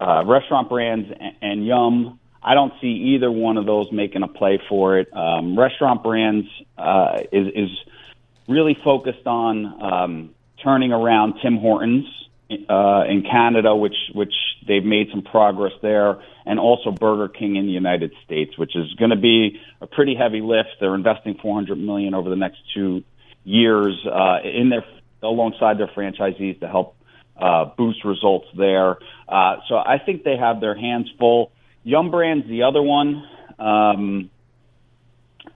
uh, 0.00 0.24
restaurant 0.26 0.68
brands 0.68 1.08
and, 1.08 1.36
and 1.40 1.64
Yum. 1.64 2.18
I 2.42 2.54
don't 2.54 2.72
see 2.80 3.14
either 3.14 3.30
one 3.30 3.56
of 3.58 3.64
those 3.64 3.92
making 3.92 4.24
a 4.24 4.28
play 4.28 4.60
for 4.68 4.98
it. 4.98 5.08
Um, 5.16 5.56
restaurant 5.56 6.02
brands 6.02 6.48
uh, 6.76 7.18
is 7.30 7.46
is 7.54 7.70
really 8.48 8.76
focused 8.82 9.26
on 9.26 9.82
um, 9.82 10.34
turning 10.64 10.92
around 10.92 11.34
Tim 11.42 11.58
Hortons 11.58 12.06
uh, 12.68 13.04
in 13.08 13.22
Canada, 13.22 13.76
which 13.76 13.96
which 14.12 14.34
they've 14.66 14.84
made 14.84 15.10
some 15.12 15.22
progress 15.22 15.72
there, 15.80 16.20
and 16.44 16.58
also 16.58 16.90
Burger 16.90 17.28
King 17.28 17.54
in 17.54 17.66
the 17.66 17.72
United 17.72 18.12
States, 18.24 18.58
which 18.58 18.74
is 18.74 18.92
going 18.94 19.10
to 19.10 19.16
be 19.16 19.60
a 19.80 19.86
pretty 19.86 20.16
heavy 20.16 20.40
lift. 20.40 20.70
They're 20.80 20.96
investing 20.96 21.38
400 21.40 21.78
million 21.78 22.14
over 22.14 22.30
the 22.30 22.36
next 22.36 22.58
two 22.74 23.04
years 23.44 23.94
uh, 24.04 24.38
in 24.42 24.70
their 24.70 24.84
alongside 25.22 25.78
their 25.78 25.88
franchisees 25.88 26.58
to 26.60 26.68
help 26.68 26.95
uh, 27.38 27.66
boost 27.76 28.04
results 28.04 28.46
there. 28.56 28.98
Uh, 29.28 29.56
so 29.68 29.76
I 29.76 29.98
think 30.04 30.24
they 30.24 30.36
have 30.36 30.60
their 30.60 30.74
hands 30.74 31.10
full. 31.18 31.52
Yum 31.84 32.10
Brands, 32.10 32.46
the 32.48 32.62
other 32.64 32.82
one. 32.82 33.24
Um, 33.58 34.30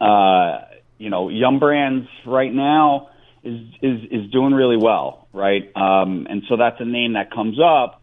uh, 0.01 0.61
you 0.99 1.11
know, 1.11 1.29
Yum 1.29 1.59
Brands 1.59 2.09
right 2.27 2.53
now 2.53 3.11
is 3.43 3.61
is 3.83 4.01
is 4.11 4.31
doing 4.31 4.53
really 4.53 4.77
well, 4.77 5.29
right? 5.33 5.71
Um, 5.75 6.27
and 6.29 6.43
so 6.49 6.57
that's 6.57 6.81
a 6.81 6.85
name 6.85 7.15
that 7.15 7.31
comes 7.31 7.59
up. 7.59 8.03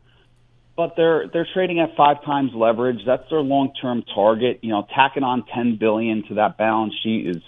But 0.76 0.96
they're 0.96 1.28
they're 1.28 1.48
trading 1.54 1.80
at 1.80 1.96
five 1.96 2.24
times 2.24 2.52
leverage. 2.54 3.00
That's 3.06 3.28
their 3.30 3.40
long 3.40 3.74
term 3.82 4.04
target. 4.14 4.60
You 4.62 4.70
know, 4.70 4.88
tacking 4.94 5.24
on 5.24 5.44
ten 5.54 5.78
billion 5.78 6.24
to 6.28 6.36
that 6.36 6.58
balance 6.58 6.94
sheet 7.02 7.28
is 7.28 7.44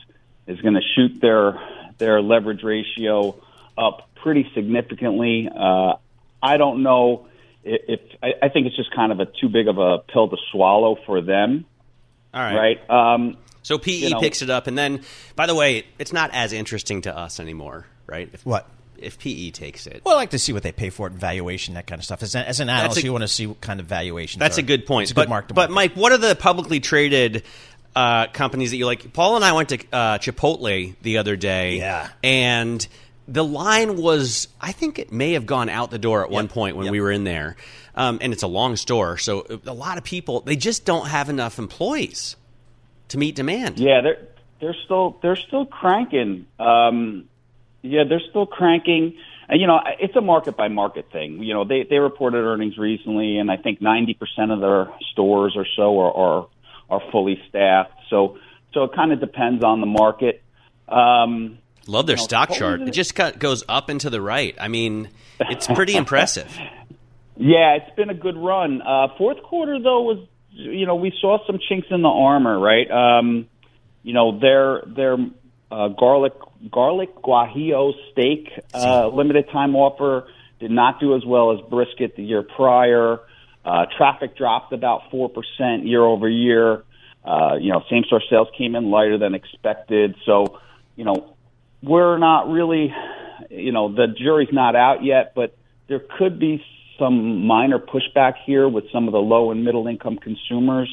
is 0.48 0.62
going 0.62 0.76
to 0.76 0.82
shoot 0.96 1.20
their 1.22 1.60
their 1.98 2.22
leverage 2.22 2.64
ratio 2.64 3.36
up 3.78 4.10
pretty 4.16 4.50
significantly. 4.54 5.48
Uh, 5.48 5.94
I 6.42 6.58
don't 6.58 6.84
know 6.84 7.28
if, 7.64 8.00
I, 8.24 8.34
I 8.44 8.50
think 8.50 8.68
it's 8.68 8.76
just 8.76 8.94
kind 8.96 9.12
of 9.12 9.20
a 9.20 9.26
too 9.26 9.50
big 9.50 9.68
of 9.68 9.78
a 9.78 10.00
pill 10.00 10.30
to 10.30 10.38
swallow 10.52 10.98
for 11.06 11.22
them. 11.22 11.66
All 12.34 12.42
right. 12.42 12.78
Right. 12.90 12.90
Um, 12.90 13.38
So 13.64 13.78
PE 13.78 13.92
you 13.92 14.10
know- 14.12 14.20
picks 14.20 14.42
it 14.42 14.50
up, 14.50 14.68
and 14.68 14.78
then, 14.78 15.02
by 15.36 15.46
the 15.46 15.56
way, 15.56 15.86
it's 15.98 16.14
not 16.14 16.30
as 16.34 16.54
interesting 16.54 17.02
to 17.04 17.16
us 17.18 17.40
anymore, 17.40 17.86
right? 18.08 18.30
If, 18.32 18.46
What? 18.46 18.68
if 18.98 19.18
PE 19.20 19.52
takes 19.52 19.88
it? 19.88 20.02
Well, 20.06 20.16
I 20.16 20.18
like 20.18 20.30
to 20.32 20.40
see 20.40 20.54
what 20.54 20.64
they 20.64 20.72
pay 20.72 20.90
for 20.90 21.08
it 21.08 21.12
and 21.12 21.20
valuation, 21.20 21.74
that 21.76 21.88
kind 21.88 22.00
of 22.00 22.06
stuff. 22.06 22.22
As 22.24 22.36
an, 22.36 22.46
as 22.46 22.60
an 22.60 22.70
analyst, 22.70 23.00
a- 23.00 23.04
you 23.04 23.12
want 23.12 23.24
to 23.24 23.28
see 23.28 23.48
what 23.48 23.62
kind 23.62 23.80
of 23.80 23.86
valuation. 23.86 24.40
That's 24.40 24.58
are. 24.58 24.62
a 24.62 24.64
good 24.64 24.86
point. 24.86 25.04
It's 25.04 25.12
a 25.12 25.16
but, 25.16 25.24
good 25.24 25.30
mark 25.30 25.48
to 25.50 25.54
but. 25.54 25.72
Mike, 25.72 25.94
what 25.96 26.12
are 26.12 26.18
the 26.18 26.36
publicly 26.36 26.80
traded 26.80 27.44
uh, 27.96 28.28
companies 28.28 28.72
that 28.72 28.78
you 28.78 28.86
like? 28.86 29.12
Paul 29.14 29.36
and 29.36 29.44
I 29.46 29.52
went 29.54 29.70
to 29.70 29.80
uh, 29.92 30.18
Chipotle 30.20 30.96
the 31.02 31.18
other 31.18 31.36
day. 31.36 31.78
Yeah. 31.78 32.10
And 32.24 32.86
the 33.32 33.44
line 33.44 33.96
was, 33.98 34.48
I 34.60 34.72
think 34.72 34.98
it 35.00 35.12
may 35.12 35.34
have 35.34 35.46
gone 35.46 35.70
out 35.70 35.92
the 35.92 36.00
door 36.00 36.24
at 36.24 36.32
one 36.32 36.48
point 36.48 36.76
when 36.76 36.86
Yep. 36.86 36.92
we 36.92 37.02
were 37.02 37.12
in 37.12 37.24
there. 37.24 37.56
Um, 37.96 38.18
and 38.22 38.34
it's 38.34 38.44
a 38.44 38.48
long 38.48 38.76
store. 38.76 39.18
So 39.18 39.46
a 39.66 39.74
lot 39.74 39.98
of 39.98 40.04
people, 40.04 40.42
they 40.42 40.56
just 40.56 40.86
don't 40.86 41.08
have 41.08 41.30
enough 41.30 41.60
employees 41.60 42.36
to 43.10 43.18
meet 43.18 43.36
demand. 43.36 43.80
Yeah, 43.80 44.02
they're 44.02 44.28
they're 44.62 44.76
still 44.86 45.18
they're 45.22 45.36
still 45.36 45.66
cranking. 45.66 46.46
Um, 46.60 47.26
yeah, 47.82 48.04
they're 48.08 48.22
still 48.30 48.46
cranking. 48.46 49.18
And, 49.48 49.60
you 49.60 49.68
know, 49.68 49.80
it's 50.00 50.16
a 50.16 50.22
market 50.22 50.56
by 50.56 50.68
market 50.68 51.12
thing. 51.12 51.44
You 51.44 51.54
know, 51.54 51.66
they 51.66 51.84
they 51.90 51.98
reported 51.98 52.38
earnings 52.40 52.78
recently, 52.78 53.38
and 53.38 53.52
I 53.52 53.58
think 53.58 53.82
ninety 53.82 54.14
percent 54.14 54.52
of 54.52 54.60
their 54.62 54.90
stores 55.12 55.54
or 55.56 55.66
so 55.76 56.00
are 56.00 56.12
are, 56.12 56.48
are 56.90 57.12
fully 57.12 57.42
staffed. 57.50 57.94
So 58.10 58.38
so 58.74 58.84
it 58.84 58.94
kind 58.94 59.12
of 59.12 59.20
depends 59.20 59.64
on 59.64 59.82
the 59.82 59.88
market. 59.88 60.42
Um, 60.88 61.58
Love 61.88 62.08
their 62.08 62.18
know, 62.18 62.24
stock 62.24 62.52
chart. 62.52 62.82
It 62.82 62.90
it? 62.90 62.92
just 62.92 63.16
cut, 63.16 63.40
goes 63.40 63.64
up 63.68 63.90
and 63.90 64.00
to 64.02 64.10
the 64.10 64.22
right. 64.22 64.56
I 64.60 64.68
mean, 64.68 65.10
it's 65.40 65.68
pretty 65.68 65.96
impressive. 65.96 66.56
Yeah, 67.42 67.78
it's 67.78 67.96
been 67.96 68.10
a 68.10 68.14
good 68.14 68.36
run. 68.36 68.82
Uh, 68.82 69.08
fourth 69.18 69.42
quarter 69.44 69.80
though 69.82 70.02
was, 70.02 70.28
you 70.52 70.86
know, 70.86 70.96
we 70.96 71.14
saw 71.22 71.38
some 71.48 71.58
chinks 71.70 71.88
in 71.90 72.02
the 72.02 72.10
armor, 72.10 72.60
right? 72.60 72.92
Um, 72.92 73.48
you 74.04 74.14
know, 74.14 74.38
their 74.38 74.84
their 74.86 75.16
uh, 75.72 75.88
garlic 75.88 76.34
garlic 76.70 77.16
guajillo 77.16 77.94
steak 78.12 78.50
uh, 78.74 79.08
limited 79.08 79.50
time 79.54 79.78
offer 79.78 80.28
did 80.60 80.72
not 80.72 81.00
do 81.00 81.16
as 81.16 81.26
well 81.26 81.54
as 81.54 81.62
brisket 81.70 82.18
the 82.18 82.24
year 82.24 82.44
prior. 82.44 83.22
Uh, 83.64 83.86
traffic 83.98 84.36
dropped 84.36 84.74
about 84.74 85.10
four 85.10 85.30
percent 85.30 85.86
year 85.86 86.04
over 86.04 86.28
year. 86.28 86.84
Uh, 87.24 87.56
you 87.56 87.72
know, 87.72 87.84
same 87.90 88.04
store 88.04 88.22
sales 88.30 88.50
came 88.58 88.76
in 88.76 88.92
lighter 88.92 89.18
than 89.18 89.34
expected. 89.34 90.16
So, 90.26 90.60
you 90.98 91.06
know, 91.06 91.36
we're 91.82 92.18
not 92.18 92.50
really, 92.50 92.94
you 93.50 93.72
know, 93.72 93.94
the 93.94 94.08
jury's 94.08 94.50
not 94.52 94.76
out 94.76 95.04
yet, 95.04 95.34
but 95.36 95.56
there 95.88 96.02
could 96.18 96.40
be 96.40 96.64
some 96.98 97.46
minor 97.46 97.80
pushback 97.80 98.34
here 98.46 98.68
with 98.68 98.92
some 98.92 99.08
of 99.08 99.14
the 99.14 99.20
low 99.20 99.52
and 99.52 99.64
middle 99.64 99.88
income 99.88 100.18
consumers 100.18 100.90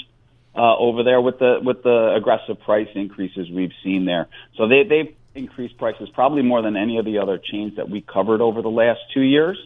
uh, 0.55 0.77
over 0.77 1.03
there 1.03 1.21
with 1.21 1.39
the 1.39 1.59
with 1.63 1.83
the 1.83 2.15
aggressive 2.17 2.61
price 2.61 2.89
increases 2.95 3.51
we've 3.51 3.73
seen 3.83 4.05
there. 4.05 4.29
So 4.57 4.69
they 4.69 4.85
they've 4.85 5.15
increased 5.35 5.77
prices 5.77 6.09
probably 6.15 6.43
more 6.43 6.63
than 6.63 6.77
any 6.77 6.99
of 6.99 7.05
the 7.05 7.19
other 7.19 7.39
chains 7.39 7.77
that 7.77 7.91
we 7.91 8.01
covered 8.01 8.41
over 8.41 8.63
the 8.63 8.71
last 8.71 9.01
two 9.13 9.21
years. 9.21 9.59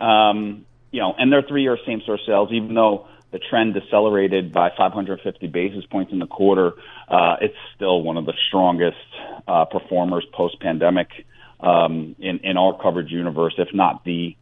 Um, 0.00 0.66
you 0.90 1.00
know, 1.00 1.14
and 1.18 1.32
their 1.32 1.42
three-year 1.42 1.78
same-store 1.86 2.18
sales, 2.24 2.50
even 2.52 2.74
though 2.74 3.08
the 3.34 3.40
trend 3.40 3.74
decelerated 3.74 4.52
by 4.52 4.70
550 4.78 5.48
basis 5.48 5.84
points 5.86 6.12
in 6.12 6.20
the 6.20 6.26
quarter, 6.26 6.74
uh, 7.08 7.34
it's 7.40 7.56
still 7.74 8.00
one 8.00 8.16
of 8.16 8.26
the 8.26 8.32
strongest 8.46 8.96
uh, 9.48 9.64
performers 9.64 10.24
post-pandemic 10.32 11.08
um, 11.58 12.14
in 12.20 12.38
in 12.44 12.56
our 12.56 12.78
coverage 12.80 13.10
universe, 13.10 13.54
if 13.58 13.74
not 13.74 14.04
the 14.04 14.36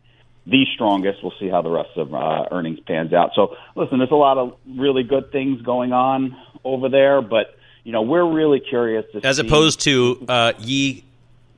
the 0.47 0.67
strongest. 0.75 1.23
We'll 1.23 1.33
see 1.41 1.49
how 1.49 1.63
the 1.63 1.71
rest 1.71 1.97
of 1.97 2.13
uh, 2.13 2.45
earnings 2.51 2.81
pans 2.81 3.15
out. 3.15 3.31
So, 3.35 3.57
listen, 3.75 3.97
there's 3.97 4.11
a 4.11 4.15
lot 4.15 4.37
of 4.37 4.59
really 4.69 5.05
good 5.05 5.33
things 5.33 5.63
going 5.63 5.95
on 5.95 6.37
over 6.63 6.91
there, 6.91 7.23
but 7.23 7.57
you 7.85 7.93
know, 7.93 8.03
we're 8.03 8.31
really 8.31 8.61
curious 8.61 9.07
to 9.13 9.27
As 9.27 9.39
see- 9.39 9.47
opposed 9.47 9.81
to 9.81 10.23
uh, 10.29 10.53
ye 10.59 11.03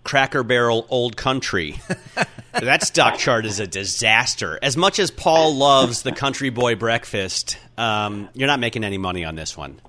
Cracker 0.05 0.43
Barrel 0.43 0.87
Old 0.90 1.17
Country. 1.17 1.77
that 2.52 2.83
stock 2.83 3.19
chart 3.19 3.46
is 3.46 3.59
a 3.59 3.67
disaster. 3.67 4.59
As 4.63 4.77
much 4.77 4.98
as 4.98 5.11
Paul 5.11 5.57
loves 5.57 6.02
the 6.02 6.13
Country 6.13 6.50
Boy 6.50 6.77
breakfast, 6.77 7.59
um, 7.77 8.29
you're 8.35 8.46
not 8.46 8.61
making 8.61 8.85
any 8.85 8.98
money 8.98 9.25
on 9.25 9.35
this 9.35 9.57
one. 9.57 9.81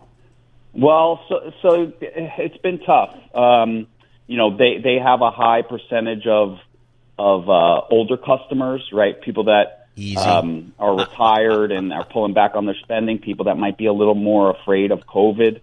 Well, 0.74 1.24
so 1.30 1.54
so 1.62 1.94
it's 2.02 2.58
been 2.58 2.80
tough. 2.80 3.16
Um, 3.34 3.88
you 4.28 4.38
know, 4.38 4.58
they 4.58 4.80
they 4.84 4.98
have 4.98 5.22
a 5.22 5.32
high 5.32 5.62
percentage 5.62 6.26
of 6.26 6.58
of 7.18 7.50
uh, 7.50 7.82
older 7.90 8.18
customers, 8.18 8.90
right? 8.92 9.22
People 9.22 9.46
that 9.46 9.88
um, 10.18 10.74
are 10.80 10.98
retired 10.98 11.72
and 11.72 11.94
are 11.94 12.06
pulling 12.06 12.34
back 12.34 12.56
on 12.56 12.66
their 12.66 12.76
spending. 12.84 13.20
People 13.20 13.46
that 13.46 13.58
might 13.58 13.78
be 13.78 13.86
a 13.86 13.94
little 13.94 14.16
more 14.16 14.52
afraid 14.52 14.92
of 14.92 15.06
COVID 15.06 15.62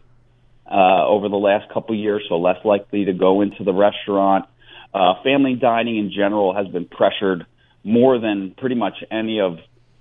uh, 0.66 1.06
over 1.06 1.28
the 1.28 1.36
last 1.36 1.72
couple 1.72 1.94
of 1.94 2.00
years, 2.00 2.24
so 2.28 2.36
less 2.38 2.64
likely 2.64 3.06
to 3.06 3.12
go 3.12 3.40
into 3.40 3.64
the 3.64 3.72
restaurant. 3.72 4.46
Uh, 4.94 5.14
family 5.22 5.54
dining 5.54 5.98
in 5.98 6.10
general 6.10 6.54
has 6.54 6.66
been 6.68 6.86
pressured 6.86 7.46
more 7.84 8.18
than 8.18 8.54
pretty 8.56 8.74
much 8.74 8.94
any 9.10 9.40
of 9.40 9.58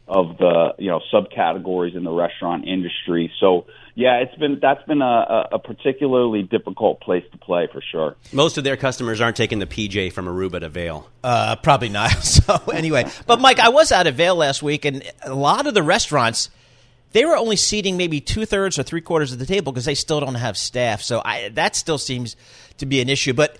of 0.07 0.37
the 0.37 0.73
you 0.77 0.89
know 0.89 0.99
subcategories 1.13 1.95
in 1.95 2.03
the 2.03 2.11
restaurant 2.11 2.67
industry. 2.67 3.31
So 3.39 3.65
yeah, 3.95 4.17
it's 4.17 4.35
been 4.35 4.59
that's 4.61 4.83
been 4.83 5.01
a, 5.01 5.47
a 5.53 5.59
particularly 5.59 6.43
difficult 6.43 6.99
place 7.01 7.23
to 7.31 7.37
play 7.37 7.69
for 7.71 7.81
sure. 7.91 8.15
Most 8.33 8.57
of 8.57 8.63
their 8.63 8.77
customers 8.77 9.21
aren't 9.21 9.37
taking 9.37 9.59
the 9.59 9.65
PJ 9.65 10.11
from 10.11 10.25
Aruba 10.25 10.59
to 10.59 10.69
Vail. 10.69 11.09
Uh, 11.23 11.55
probably 11.57 11.89
not. 11.89 12.11
So 12.41 12.55
anyway, 12.73 13.05
but 13.27 13.39
Mike, 13.39 13.59
I 13.59 13.69
was 13.69 13.91
out 13.91 14.07
of 14.07 14.15
Vail 14.15 14.35
last 14.35 14.63
week, 14.63 14.85
and 14.85 15.03
a 15.23 15.33
lot 15.33 15.67
of 15.67 15.73
the 15.73 15.83
restaurants 15.83 16.49
they 17.13 17.25
were 17.25 17.35
only 17.35 17.55
seating 17.55 17.97
maybe 17.97 18.19
two 18.21 18.45
thirds 18.45 18.79
or 18.79 18.83
three 18.83 19.01
quarters 19.01 19.31
of 19.33 19.39
the 19.39 19.45
table 19.45 19.71
because 19.71 19.85
they 19.85 19.95
still 19.95 20.19
don't 20.19 20.35
have 20.35 20.57
staff. 20.57 21.01
So 21.01 21.21
I, 21.23 21.49
that 21.49 21.75
still 21.75 21.97
seems 21.97 22.35
to 22.77 22.85
be 22.85 23.01
an 23.01 23.09
issue. 23.09 23.33
But 23.33 23.57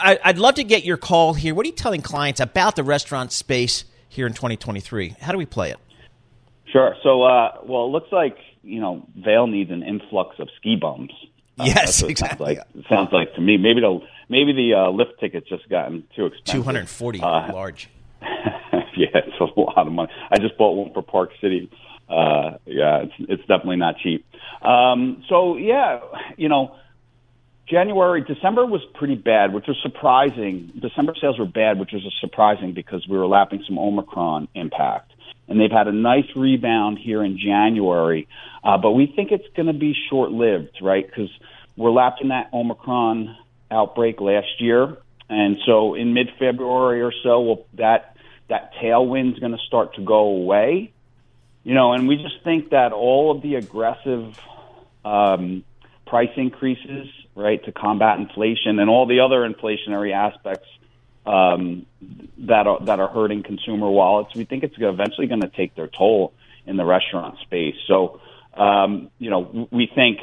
I, 0.00 0.18
I'd 0.24 0.38
love 0.38 0.54
to 0.56 0.64
get 0.64 0.84
your 0.84 0.96
call 0.96 1.34
here. 1.34 1.54
What 1.54 1.64
are 1.64 1.68
you 1.68 1.74
telling 1.74 2.00
clients 2.02 2.40
about 2.40 2.76
the 2.76 2.82
restaurant 2.84 3.32
space 3.32 3.84
here 4.08 4.26
in 4.26 4.32
2023? 4.32 5.16
How 5.20 5.32
do 5.32 5.38
we 5.38 5.46
play 5.46 5.70
it? 5.70 5.78
Sure. 6.72 6.94
So, 7.02 7.22
uh, 7.22 7.58
well, 7.64 7.86
it 7.86 7.88
looks 7.90 8.12
like 8.12 8.36
you 8.62 8.80
know 8.80 9.06
Vail 9.16 9.46
needs 9.46 9.70
an 9.70 9.82
influx 9.82 10.38
of 10.38 10.48
ski 10.58 10.76
bums. 10.76 11.10
Uh, 11.58 11.64
Yes, 11.66 12.02
exactly. 12.02 12.56
Sounds 12.56 12.66
like, 12.74 12.84
it 12.84 12.88
sounds 12.88 13.08
like 13.12 13.34
to 13.34 13.40
me. 13.40 13.56
Maybe 13.56 13.80
the 13.80 14.00
maybe 14.28 14.52
the 14.52 14.74
uh, 14.74 14.90
lift 14.90 15.18
tickets 15.20 15.48
just 15.48 15.68
gotten 15.68 16.04
too 16.14 16.26
expensive. 16.26 16.62
240 16.62 17.20
Uh, 17.20 17.52
large. 17.52 17.88
yeah, 18.22 19.06
it's 19.14 19.40
a 19.40 19.60
lot 19.60 19.86
of 19.86 19.92
money. 19.92 20.10
I 20.30 20.38
just 20.38 20.56
bought 20.58 20.72
one 20.72 20.92
for 20.92 21.02
Park 21.02 21.30
City. 21.40 21.70
Uh, 22.08 22.56
yeah, 22.64 23.02
it's 23.02 23.12
it's 23.18 23.42
definitely 23.42 23.76
not 23.76 23.96
cheap. 23.98 24.24
Um, 24.62 25.22
so 25.28 25.56
yeah, 25.56 26.00
you 26.36 26.48
know, 26.48 26.74
January, 27.68 28.22
December 28.22 28.64
was 28.64 28.80
pretty 28.94 29.14
bad, 29.14 29.52
which 29.52 29.66
was 29.66 29.76
surprising. 29.82 30.72
December 30.80 31.14
sales 31.20 31.38
were 31.38 31.46
bad, 31.46 31.78
which 31.78 31.90
was 31.92 32.02
surprising 32.20 32.72
because 32.72 33.06
we 33.08 33.18
were 33.18 33.26
lapping 33.26 33.62
some 33.66 33.78
Omicron 33.78 34.48
impact, 34.54 35.12
and 35.48 35.60
they've 35.60 35.70
had 35.70 35.86
a 35.86 35.92
nice 35.92 36.24
rebound 36.34 36.98
here 36.98 37.22
in 37.22 37.38
January. 37.38 38.26
Uh, 38.64 38.78
but 38.78 38.92
we 38.92 39.12
think 39.14 39.30
it's 39.30 39.46
going 39.54 39.66
to 39.66 39.78
be 39.78 39.94
short 40.08 40.30
lived, 40.30 40.78
right? 40.80 41.06
Because 41.06 41.30
we're 41.76 41.90
lapping 41.92 42.28
that 42.28 42.48
Omicron 42.54 43.36
outbreak 43.70 44.20
last 44.20 44.60
year, 44.60 44.96
and 45.28 45.58
so 45.66 45.94
in 45.94 46.14
mid 46.14 46.30
February 46.38 47.02
or 47.02 47.12
so, 47.22 47.40
we'll, 47.42 47.66
that 47.74 48.16
that 48.48 48.72
tailwind's 48.82 49.38
going 49.38 49.52
to 49.52 49.62
start 49.66 49.94
to 49.96 50.02
go 50.02 50.20
away. 50.20 50.92
You 51.68 51.74
know, 51.74 51.92
and 51.92 52.08
we 52.08 52.16
just 52.16 52.42
think 52.44 52.70
that 52.70 52.94
all 52.94 53.30
of 53.30 53.42
the 53.42 53.56
aggressive 53.56 54.34
um, 55.04 55.64
price 56.06 56.30
increases, 56.34 57.08
right, 57.34 57.62
to 57.62 57.72
combat 57.72 58.18
inflation 58.18 58.78
and 58.78 58.88
all 58.88 59.04
the 59.04 59.20
other 59.20 59.46
inflationary 59.46 60.14
aspects 60.14 60.66
um, 61.26 61.84
that 62.38 62.66
are 62.66 62.80
that 62.86 63.00
are 63.00 63.08
hurting 63.08 63.42
consumer 63.42 63.90
wallets, 63.90 64.34
we 64.34 64.46
think 64.46 64.64
it's 64.64 64.76
eventually 64.78 65.26
going 65.26 65.42
to 65.42 65.50
take 65.50 65.74
their 65.74 65.88
toll 65.88 66.32
in 66.64 66.78
the 66.78 66.86
restaurant 66.86 67.38
space. 67.40 67.76
So, 67.86 68.22
um, 68.54 69.10
you 69.18 69.28
know, 69.28 69.68
we 69.70 69.90
think 69.94 70.20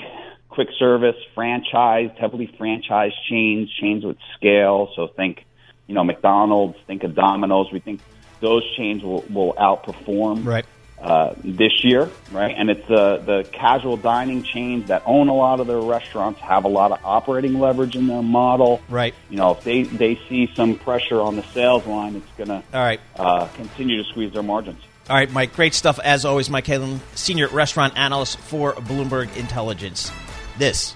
quick 0.50 0.70
service, 0.80 1.16
franchised, 1.38 2.18
heavily 2.18 2.52
franchised 2.60 3.14
chains, 3.30 3.70
chains 3.80 4.04
with 4.04 4.18
scale. 4.36 4.90
So 4.96 5.10
think, 5.10 5.46
you 5.86 5.94
know, 5.94 6.04
McDonald's, 6.04 6.80
think 6.88 7.04
of 7.04 7.14
Domino's. 7.14 7.68
We 7.72 7.82
think 7.82 8.02
those 8.40 8.64
chains 8.76 9.04
will, 9.04 9.22
will 9.30 9.54
outperform 9.54 10.44
Right. 10.44 10.66
Uh, 11.06 11.36
this 11.44 11.84
year, 11.84 12.10
right? 12.32 12.56
And 12.58 12.72
it's 12.72 12.88
the 12.88 13.18
the 13.18 13.48
casual 13.52 13.96
dining 13.96 14.42
chains 14.42 14.88
that 14.88 15.04
own 15.06 15.28
a 15.28 15.36
lot 15.36 15.60
of 15.60 15.68
their 15.68 15.80
restaurants 15.80 16.40
have 16.40 16.66
a 16.66 16.68
lot 16.68 16.92
of 16.92 17.00
operating 17.04 17.60
leverage 17.60 17.96
in 17.96 18.08
their 18.08 18.24
model. 18.24 18.82
Right. 18.90 19.14
You 19.30 19.38
know, 19.38 19.52
if 19.52 19.64
they 19.64 19.84
they 19.84 20.20
see 20.28 20.52
some 20.56 20.80
pressure 20.80 21.22
on 21.22 21.36
the 21.36 21.44
sales 21.54 21.86
line, 21.86 22.16
it's 22.16 22.32
going 22.38 22.48
to 22.48 22.66
All 22.76 22.84
right. 22.84 23.00
uh, 23.18 23.48
continue 23.50 24.02
to 24.02 24.10
squeeze 24.10 24.34
their 24.34 24.42
margins. 24.42 24.82
All 25.08 25.16
right, 25.16 25.32
Mike. 25.32 25.54
Great 25.54 25.76
stuff 25.76 26.00
as 26.00 26.26
always. 26.26 26.50
Mike 26.50 26.66
Halen, 26.66 26.98
senior 27.14 27.50
restaurant 27.50 27.96
analyst 27.96 28.40
for 28.40 28.74
Bloomberg 28.74 29.38
Intelligence. 29.38 30.12
This 30.58 30.96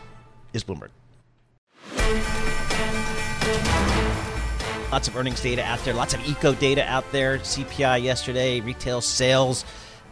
is 0.54 0.64
Bloomberg. 0.64 0.90
Lots 4.92 5.08
of 5.08 5.16
earnings 5.16 5.40
data 5.40 5.64
out 5.64 5.78
there. 5.86 5.94
Lots 5.94 6.16
of 6.16 6.28
eco 6.28 6.56
data 6.56 6.84
out 6.84 7.12
there. 7.12 7.38
CPI 7.38 8.02
yesterday, 8.02 8.60
retail 8.60 9.02
sales, 9.02 9.64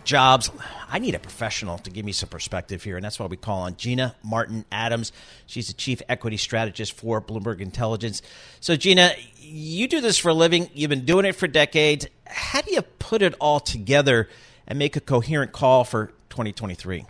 jobs. 0.08 0.50
I 0.90 0.98
need 0.98 1.14
a 1.14 1.20
professional 1.20 1.78
to 1.80 1.92
give 1.92 2.06
me 2.06 2.14
some 2.14 2.30
perspective 2.30 2.82
here, 2.82 2.96
and 2.96 3.06
that's 3.06 3.20
why 3.20 3.28
we 3.28 3.38
call 3.38 3.62
on 3.62 3.76
Gina 3.76 4.16
Martin 4.24 4.66
Adams. 4.72 5.12
She's 5.46 5.68
the 5.68 5.74
chief 5.74 6.02
equity 6.10 6.38
strategist 6.38 6.94
for 6.94 7.22
Bloomberg 7.22 7.60
Intelligence. 7.60 8.24
So, 8.60 8.76
Gina, 8.76 9.12
you 9.40 9.88
do 9.88 10.02
this 10.02 10.18
for 10.18 10.30
a 10.30 10.34
living. 10.34 10.70
You've 10.74 10.90
been 10.90 11.06
doing 11.06 11.26
it 11.26 11.34
for 11.34 11.48
decades. 11.48 12.08
How 12.26 12.62
do 12.62 12.74
you 12.74 12.82
put 12.82 13.22
it 13.22 13.36
all 13.40 13.60
together 13.60 14.30
and 14.66 14.80
make 14.80 14.96
a 14.96 15.02
coherent 15.02 15.52
call 15.52 15.84
for 15.84 16.08
2023? 16.30 17.06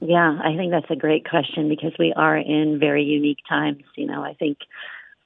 Yeah, 0.00 0.38
I 0.42 0.56
think 0.56 0.72
that's 0.72 0.90
a 0.90 0.96
great 0.96 1.28
question 1.28 1.68
because 1.68 1.92
we 1.96 2.12
are 2.14 2.36
in 2.36 2.80
very 2.80 3.04
unique 3.04 3.38
times. 3.48 3.84
You 3.96 4.06
know, 4.06 4.24
I 4.24 4.34
think 4.34 4.58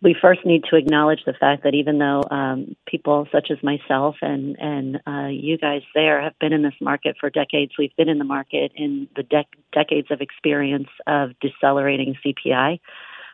we 0.03 0.15
first 0.21 0.45
need 0.45 0.65
to 0.71 0.77
acknowledge 0.77 1.21
the 1.25 1.33
fact 1.33 1.65
that 1.65 1.75
even 1.75 1.99
though 1.99 2.23
um, 2.31 2.77
people 2.87 3.27
such 3.33 3.51
as 3.51 3.63
myself 3.63 4.17
and 4.21 4.57
and 4.59 5.01
uh, 5.07 5.29
you 5.29 5.57
guys 5.57 5.83
there 5.95 6.21
have 6.21 6.39
been 6.39 6.53
in 6.53 6.63
this 6.63 6.75
market 6.81 7.17
for 7.19 7.31
decades, 7.31 7.73
we've 7.79 7.97
been 7.97 8.09
in 8.09 8.19
the 8.19 8.25
market 8.25 8.73
in 8.75 9.09
the 9.17 9.23
dec- 9.23 9.45
decades 9.73 10.09
of 10.11 10.21
experience 10.21 10.89
of 11.07 11.31
decelerating 11.41 12.15
CPI. 12.25 12.81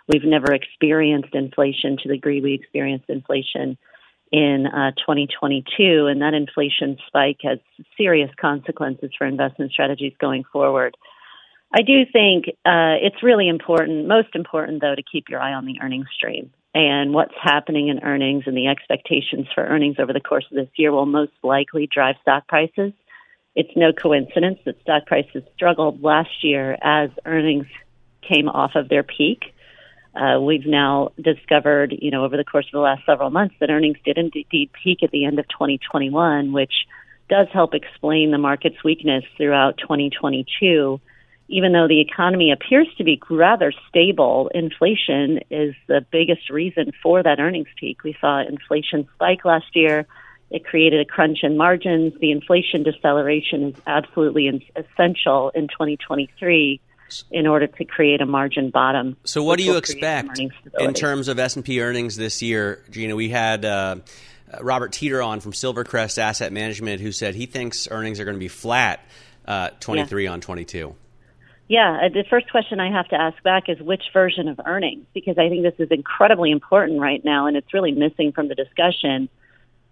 We've 0.09 0.25
never 0.25 0.53
experienced 0.53 1.35
inflation 1.35 1.97
to 1.99 2.09
the 2.09 2.15
degree 2.15 2.41
we 2.41 2.55
experienced 2.55 3.09
inflation 3.09 3.77
in 4.31 4.67
uh, 4.67 4.93
2022, 4.93 6.07
and 6.07 6.23
that 6.23 6.33
inflation 6.33 6.97
spike 7.07 7.39
has 7.43 7.59
serious 7.99 8.31
consequences 8.41 9.11
for 9.17 9.27
investment 9.27 9.73
strategies 9.73 10.15
going 10.19 10.45
forward. 10.51 10.97
I 11.75 11.83
do 11.83 12.05
think 12.13 12.49
uh, 12.67 13.01
it's 13.01 13.23
really 13.23 13.49
important, 13.49 14.07
most 14.07 14.35
important 14.35 14.83
though, 14.83 14.95
to 14.95 15.03
keep 15.03 15.29
your 15.31 15.41
eye 15.41 15.55
on 15.55 15.65
the 15.65 15.81
earnings 15.81 16.09
stream 16.15 16.53
and 16.75 17.13
what's 17.13 17.35
happening 17.41 17.89
in 17.89 18.03
earnings 18.03 18.45
and 18.47 18.57
the 18.57 18.67
expectations 18.67 19.47
for 19.55 19.65
earnings 19.65 19.97
over 19.99 20.13
the 20.13 20.21
course 20.21 20.45
of 20.51 20.57
this 20.57 20.69
year 20.77 20.93
will 20.93 21.07
most 21.07 21.33
likely 21.43 21.87
drive 21.87 22.17
stock 22.23 22.47
prices. 22.47 22.93
It's 23.55 23.71
no 23.77 23.93
coincidence 23.93 24.59
that 24.65 24.81
stock 24.81 25.07
prices 25.07 25.43
struggled 25.55 26.03
last 26.03 26.43
year 26.43 26.77
as 26.83 27.11
earnings 27.27 27.67
came 28.27 28.49
off 28.49 28.73
of 28.75 28.89
their 28.89 29.03
peak. 29.03 29.43
Uh, 30.15 30.41
we've 30.41 30.67
now 30.67 31.13
discovered, 31.21 31.95
you 31.99 32.11
know, 32.11 32.25
over 32.25 32.37
the 32.37 32.45
course 32.45 32.67
of 32.67 32.73
the 32.73 32.81
last 32.81 33.05
several 33.07 33.31
months 33.31 33.55
that 33.61 33.71
earnings 33.71 33.99
did 34.05 34.19
indeed 34.19 34.71
peak 34.83 35.03
at 35.03 35.11
the 35.11 35.25
end 35.25 35.39
of 35.39 35.49
2021, 35.49 36.53
which 36.53 36.73
does 37.31 37.49
help 37.53 37.75
explain 37.75 38.31
the 38.31 38.39
market's 38.39 38.85
weakness 38.85 39.25
throughout 39.39 39.79
2022 39.79 41.01
even 41.53 41.73
though 41.73 41.87
the 41.87 42.01
economy 42.01 42.51
appears 42.51 42.89
to 42.97 43.05
be 43.05 43.21
rather 43.29 43.73
stable, 43.87 44.51
inflation 44.55 45.41
is 45.51 45.75
the 45.87 46.05
biggest 46.11 46.49
reason 46.49 46.93
for 47.03 47.23
that 47.23 47.39
earnings 47.39 47.69
peak. 47.79 48.03
We 48.03 48.17
saw 48.23 48.41
inflation 48.41 49.07
spike 49.15 49.45
last 49.45 49.77
year. 49.77 50.07
It 50.51 50.65
created 50.65 51.01
a 51.01 51.05
crunch 51.05 51.41
in 51.43 51.59
margins. 51.59 52.15
The 52.19 52.33
inflation 52.33 52.85
deceleration 52.85 53.65
is 53.65 53.75
absolutely 53.87 54.47
in- 54.47 54.63
essential 54.75 55.51
in 55.55 55.69
2023 55.69 56.81
in 57.31 57.47
order 57.47 57.67
to 57.67 57.85
create 57.85 58.23
a 58.23 58.27
margin 58.27 58.71
bottom. 58.71 59.19
So, 59.25 59.43
what 59.43 59.59
do 59.59 59.65
you 59.65 59.75
will 59.75 59.83
create 59.83 60.01
some 60.01 60.31
expect 60.31 60.81
in 60.81 60.95
terms 60.95 61.29
of 61.29 61.39
S 61.39 61.57
and 61.57 61.65
P 61.65 61.83
earnings 61.83 62.17
this 62.17 62.41
year, 62.41 62.83
Gina? 62.89 63.15
We 63.15 63.29
had 63.29 63.67
uh, 63.67 63.97
Robert 64.63 64.93
Teeter 64.93 65.21
on 65.21 65.41
from 65.41 65.53
Silvercrest 65.53 66.17
Asset 66.17 66.51
Management, 66.51 67.03
who 67.03 67.13
said 67.13 67.35
he 67.35 67.45
thinks 67.45 67.87
earnings 67.91 68.21
are 68.21 68.25
going 68.25 68.37
to 68.37 68.41
be 68.41 68.49
flat 68.49 69.05
uh, 69.47 69.69
23 69.81 70.27
on 70.29 70.41
22. 70.41 70.95
Yeah, 71.69 72.01
uh, 72.05 72.09
the 72.09 72.25
first 72.29 72.51
question 72.51 72.81
I 72.81 72.91
have 72.91 73.09
to 73.09 73.21
ask 73.21 73.43
back 73.43 73.69
is 73.69 73.81
which 73.81 74.03
version 74.13 74.49
of 74.49 74.61
earnings? 74.65 75.07
Because 75.15 75.39
I 75.39 75.49
think 75.49 75.63
this 75.63 75.75
is 75.79 75.91
incredibly 75.91 76.51
important 76.51 77.01
right 77.01 77.25
now, 77.25 77.47
and 77.47 77.57
it's 77.57 77.73
really 77.73 77.93
missing 77.93 78.33
from 78.33 78.49
the 78.49 78.55
discussion. 78.55 79.29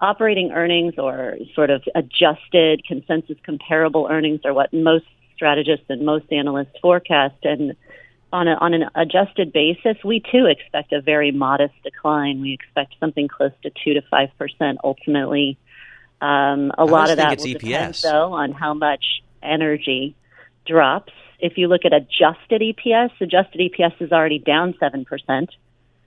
Operating 0.00 0.52
earnings 0.52 0.94
or 0.98 1.36
sort 1.54 1.70
of 1.70 1.82
adjusted 1.94 2.84
consensus 2.86 3.36
comparable 3.44 4.08
earnings 4.10 4.40
are 4.44 4.54
what 4.54 4.72
most 4.72 5.06
strategists 5.34 5.86
and 5.88 6.04
most 6.04 6.30
analysts 6.32 6.78
forecast. 6.82 7.36
And 7.44 7.76
on, 8.32 8.48
a, 8.48 8.54
on 8.54 8.74
an 8.74 8.90
adjusted 8.94 9.52
basis, 9.52 9.96
we 10.04 10.20
too 10.20 10.46
expect 10.46 10.92
a 10.92 11.00
very 11.00 11.30
modest 11.30 11.74
decline. 11.82 12.40
We 12.40 12.52
expect 12.52 12.94
something 13.00 13.28
close 13.28 13.52
to 13.62 13.70
2 13.84 13.94
to 13.94 14.02
5% 14.02 14.76
ultimately. 14.84 15.58
Um, 16.20 16.72
a 16.76 16.84
lot 16.84 17.10
of 17.10 17.16
that 17.16 17.38
will 17.38 17.46
depend, 17.46 17.94
EPS. 17.94 18.02
though, 18.02 18.32
on 18.34 18.52
how 18.52 18.74
much 18.74 19.22
energy 19.42 20.14
drops 20.66 21.12
If 21.40 21.56
you 21.56 21.68
look 21.68 21.84
at 21.84 21.92
adjusted 21.92 22.60
EPS, 22.60 23.10
adjusted 23.20 23.60
EPS 23.60 24.00
is 24.00 24.12
already 24.12 24.38
down 24.38 24.74
7% 24.74 25.48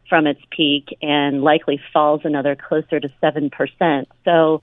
from 0.10 0.28
its 0.28 0.42
peak 0.52 0.98
and 1.02 1.42
likely 1.42 1.80
falls 1.92 2.22
another 2.24 2.56
closer 2.56 3.00
to 3.00 3.10
7%. 3.22 4.06
So, 4.26 4.62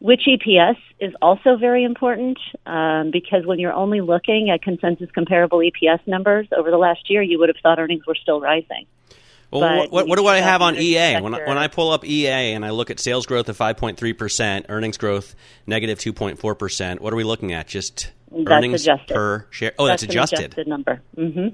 which 0.00 0.22
EPS 0.26 0.76
is 0.98 1.14
also 1.22 1.56
very 1.56 1.84
important 1.84 2.38
um, 2.66 3.10
because 3.12 3.46
when 3.46 3.60
you're 3.60 3.72
only 3.72 4.00
looking 4.00 4.50
at 4.50 4.60
consensus 4.60 5.08
comparable 5.12 5.58
EPS 5.58 6.00
numbers 6.06 6.48
over 6.56 6.70
the 6.72 6.76
last 6.76 7.08
year, 7.08 7.22
you 7.22 7.38
would 7.38 7.48
have 7.48 7.56
thought 7.62 7.78
earnings 7.78 8.04
were 8.06 8.16
still 8.16 8.40
rising. 8.40 8.86
Well, 9.52 9.82
But 9.82 9.92
what, 9.92 10.08
what 10.08 10.16
do 10.18 10.26
I 10.26 10.38
have 10.38 10.62
on 10.62 10.76
EA? 10.76 11.20
When 11.20 11.34
I, 11.34 11.40
when 11.46 11.58
I 11.58 11.68
pull 11.68 11.90
up 11.90 12.04
EA 12.06 12.54
and 12.54 12.64
I 12.64 12.70
look 12.70 12.90
at 12.90 12.98
sales 12.98 13.26
growth 13.26 13.48
of 13.50 13.58
5.3%, 13.58 14.66
earnings 14.70 14.96
growth 14.96 15.34
negative 15.66 15.98
2.4%, 15.98 17.00
what 17.00 17.12
are 17.12 17.16
we 17.16 17.24
looking 17.24 17.52
at? 17.52 17.66
Just 17.68 18.10
That's 18.30 18.44
earnings 18.50 18.82
adjusted. 18.82 19.14
per 19.14 19.46
share? 19.50 19.72
Oh, 19.78 19.86
that's, 19.86 20.02
an 20.02 20.10
adjusted. 20.10 20.38
adjusted 20.40 20.66
number. 20.66 21.02
hmm 21.14 21.48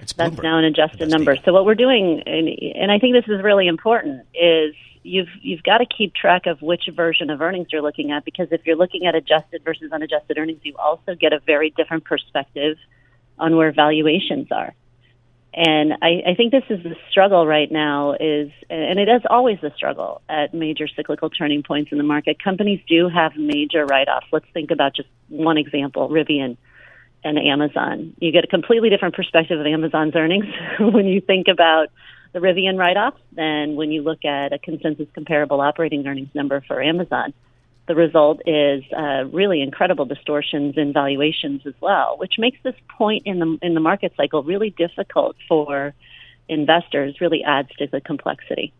It's 0.00 0.12
That's 0.12 0.36
Bloomberg. 0.36 0.42
now 0.44 0.58
an 0.58 0.64
adjusted 0.64 1.00
That's 1.00 1.12
number. 1.12 1.36
So 1.44 1.52
what 1.52 1.64
we're 1.66 1.74
doing, 1.74 2.22
and, 2.26 2.48
and 2.76 2.92
I 2.92 2.98
think 3.00 3.14
this 3.14 3.24
is 3.26 3.42
really 3.42 3.66
important, 3.66 4.24
is 4.32 4.74
you've 5.02 5.28
you've 5.40 5.62
got 5.62 5.78
to 5.78 5.86
keep 5.86 6.14
track 6.14 6.46
of 6.46 6.62
which 6.62 6.88
version 6.94 7.30
of 7.30 7.40
earnings 7.40 7.68
you're 7.72 7.82
looking 7.82 8.10
at 8.12 8.24
because 8.24 8.48
if 8.50 8.66
you're 8.66 8.76
looking 8.76 9.06
at 9.06 9.14
adjusted 9.14 9.62
versus 9.64 9.90
unadjusted 9.92 10.36
earnings, 10.38 10.60
you 10.62 10.74
also 10.78 11.14
get 11.14 11.32
a 11.32 11.40
very 11.40 11.70
different 11.70 12.04
perspective 12.04 12.76
on 13.38 13.56
where 13.56 13.72
valuations 13.72 14.48
are. 14.50 14.74
And 15.54 15.94
I, 16.02 16.22
I 16.30 16.34
think 16.34 16.52
this 16.52 16.64
is 16.68 16.82
the 16.82 16.96
struggle 17.10 17.46
right 17.46 17.70
now 17.70 18.12
is, 18.12 18.50
and 18.68 18.98
it 18.98 19.08
is 19.08 19.22
always 19.30 19.58
the 19.62 19.72
struggle 19.74 20.20
at 20.28 20.52
major 20.52 20.86
cyclical 20.86 21.30
turning 21.30 21.62
points 21.62 21.92
in 21.92 21.98
the 21.98 22.04
market. 22.04 22.42
Companies 22.42 22.80
do 22.86 23.08
have 23.08 23.36
major 23.36 23.86
write-offs. 23.86 24.26
Let's 24.32 24.46
think 24.52 24.70
about 24.70 24.94
just 24.94 25.08
one 25.28 25.56
example, 25.56 26.10
Rivian 26.10 26.58
and 27.24 27.38
Amazon. 27.38 28.14
You 28.20 28.32
get 28.32 28.44
a 28.44 28.48
completely 28.48 28.90
different 28.90 29.14
perspective 29.14 29.58
of 29.58 29.66
Amazon's 29.66 30.14
earnings 30.14 30.46
when 30.78 31.06
you 31.06 31.22
think 31.22 31.48
about 31.48 31.88
the 32.32 32.38
Rivian 32.40 32.76
write-off 32.76 33.14
than 33.32 33.76
when 33.76 33.90
you 33.90 34.02
look 34.02 34.24
at 34.26 34.52
a 34.52 34.58
consensus 34.58 35.06
comparable 35.14 35.62
operating 35.62 36.06
earnings 36.06 36.28
number 36.34 36.62
for 36.68 36.82
Amazon. 36.82 37.32
The 37.86 37.94
result 37.94 38.40
is 38.46 38.82
uh, 38.92 39.24
really 39.26 39.62
incredible 39.62 40.06
distortions 40.06 40.76
in 40.76 40.92
valuations 40.92 41.62
as 41.66 41.74
well, 41.80 42.16
which 42.18 42.34
makes 42.38 42.58
this 42.64 42.74
point 42.98 43.22
in 43.26 43.38
the 43.38 43.58
in 43.62 43.74
the 43.74 43.80
market 43.80 44.12
cycle 44.16 44.42
really 44.42 44.70
difficult 44.70 45.36
for 45.48 45.94
investors. 46.48 47.20
Really 47.20 47.44
adds 47.44 47.68
to 47.78 47.86
the 47.86 48.00
complexity. 48.00 48.72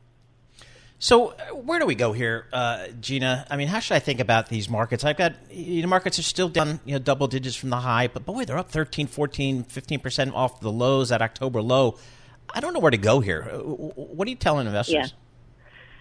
So 0.98 1.34
where 1.52 1.78
do 1.78 1.84
we 1.84 1.94
go 1.94 2.12
here, 2.12 2.46
uh, 2.52 2.88
Gina? 3.00 3.46
I 3.50 3.56
mean, 3.56 3.68
how 3.68 3.80
should 3.80 3.94
I 3.94 3.98
think 3.98 4.18
about 4.18 4.48
these 4.48 4.68
markets? 4.68 5.04
I've 5.04 5.18
got 5.18 5.34
you 5.50 5.82
know, 5.82 5.88
markets 5.88 6.18
are 6.18 6.22
still 6.22 6.48
down, 6.48 6.80
you 6.86 6.92
know, 6.92 6.98
double 6.98 7.26
digits 7.28 7.54
from 7.54 7.68
the 7.70 7.76
high, 7.76 8.08
but 8.08 8.24
boy, 8.24 8.46
they're 8.46 8.58
up 8.58 8.70
13, 8.70 9.06
14, 9.06 9.64
15% 9.64 10.32
off 10.32 10.60
the 10.60 10.72
lows, 10.72 11.12
at 11.12 11.20
October 11.20 11.60
low. 11.60 11.98
I 12.54 12.60
don't 12.60 12.72
know 12.72 12.80
where 12.80 12.90
to 12.90 12.96
go 12.96 13.20
here. 13.20 13.50
Uh, 13.52 13.58
What 13.58 14.26
are 14.26 14.30
you 14.30 14.36
telling 14.36 14.66
investors? 14.66 14.94
Yeah. 14.94 15.06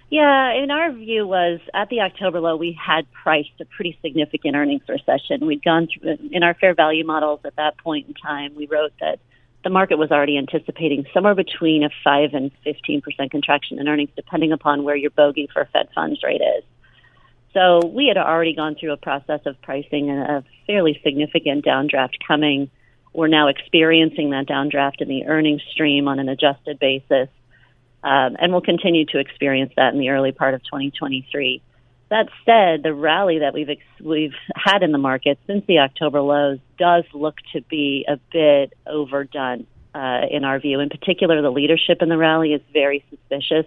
Yeah, 0.10 0.52
and 0.52 0.72
our 0.72 0.92
view 0.92 1.26
was 1.28 1.60
at 1.74 1.90
the 1.90 2.02
October 2.02 2.40
low, 2.40 2.56
we 2.56 2.78
had 2.80 3.12
priced 3.12 3.60
a 3.60 3.66
pretty 3.66 3.98
significant 4.02 4.56
earnings 4.56 4.84
recession. 4.88 5.46
We'd 5.46 5.64
gone 5.64 5.88
through 5.88 6.18
in 6.32 6.44
our 6.44 6.54
fair 6.54 6.76
value 6.76 7.06
models 7.06 7.40
at 7.44 7.56
that 7.56 7.78
point 7.80 8.08
in 8.08 8.14
time. 8.14 8.56
We 8.56 8.68
wrote 8.68 8.94
that 9.02 9.20
the 9.64 9.72
market 9.72 9.98
was 9.98 10.12
already 10.12 10.38
anticipating 10.38 11.06
somewhere 11.12 11.34
between 11.34 11.84
a 11.84 11.90
five 12.04 12.36
and 12.36 12.52
fifteen 12.64 13.02
percent 13.02 13.32
contraction 13.32 13.80
in 13.80 13.88
earnings, 13.88 14.12
depending 14.16 14.52
upon 14.52 14.84
where 14.84 14.96
your 14.96 15.10
bogey 15.10 15.50
for 15.52 15.68
Fed 15.74 15.90
funds 15.96 16.22
rate 16.24 16.42
is. 16.42 16.64
So 17.54 17.88
we 17.88 18.06
had 18.08 18.18
already 18.18 18.54
gone 18.54 18.76
through 18.76 18.92
a 18.92 18.98
process 18.98 19.42
of 19.48 19.60
pricing 19.64 20.12
a 20.12 20.44
fairly 20.68 21.00
significant 21.04 21.66
downdraft 21.66 22.18
coming. 22.28 22.70
We're 23.12 23.28
now 23.28 23.48
experiencing 23.48 24.30
that 24.32 24.46
downdraft 24.46 25.02
in 25.02 25.08
the 25.08 25.26
earnings 25.26 25.64
stream 25.72 26.08
on 26.08 26.20
an 26.20 26.30
adjusted 26.30 26.78
basis 26.78 27.30
um, 28.06 28.38
and 28.40 28.52
we'll 28.52 28.62
continue 28.62 29.04
to 29.08 29.18
experience 29.18 29.74
that 29.78 29.94
in 29.94 30.00
the 30.00 30.10
early 30.10 30.32
part 30.32 30.54
of 30.54 30.64
2023. 30.64 31.62
That 32.12 32.28
said, 32.46 32.84
the 32.84 32.94
rally 32.94 33.40
that 33.40 33.56
we've 33.56 33.70
ex- 33.70 33.82
we've 34.00 34.36
had 34.56 34.84
in 34.84 34.92
the 34.92 35.00
market 35.00 35.40
since 35.48 35.66
the 35.68 35.80
October 35.80 36.22
lows 36.22 36.60
does 36.78 37.04
look 37.16 37.38
to 37.54 37.62
be 37.64 38.06
a 38.08 38.20
bit 38.32 38.74
overdone 38.86 39.66
uh, 39.96 40.22
in 40.30 40.44
our 40.44 40.60
view. 40.60 40.80
In 40.82 40.90
particular, 40.90 41.42
the 41.42 41.50
leadership 41.50 42.04
in 42.04 42.10
the 42.10 42.18
rally 42.18 42.54
is 42.54 42.62
very 42.72 43.04
suspicious. 43.10 43.66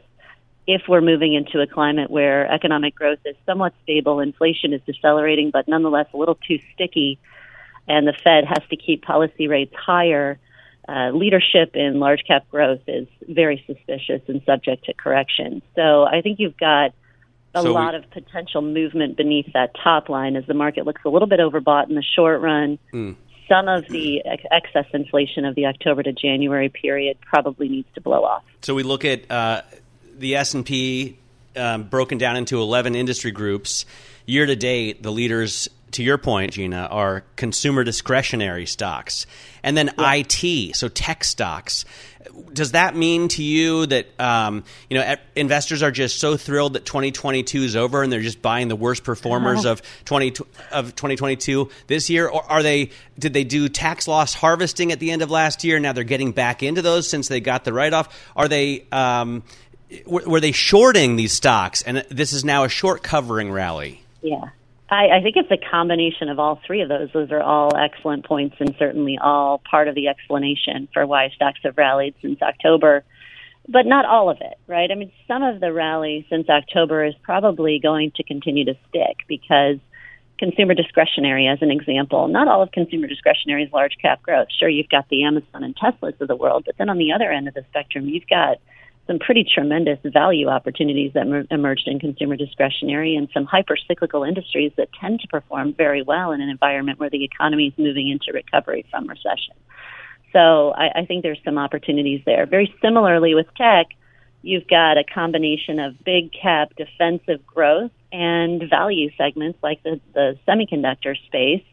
If 0.68 0.82
we're 0.88 1.00
moving 1.00 1.34
into 1.34 1.60
a 1.60 1.66
climate 1.66 2.08
where 2.08 2.48
economic 2.48 2.94
growth 2.94 3.18
is 3.24 3.34
somewhat 3.44 3.74
stable, 3.82 4.20
inflation 4.20 4.72
is 4.72 4.80
decelerating, 4.86 5.50
but 5.50 5.66
nonetheless 5.66 6.06
a 6.14 6.16
little 6.16 6.38
too 6.46 6.60
sticky, 6.74 7.18
and 7.88 8.06
the 8.06 8.14
Fed 8.22 8.44
has 8.44 8.62
to 8.70 8.76
keep 8.76 9.02
policy 9.02 9.48
rates 9.48 9.74
higher, 9.74 10.38
uh, 10.88 11.10
leadership 11.10 11.76
in 11.76 12.00
large 12.00 12.22
cap 12.26 12.48
growth 12.50 12.80
is 12.86 13.06
very 13.28 13.62
suspicious 13.66 14.22
and 14.28 14.40
subject 14.46 14.86
to 14.86 14.94
correction. 14.94 15.60
So 15.76 16.04
I 16.04 16.22
think 16.22 16.38
you've 16.40 16.56
got 16.56 16.92
a 17.54 17.60
So 17.62 17.64
we- 17.68 17.70
lot 17.72 17.94
of 17.94 18.10
potential 18.10 18.62
movement 18.62 19.16
beneath 19.16 19.52
that 19.52 19.72
top 19.82 20.08
line 20.08 20.34
as 20.36 20.46
the 20.46 20.54
market 20.54 20.86
looks 20.86 21.02
a 21.04 21.08
little 21.10 21.28
bit 21.28 21.40
overbought 21.40 21.88
in 21.88 21.94
the 21.94 22.02
short 22.16 22.40
run. 22.40 22.78
Some 23.48 23.66
of 23.68 23.86
the 23.88 24.22
ex- 24.26 24.44
excess 24.50 24.84
inflation 24.92 25.44
of 25.46 25.54
the 25.54 25.66
October 25.66 26.02
to 26.02 26.12
January 26.12 26.68
period 26.68 27.16
probably 27.22 27.68
needs 27.68 27.88
to 27.94 28.00
blow 28.00 28.22
off. 28.24 28.42
So 28.62 28.74
we 28.74 28.82
look 28.82 29.04
at 29.06 29.30
uh, 29.30 29.62
the 30.18 30.36
S 30.36 30.52
and 30.54 30.64
P 30.66 31.16
um, 31.56 31.84
broken 31.84 32.18
down 32.18 32.36
into 32.36 32.60
eleven 32.60 32.94
industry 32.94 33.30
groups. 33.30 33.86
Year 34.26 34.44
to 34.44 34.54
date, 34.54 35.02
the 35.02 35.10
leaders, 35.10 35.68
to 35.92 36.02
your 36.02 36.18
point, 36.18 36.52
Gina, 36.52 36.88
are 36.90 37.24
consumer 37.36 37.84
discretionary 37.84 38.66
stocks, 38.66 39.26
and 39.62 39.76
then 39.76 39.90
IT, 39.98 40.76
so 40.76 40.88
tech 40.88 41.24
stocks. 41.24 41.84
Does 42.52 42.72
that 42.72 42.94
mean 42.94 43.28
to 43.28 43.42
you 43.42 43.86
that 43.86 44.08
um, 44.20 44.64
you 44.88 44.98
know 44.98 45.16
investors 45.34 45.82
are 45.82 45.90
just 45.90 46.20
so 46.20 46.36
thrilled 46.36 46.74
that 46.74 46.84
2022 46.84 47.62
is 47.62 47.74
over 47.74 48.02
and 48.02 48.12
they're 48.12 48.20
just 48.20 48.42
buying 48.42 48.68
the 48.68 48.76
worst 48.76 49.02
performers 49.02 49.64
of 49.64 49.82
20 50.04 50.34
of 50.70 50.94
2022 50.94 51.70
this 51.86 52.10
year, 52.10 52.28
or 52.28 52.44
are 52.44 52.62
they? 52.62 52.90
Did 53.18 53.32
they 53.32 53.44
do 53.44 53.68
tax 53.68 54.06
loss 54.06 54.34
harvesting 54.34 54.92
at 54.92 55.00
the 55.00 55.10
end 55.10 55.22
of 55.22 55.30
last 55.30 55.64
year? 55.64 55.78
Now 55.80 55.92
they're 55.92 56.04
getting 56.04 56.32
back 56.32 56.62
into 56.62 56.82
those 56.82 57.08
since 57.08 57.28
they 57.28 57.40
got 57.40 57.64
the 57.64 57.72
write 57.72 57.92
off. 57.92 58.08
Are 58.36 58.48
they? 58.48 58.86
Um, 58.92 59.42
were, 60.06 60.22
were 60.26 60.40
they 60.40 60.52
shorting 60.52 61.16
these 61.16 61.32
stocks, 61.32 61.82
and 61.82 62.04
this 62.10 62.32
is 62.32 62.44
now 62.44 62.64
a 62.64 62.68
short 62.68 63.02
covering 63.02 63.50
rally? 63.50 64.02
Yeah. 64.22 64.50
I, 64.90 65.18
I 65.18 65.22
think 65.22 65.36
it's 65.36 65.50
a 65.50 65.70
combination 65.70 66.28
of 66.28 66.38
all 66.38 66.60
three 66.66 66.80
of 66.80 66.88
those. 66.88 67.10
Those 67.12 67.30
are 67.30 67.42
all 67.42 67.76
excellent 67.76 68.24
points 68.24 68.56
and 68.58 68.74
certainly 68.78 69.18
all 69.20 69.58
part 69.70 69.88
of 69.88 69.94
the 69.94 70.08
explanation 70.08 70.88
for 70.92 71.06
why 71.06 71.28
stocks 71.34 71.60
have 71.64 71.76
rallied 71.76 72.14
since 72.22 72.40
October, 72.40 73.04
but 73.68 73.84
not 73.84 74.06
all 74.06 74.30
of 74.30 74.38
it, 74.40 74.58
right? 74.66 74.90
I 74.90 74.94
mean, 74.94 75.12
some 75.26 75.42
of 75.42 75.60
the 75.60 75.72
rally 75.72 76.26
since 76.30 76.48
October 76.48 77.04
is 77.04 77.14
probably 77.22 77.78
going 77.78 78.12
to 78.16 78.22
continue 78.22 78.64
to 78.64 78.76
stick 78.88 79.18
because 79.28 79.76
consumer 80.38 80.72
discretionary, 80.72 81.48
as 81.48 81.58
an 81.60 81.70
example, 81.70 82.28
not 82.28 82.48
all 82.48 82.62
of 82.62 82.72
consumer 82.72 83.08
discretionary 83.08 83.64
is 83.64 83.72
large 83.72 83.96
cap 84.00 84.22
growth. 84.22 84.48
Sure, 84.58 84.68
you've 84.68 84.88
got 84.88 85.06
the 85.10 85.24
Amazon 85.24 85.64
and 85.64 85.76
Teslas 85.76 86.18
of 86.20 86.28
the 86.28 86.36
world, 86.36 86.62
but 86.64 86.76
then 86.78 86.88
on 86.88 86.96
the 86.96 87.12
other 87.12 87.30
end 87.30 87.48
of 87.48 87.54
the 87.54 87.64
spectrum, 87.68 88.08
you've 88.08 88.28
got 88.28 88.58
some 89.08 89.18
pretty 89.18 89.42
tremendous 89.42 89.98
value 90.04 90.46
opportunities 90.48 91.12
that 91.14 91.26
emer- 91.26 91.46
emerged 91.50 91.88
in 91.88 91.98
consumer 91.98 92.36
discretionary 92.36 93.16
and 93.16 93.28
some 93.34 93.44
hyper 93.44 93.76
cyclical 93.88 94.22
industries 94.22 94.70
that 94.76 94.88
tend 95.00 95.18
to 95.20 95.26
perform 95.28 95.72
very 95.72 96.02
well 96.02 96.30
in 96.30 96.40
an 96.40 96.48
environment 96.48 97.00
where 97.00 97.10
the 97.10 97.24
economy 97.24 97.68
is 97.68 97.72
moving 97.78 98.08
into 98.08 98.32
recovery 98.32 98.84
from 98.90 99.08
recession. 99.08 99.54
So 100.32 100.70
I, 100.72 101.00
I 101.00 101.04
think 101.06 101.22
there's 101.22 101.40
some 101.44 101.58
opportunities 101.58 102.20
there. 102.26 102.46
Very 102.46 102.72
similarly 102.82 103.34
with 103.34 103.46
tech, 103.56 103.86
you've 104.42 104.68
got 104.68 104.98
a 104.98 105.04
combination 105.04 105.80
of 105.80 106.04
big 106.04 106.30
cap 106.32 106.72
defensive 106.76 107.44
growth 107.46 107.90
and 108.12 108.62
value 108.68 109.10
segments 109.16 109.58
like 109.62 109.82
the, 109.82 110.00
the 110.14 110.38
semiconductor 110.46 111.16
space 111.26 111.64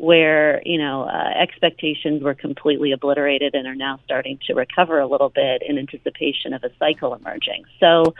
where 0.00 0.62
you 0.64 0.78
know 0.78 1.02
uh, 1.02 1.30
expectations 1.38 2.22
were 2.22 2.34
completely 2.34 2.92
obliterated 2.92 3.54
and 3.54 3.66
are 3.66 3.74
now 3.74 4.00
starting 4.04 4.38
to 4.46 4.54
recover 4.54 4.98
a 4.98 5.06
little 5.06 5.28
bit 5.28 5.62
in 5.66 5.76
anticipation 5.78 6.54
of 6.54 6.64
a 6.64 6.70
cycle 6.78 7.14
emerging. 7.14 7.64
So, 7.78 8.14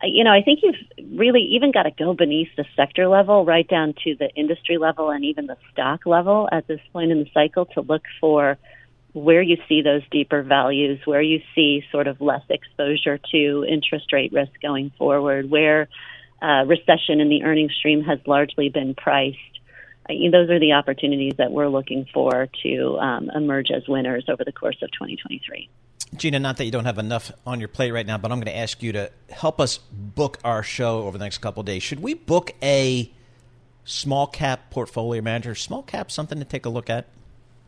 uh, 0.00 0.06
you 0.06 0.22
know, 0.22 0.30
I 0.30 0.42
think 0.42 0.60
you've 0.62 1.18
really 1.18 1.42
even 1.56 1.72
got 1.72 1.84
to 1.84 1.90
go 1.90 2.14
beneath 2.14 2.50
the 2.56 2.64
sector 2.76 3.08
level, 3.08 3.44
right 3.44 3.66
down 3.66 3.94
to 4.04 4.14
the 4.14 4.30
industry 4.36 4.78
level 4.78 5.10
and 5.10 5.24
even 5.24 5.46
the 5.46 5.56
stock 5.72 6.06
level 6.06 6.48
at 6.52 6.68
this 6.68 6.80
point 6.92 7.10
in 7.10 7.18
the 7.18 7.30
cycle 7.34 7.66
to 7.74 7.80
look 7.80 8.02
for 8.20 8.56
where 9.12 9.42
you 9.42 9.56
see 9.68 9.82
those 9.82 10.02
deeper 10.12 10.42
values, 10.42 11.00
where 11.04 11.22
you 11.22 11.40
see 11.54 11.82
sort 11.90 12.06
of 12.06 12.20
less 12.20 12.42
exposure 12.48 13.18
to 13.32 13.66
interest 13.68 14.12
rate 14.12 14.32
risk 14.32 14.52
going 14.62 14.92
forward, 14.98 15.50
where 15.50 15.88
uh, 16.40 16.64
recession 16.66 17.20
in 17.20 17.28
the 17.28 17.42
earnings 17.42 17.72
stream 17.76 18.04
has 18.04 18.20
largely 18.24 18.68
been 18.68 18.94
priced 18.94 19.38
those 20.08 20.50
are 20.50 20.58
the 20.58 20.72
opportunities 20.72 21.34
that 21.38 21.50
we're 21.50 21.68
looking 21.68 22.06
for 22.12 22.48
to 22.62 22.98
um, 22.98 23.30
emerge 23.34 23.70
as 23.70 23.86
winners 23.88 24.24
over 24.28 24.44
the 24.44 24.52
course 24.52 24.76
of 24.82 24.90
2023. 24.92 25.68
Gina, 26.16 26.38
not 26.38 26.56
that 26.58 26.64
you 26.64 26.70
don't 26.70 26.84
have 26.84 26.98
enough 26.98 27.32
on 27.46 27.58
your 27.58 27.68
plate 27.68 27.90
right 27.90 28.06
now, 28.06 28.18
but 28.18 28.30
I'm 28.30 28.38
going 28.38 28.52
to 28.52 28.56
ask 28.56 28.82
you 28.82 28.92
to 28.92 29.10
help 29.30 29.60
us 29.60 29.78
book 29.78 30.38
our 30.44 30.62
show 30.62 31.02
over 31.02 31.18
the 31.18 31.24
next 31.24 31.38
couple 31.38 31.62
days. 31.62 31.82
Should 31.82 32.00
we 32.00 32.14
book 32.14 32.52
a 32.62 33.10
small 33.84 34.26
cap 34.26 34.70
portfolio 34.70 35.22
manager? 35.22 35.54
Small 35.54 35.82
cap, 35.82 36.10
something 36.10 36.38
to 36.38 36.44
take 36.44 36.66
a 36.66 36.68
look 36.68 36.88
at? 36.88 37.06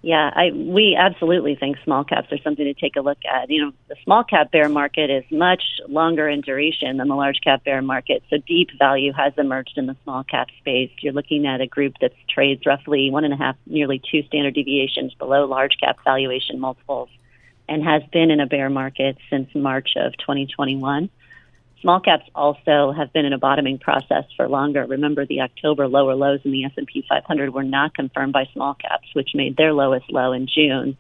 Yeah, 0.06 0.30
I 0.36 0.52
we 0.54 0.96
absolutely 0.96 1.56
think 1.56 1.78
small 1.82 2.04
caps 2.04 2.30
are 2.30 2.38
something 2.38 2.64
to 2.64 2.74
take 2.74 2.94
a 2.94 3.00
look 3.00 3.18
at. 3.28 3.50
You 3.50 3.64
know, 3.64 3.72
the 3.88 3.96
small 4.04 4.22
cap 4.22 4.52
bear 4.52 4.68
market 4.68 5.10
is 5.10 5.24
much 5.32 5.64
longer 5.88 6.28
in 6.28 6.42
duration 6.42 6.98
than 6.98 7.08
the 7.08 7.16
large 7.16 7.40
cap 7.42 7.64
bear 7.64 7.82
market. 7.82 8.22
So 8.30 8.36
deep 8.46 8.68
value 8.78 9.12
has 9.14 9.32
emerged 9.36 9.76
in 9.76 9.86
the 9.86 9.96
small 10.04 10.22
cap 10.22 10.46
space. 10.60 10.92
You're 11.00 11.12
looking 11.12 11.44
at 11.44 11.60
a 11.60 11.66
group 11.66 11.94
that 12.00 12.12
trades 12.30 12.64
roughly 12.64 13.10
one 13.10 13.24
and 13.24 13.34
a 13.34 13.36
half, 13.36 13.56
nearly 13.66 14.00
two 14.08 14.22
standard 14.28 14.54
deviations 14.54 15.12
below 15.14 15.44
large 15.44 15.76
cap 15.80 15.96
valuation 16.04 16.60
multiples, 16.60 17.08
and 17.68 17.82
has 17.82 18.04
been 18.12 18.30
in 18.30 18.38
a 18.38 18.46
bear 18.46 18.70
market 18.70 19.16
since 19.28 19.52
March 19.56 19.94
of 19.96 20.12
2021. 20.18 21.10
Small 21.86 22.00
caps 22.00 22.28
also 22.34 22.90
have 22.90 23.12
been 23.12 23.26
in 23.26 23.32
a 23.32 23.38
bottoming 23.38 23.78
process 23.78 24.24
for 24.36 24.48
longer. 24.48 24.84
Remember, 24.86 25.24
the 25.24 25.42
October 25.42 25.86
lower 25.86 26.16
lows 26.16 26.40
in 26.42 26.50
the 26.50 26.64
S&P 26.64 27.06
500 27.08 27.54
were 27.54 27.62
not 27.62 27.94
confirmed 27.94 28.32
by 28.32 28.48
small 28.52 28.74
caps, 28.74 29.06
which 29.12 29.36
made 29.36 29.56
their 29.56 29.72
lowest 29.72 30.10
low 30.10 30.32
in 30.32 30.48
June, 30.52 30.96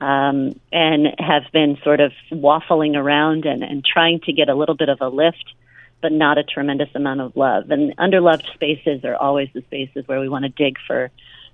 um, 0.00 0.54
and 0.70 1.08
have 1.18 1.42
been 1.52 1.78
sort 1.82 1.98
of 1.98 2.12
waffling 2.30 2.94
around 2.94 3.44
and, 3.44 3.64
and 3.64 3.84
trying 3.84 4.20
to 4.20 4.32
get 4.32 4.48
a 4.48 4.54
little 4.54 4.76
bit 4.76 4.88
of 4.88 5.00
a 5.00 5.08
lift, 5.08 5.52
but 6.00 6.12
not 6.12 6.38
a 6.38 6.44
tremendous 6.44 6.90
amount 6.94 7.20
of 7.20 7.36
love. 7.36 7.68
And 7.72 7.96
underloved 7.96 8.54
spaces 8.54 9.04
are 9.04 9.16
always 9.16 9.48
the 9.52 9.62
spaces 9.62 10.06
where 10.06 10.20
we 10.20 10.28
want 10.28 10.44
to 10.44 10.48
dig 10.48 10.76
for 10.86 11.10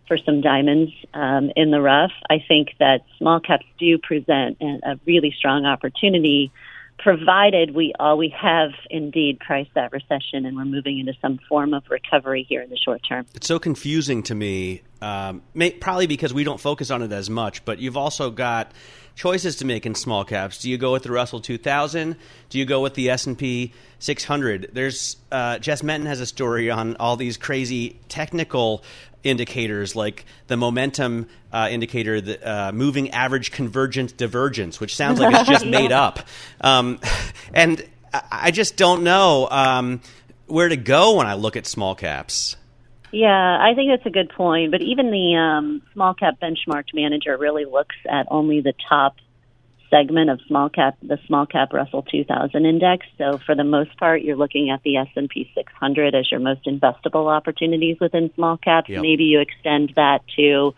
for 0.07 0.19
some 0.19 0.43
diamonds 0.43 0.93
um, 1.15 1.51
in 1.57 1.71
the 1.71 1.81
rough. 1.81 2.13
I 2.29 2.45
think 2.47 2.75
that 2.79 3.07
small 3.17 3.41
caps 3.41 3.65
do 3.79 3.97
present 3.97 4.59
a, 4.61 4.91
a 4.91 5.01
really 5.07 5.35
strong 5.37 5.65
opportunity 5.65 6.53
provided 6.99 7.75
we 7.75 7.93
all 8.01 8.17
we 8.17 8.35
have 8.41 8.71
indeed 8.91 9.39
priced 9.39 9.75
that 9.75 9.93
recession 9.93 10.47
and 10.47 10.57
we're 10.57 10.65
moving 10.65 10.99
into 10.99 11.13
some 11.21 11.39
form 11.49 11.75
of 11.75 11.85
recovery 11.91 12.47
here 12.49 12.63
in 12.63 12.71
the 12.71 12.77
short 12.77 13.03
term. 13.07 13.27
It's 13.35 13.47
so 13.47 13.59
confusing 13.59 14.23
to 14.25 14.35
me, 14.35 14.83
um, 15.03 15.43
may, 15.55 15.71
probably 15.71 16.07
because 16.07 16.33
we 16.33 16.45
don't 16.45 16.61
focus 16.61 16.91
on 16.91 17.03
it 17.03 17.13
as 17.13 17.29
much. 17.29 17.65
But 17.65 17.79
you've 17.79 17.97
also 17.97 18.31
got 18.31 18.73
choices 19.15 19.57
to 19.57 19.65
make 19.65 19.87
in 19.87 19.95
small 19.95 20.25
caps. 20.25 20.59
Do 20.59 20.71
you 20.71 20.79
go 20.79 20.93
with 20.93 21.03
the 21.03 21.11
Russell 21.11 21.41
2000? 21.41 22.17
Do 22.51 22.59
you 22.59 22.65
go 22.65 22.81
with 22.81 22.95
the 22.95 23.11
S&P 23.11 23.73
600? 23.99 24.71
There's 24.73 25.17
uh, 25.33 25.59
Jess 25.59 25.83
Menton 25.83 26.07
has 26.07 26.21
a 26.21 26.27
story 26.27 26.71
on 26.71 26.97
all 26.97 27.17
these 27.17 27.37
crazy 27.37 27.99
technical 28.09 28.85
indicators 29.27 29.97
like 29.97 30.25
the 30.47 30.57
momentum 30.57 31.29
uh, 31.53 31.69
indicator, 31.71 32.21
the 32.21 32.49
uh, 32.49 32.73
moving 32.73 33.11
average 33.11 33.51
convergence 33.51 34.13
divergence, 34.13 34.81
which 34.81 34.95
sounds 34.97 35.21
like 35.21 35.35
it's 35.35 35.49
just 35.49 35.67
made 35.81 35.93
up. 35.93 36.21
Um, 36.61 37.01
and 37.53 37.85
I 38.31 38.51
just 38.51 38.77
don't 38.77 39.03
know 39.03 39.49
um, 39.51 40.01
where 40.47 40.69
to 40.69 40.77
go 40.77 41.17
when 41.17 41.27
I 41.27 41.35
look 41.35 41.57
at 41.57 41.67
small 41.67 41.95
caps. 41.95 42.57
Yeah, 43.13 43.59
I 43.61 43.75
think 43.75 43.91
that's 43.91 44.07
a 44.07 44.11
good 44.11 44.31
point. 44.31 44.71
But 44.71 44.83
even 44.83 45.11
the 45.11 45.37
um, 45.37 45.83
small 45.93 46.15
cap 46.15 46.39
benchmarked 46.41 46.95
manager 46.95 47.37
really 47.37 47.65
looks 47.65 47.97
at 48.09 48.27
only 48.31 48.61
the 48.61 48.75
top 48.89 49.17
segment 49.91 50.31
of 50.31 50.41
small 50.47 50.69
cap, 50.69 50.97
the 51.03 51.19
small 51.27 51.47
cap 51.47 51.73
Russell 51.73 52.03
2000 52.03 52.67
index. 52.67 53.07
So 53.19 53.39
for 53.45 53.55
the 53.55 53.65
most 53.65 53.97
part, 53.99 54.23
you're 54.23 54.37
looking 54.37 54.71
at 54.71 54.83
the 54.83 54.97
S&P 54.97 55.51
600 55.55 56.15
as 56.15 56.31
your 56.31 56.41
most 56.41 56.67
investable 56.67 57.31
opportunities 57.35 57.97
within 58.01 58.33
small 58.35 58.57
caps. 58.57 58.89
Yep. 58.89 59.03
Maybe 59.03 59.25
you 59.25 59.41
extend 59.41 59.93
that 59.97 60.21
to, 60.37 60.75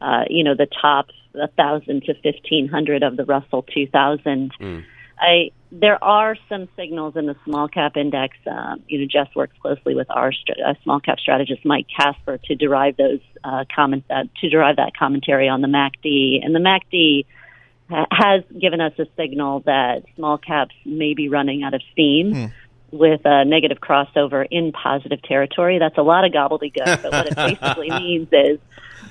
uh, 0.00 0.24
you 0.28 0.44
know, 0.44 0.54
the 0.54 0.68
top 0.80 1.06
1,000 1.32 2.02
to 2.04 2.14
1,500 2.22 3.02
of 3.02 3.16
the 3.16 3.24
Russell 3.24 3.62
2000. 3.62 4.52
Mm. 4.60 4.84
I 5.18 5.50
there 5.72 6.02
are 6.02 6.36
some 6.48 6.68
signals 6.76 7.16
in 7.16 7.26
the 7.26 7.34
small 7.44 7.68
cap 7.68 7.96
index. 7.96 8.36
Um, 8.46 8.82
you 8.86 9.00
know, 9.00 9.06
Jess 9.10 9.34
works 9.34 9.54
closely 9.60 9.94
with 9.94 10.06
our 10.10 10.32
st- 10.32 10.58
uh, 10.64 10.74
small 10.84 11.00
cap 11.00 11.18
strategist 11.18 11.64
Mike 11.64 11.86
Casper 11.94 12.38
to 12.44 12.54
derive 12.54 12.96
those 12.96 13.20
uh, 13.42 13.64
comment 13.74 14.04
uh, 14.10 14.24
to 14.40 14.48
derive 14.48 14.76
that 14.76 14.96
commentary 14.96 15.48
on 15.48 15.62
the 15.62 15.68
MACD. 15.68 16.44
And 16.44 16.54
the 16.54 16.60
MACD 16.60 17.26
has 17.88 18.42
given 18.58 18.80
us 18.80 18.92
a 18.98 19.06
signal 19.16 19.60
that 19.60 20.04
small 20.16 20.38
caps 20.38 20.74
may 20.84 21.14
be 21.14 21.28
running 21.28 21.62
out 21.62 21.74
of 21.74 21.82
steam. 21.92 22.34
Hmm. 22.34 22.46
With 22.92 23.22
a 23.24 23.44
negative 23.44 23.78
crossover 23.78 24.46
in 24.48 24.70
positive 24.70 25.20
territory. 25.20 25.80
That's 25.80 25.98
a 25.98 26.02
lot 26.02 26.24
of 26.24 26.30
gobbledygook, 26.30 27.02
but 27.02 27.12
what 27.12 27.26
it 27.26 27.34
basically 27.60 27.90
means 27.90 28.28
is 28.30 28.60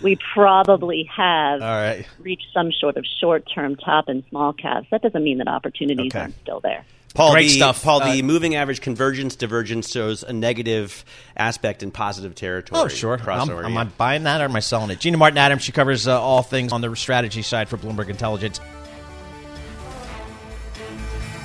we 0.01 0.17
probably 0.33 1.09
have 1.15 1.59
right. 1.59 2.07
reached 2.19 2.47
some 2.53 2.71
sort 2.71 2.95
of 2.95 3.05
short 3.19 3.43
term 3.53 3.75
top 3.75 4.07
in 4.07 4.23
small 4.29 4.53
caps. 4.53 4.87
That 4.91 5.01
doesn't 5.01 5.23
mean 5.23 5.39
that 5.39 5.49
opportunities 5.49 6.11
okay. 6.13 6.19
aren't 6.19 6.39
still 6.41 6.61
there. 6.61 6.85
Paul, 7.15 7.31
Great 7.31 7.43
the, 7.43 7.55
stuff. 7.55 7.81
Paul, 7.81 8.03
uh, 8.03 8.13
the 8.13 8.21
moving 8.21 8.55
average 8.55 8.81
convergence 8.81 9.37
divergence 9.37 9.89
shows 9.89 10.21
a 10.23 10.33
negative 10.33 11.05
aspect 11.35 11.81
in 11.81 11.89
positive 11.89 12.35
territory. 12.35 12.81
Oh, 12.81 12.87
sure. 12.89 13.17
I'm, 13.27 13.49
am 13.49 13.77
I 13.77 13.85
buying 13.85 14.23
that 14.23 14.41
or 14.41 14.43
am 14.43 14.55
I 14.55 14.59
selling 14.59 14.91
it? 14.91 14.99
Gina 14.99 15.17
Martin 15.17 15.37
Adams, 15.37 15.63
she 15.63 15.71
covers 15.71 16.07
uh, 16.07 16.21
all 16.21 16.43
things 16.43 16.73
on 16.73 16.81
the 16.81 16.93
strategy 16.95 17.41
side 17.41 17.69
for 17.69 17.77
Bloomberg 17.77 18.09
Intelligence. 18.09 18.59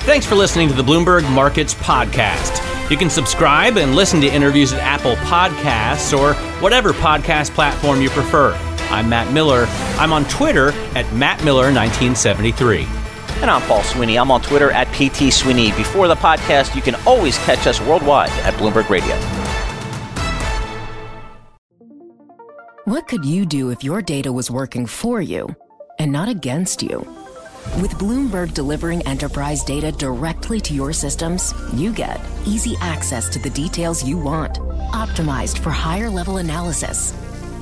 Thanks 0.01 0.27
for 0.27 0.35
listening 0.35 0.69
to 0.69 0.75
the 0.75 0.83
Bloomberg 0.83 1.31
Markets 1.33 1.75
Podcast. 1.75 2.67
You 2.91 2.97
can 2.97 3.09
subscribe 3.09 3.77
and 3.77 3.95
listen 3.95 4.21
to 4.23 4.27
interviews 4.27 4.73
at 4.73 4.81
Apple 4.81 5.15
Podcasts 5.17 6.19
or 6.19 6.35
whatever 6.61 6.93
podcast 6.93 7.51
platform 7.51 8.03
you 8.03 8.11
prefer. 8.11 8.55
I'm 8.91 9.09
Matt 9.09 9.33
Miller. 9.33 9.67
I'm 10.01 10.13
on 10.13 10.25
Twitter 10.25 10.71
at 10.97 11.05
MattMiller1973. 11.07 13.00
And 13.41 13.51
I'm 13.51 13.63
Paul 13.63 13.83
Sweeney. 13.83 14.19
I'm 14.19 14.31
on 14.31 14.43
Twitter 14.43 14.71
at 14.71 14.87
PT 14.89 15.33
Sweeney. 15.33 15.73
Before 15.73 16.09
the 16.09 16.15
podcast, 16.15 16.75
you 16.75 16.83
can 16.83 16.95
always 17.07 17.39
catch 17.39 17.67
us 17.67 17.81
worldwide 17.81 18.31
at 18.43 18.55
Bloomberg 18.55 18.89
Radio. 18.91 19.17
What 22.85 23.07
could 23.09 23.25
you 23.25 23.47
do 23.47 23.71
if 23.71 23.85
your 23.85 24.03
data 24.03 24.33
was 24.33 24.51
working 24.51 24.85
for 24.85 25.21
you 25.23 25.55
and 25.99 26.11
not 26.11 26.29
against 26.29 26.83
you? 26.83 26.99
With 27.81 27.93
Bloomberg 27.93 28.53
delivering 28.53 29.07
enterprise 29.07 29.63
data 29.63 29.93
directly 29.93 30.61
to 30.63 30.75
your 30.75 30.93
systems, 30.93 31.55
you 31.73 31.93
get 31.93 32.21
easy 32.45 32.75
access 32.81 33.29
to 33.31 33.39
the 33.39 33.51
details 33.51 34.05
you 34.05 34.19
want, 34.19 34.55
optimized 34.93 35.59
for 35.59 35.71
higher 35.71 36.11
level 36.11 36.39
analysis, 36.39 37.13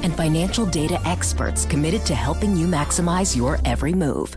and 0.02 0.16
financial 0.16 0.64
data 0.64 0.98
experts 1.04 1.66
committed 1.66 2.06
to 2.06 2.14
helping 2.14 2.56
you 2.56 2.66
maximize 2.66 3.36
your 3.36 3.58
every 3.64 3.92
move. 3.92 4.36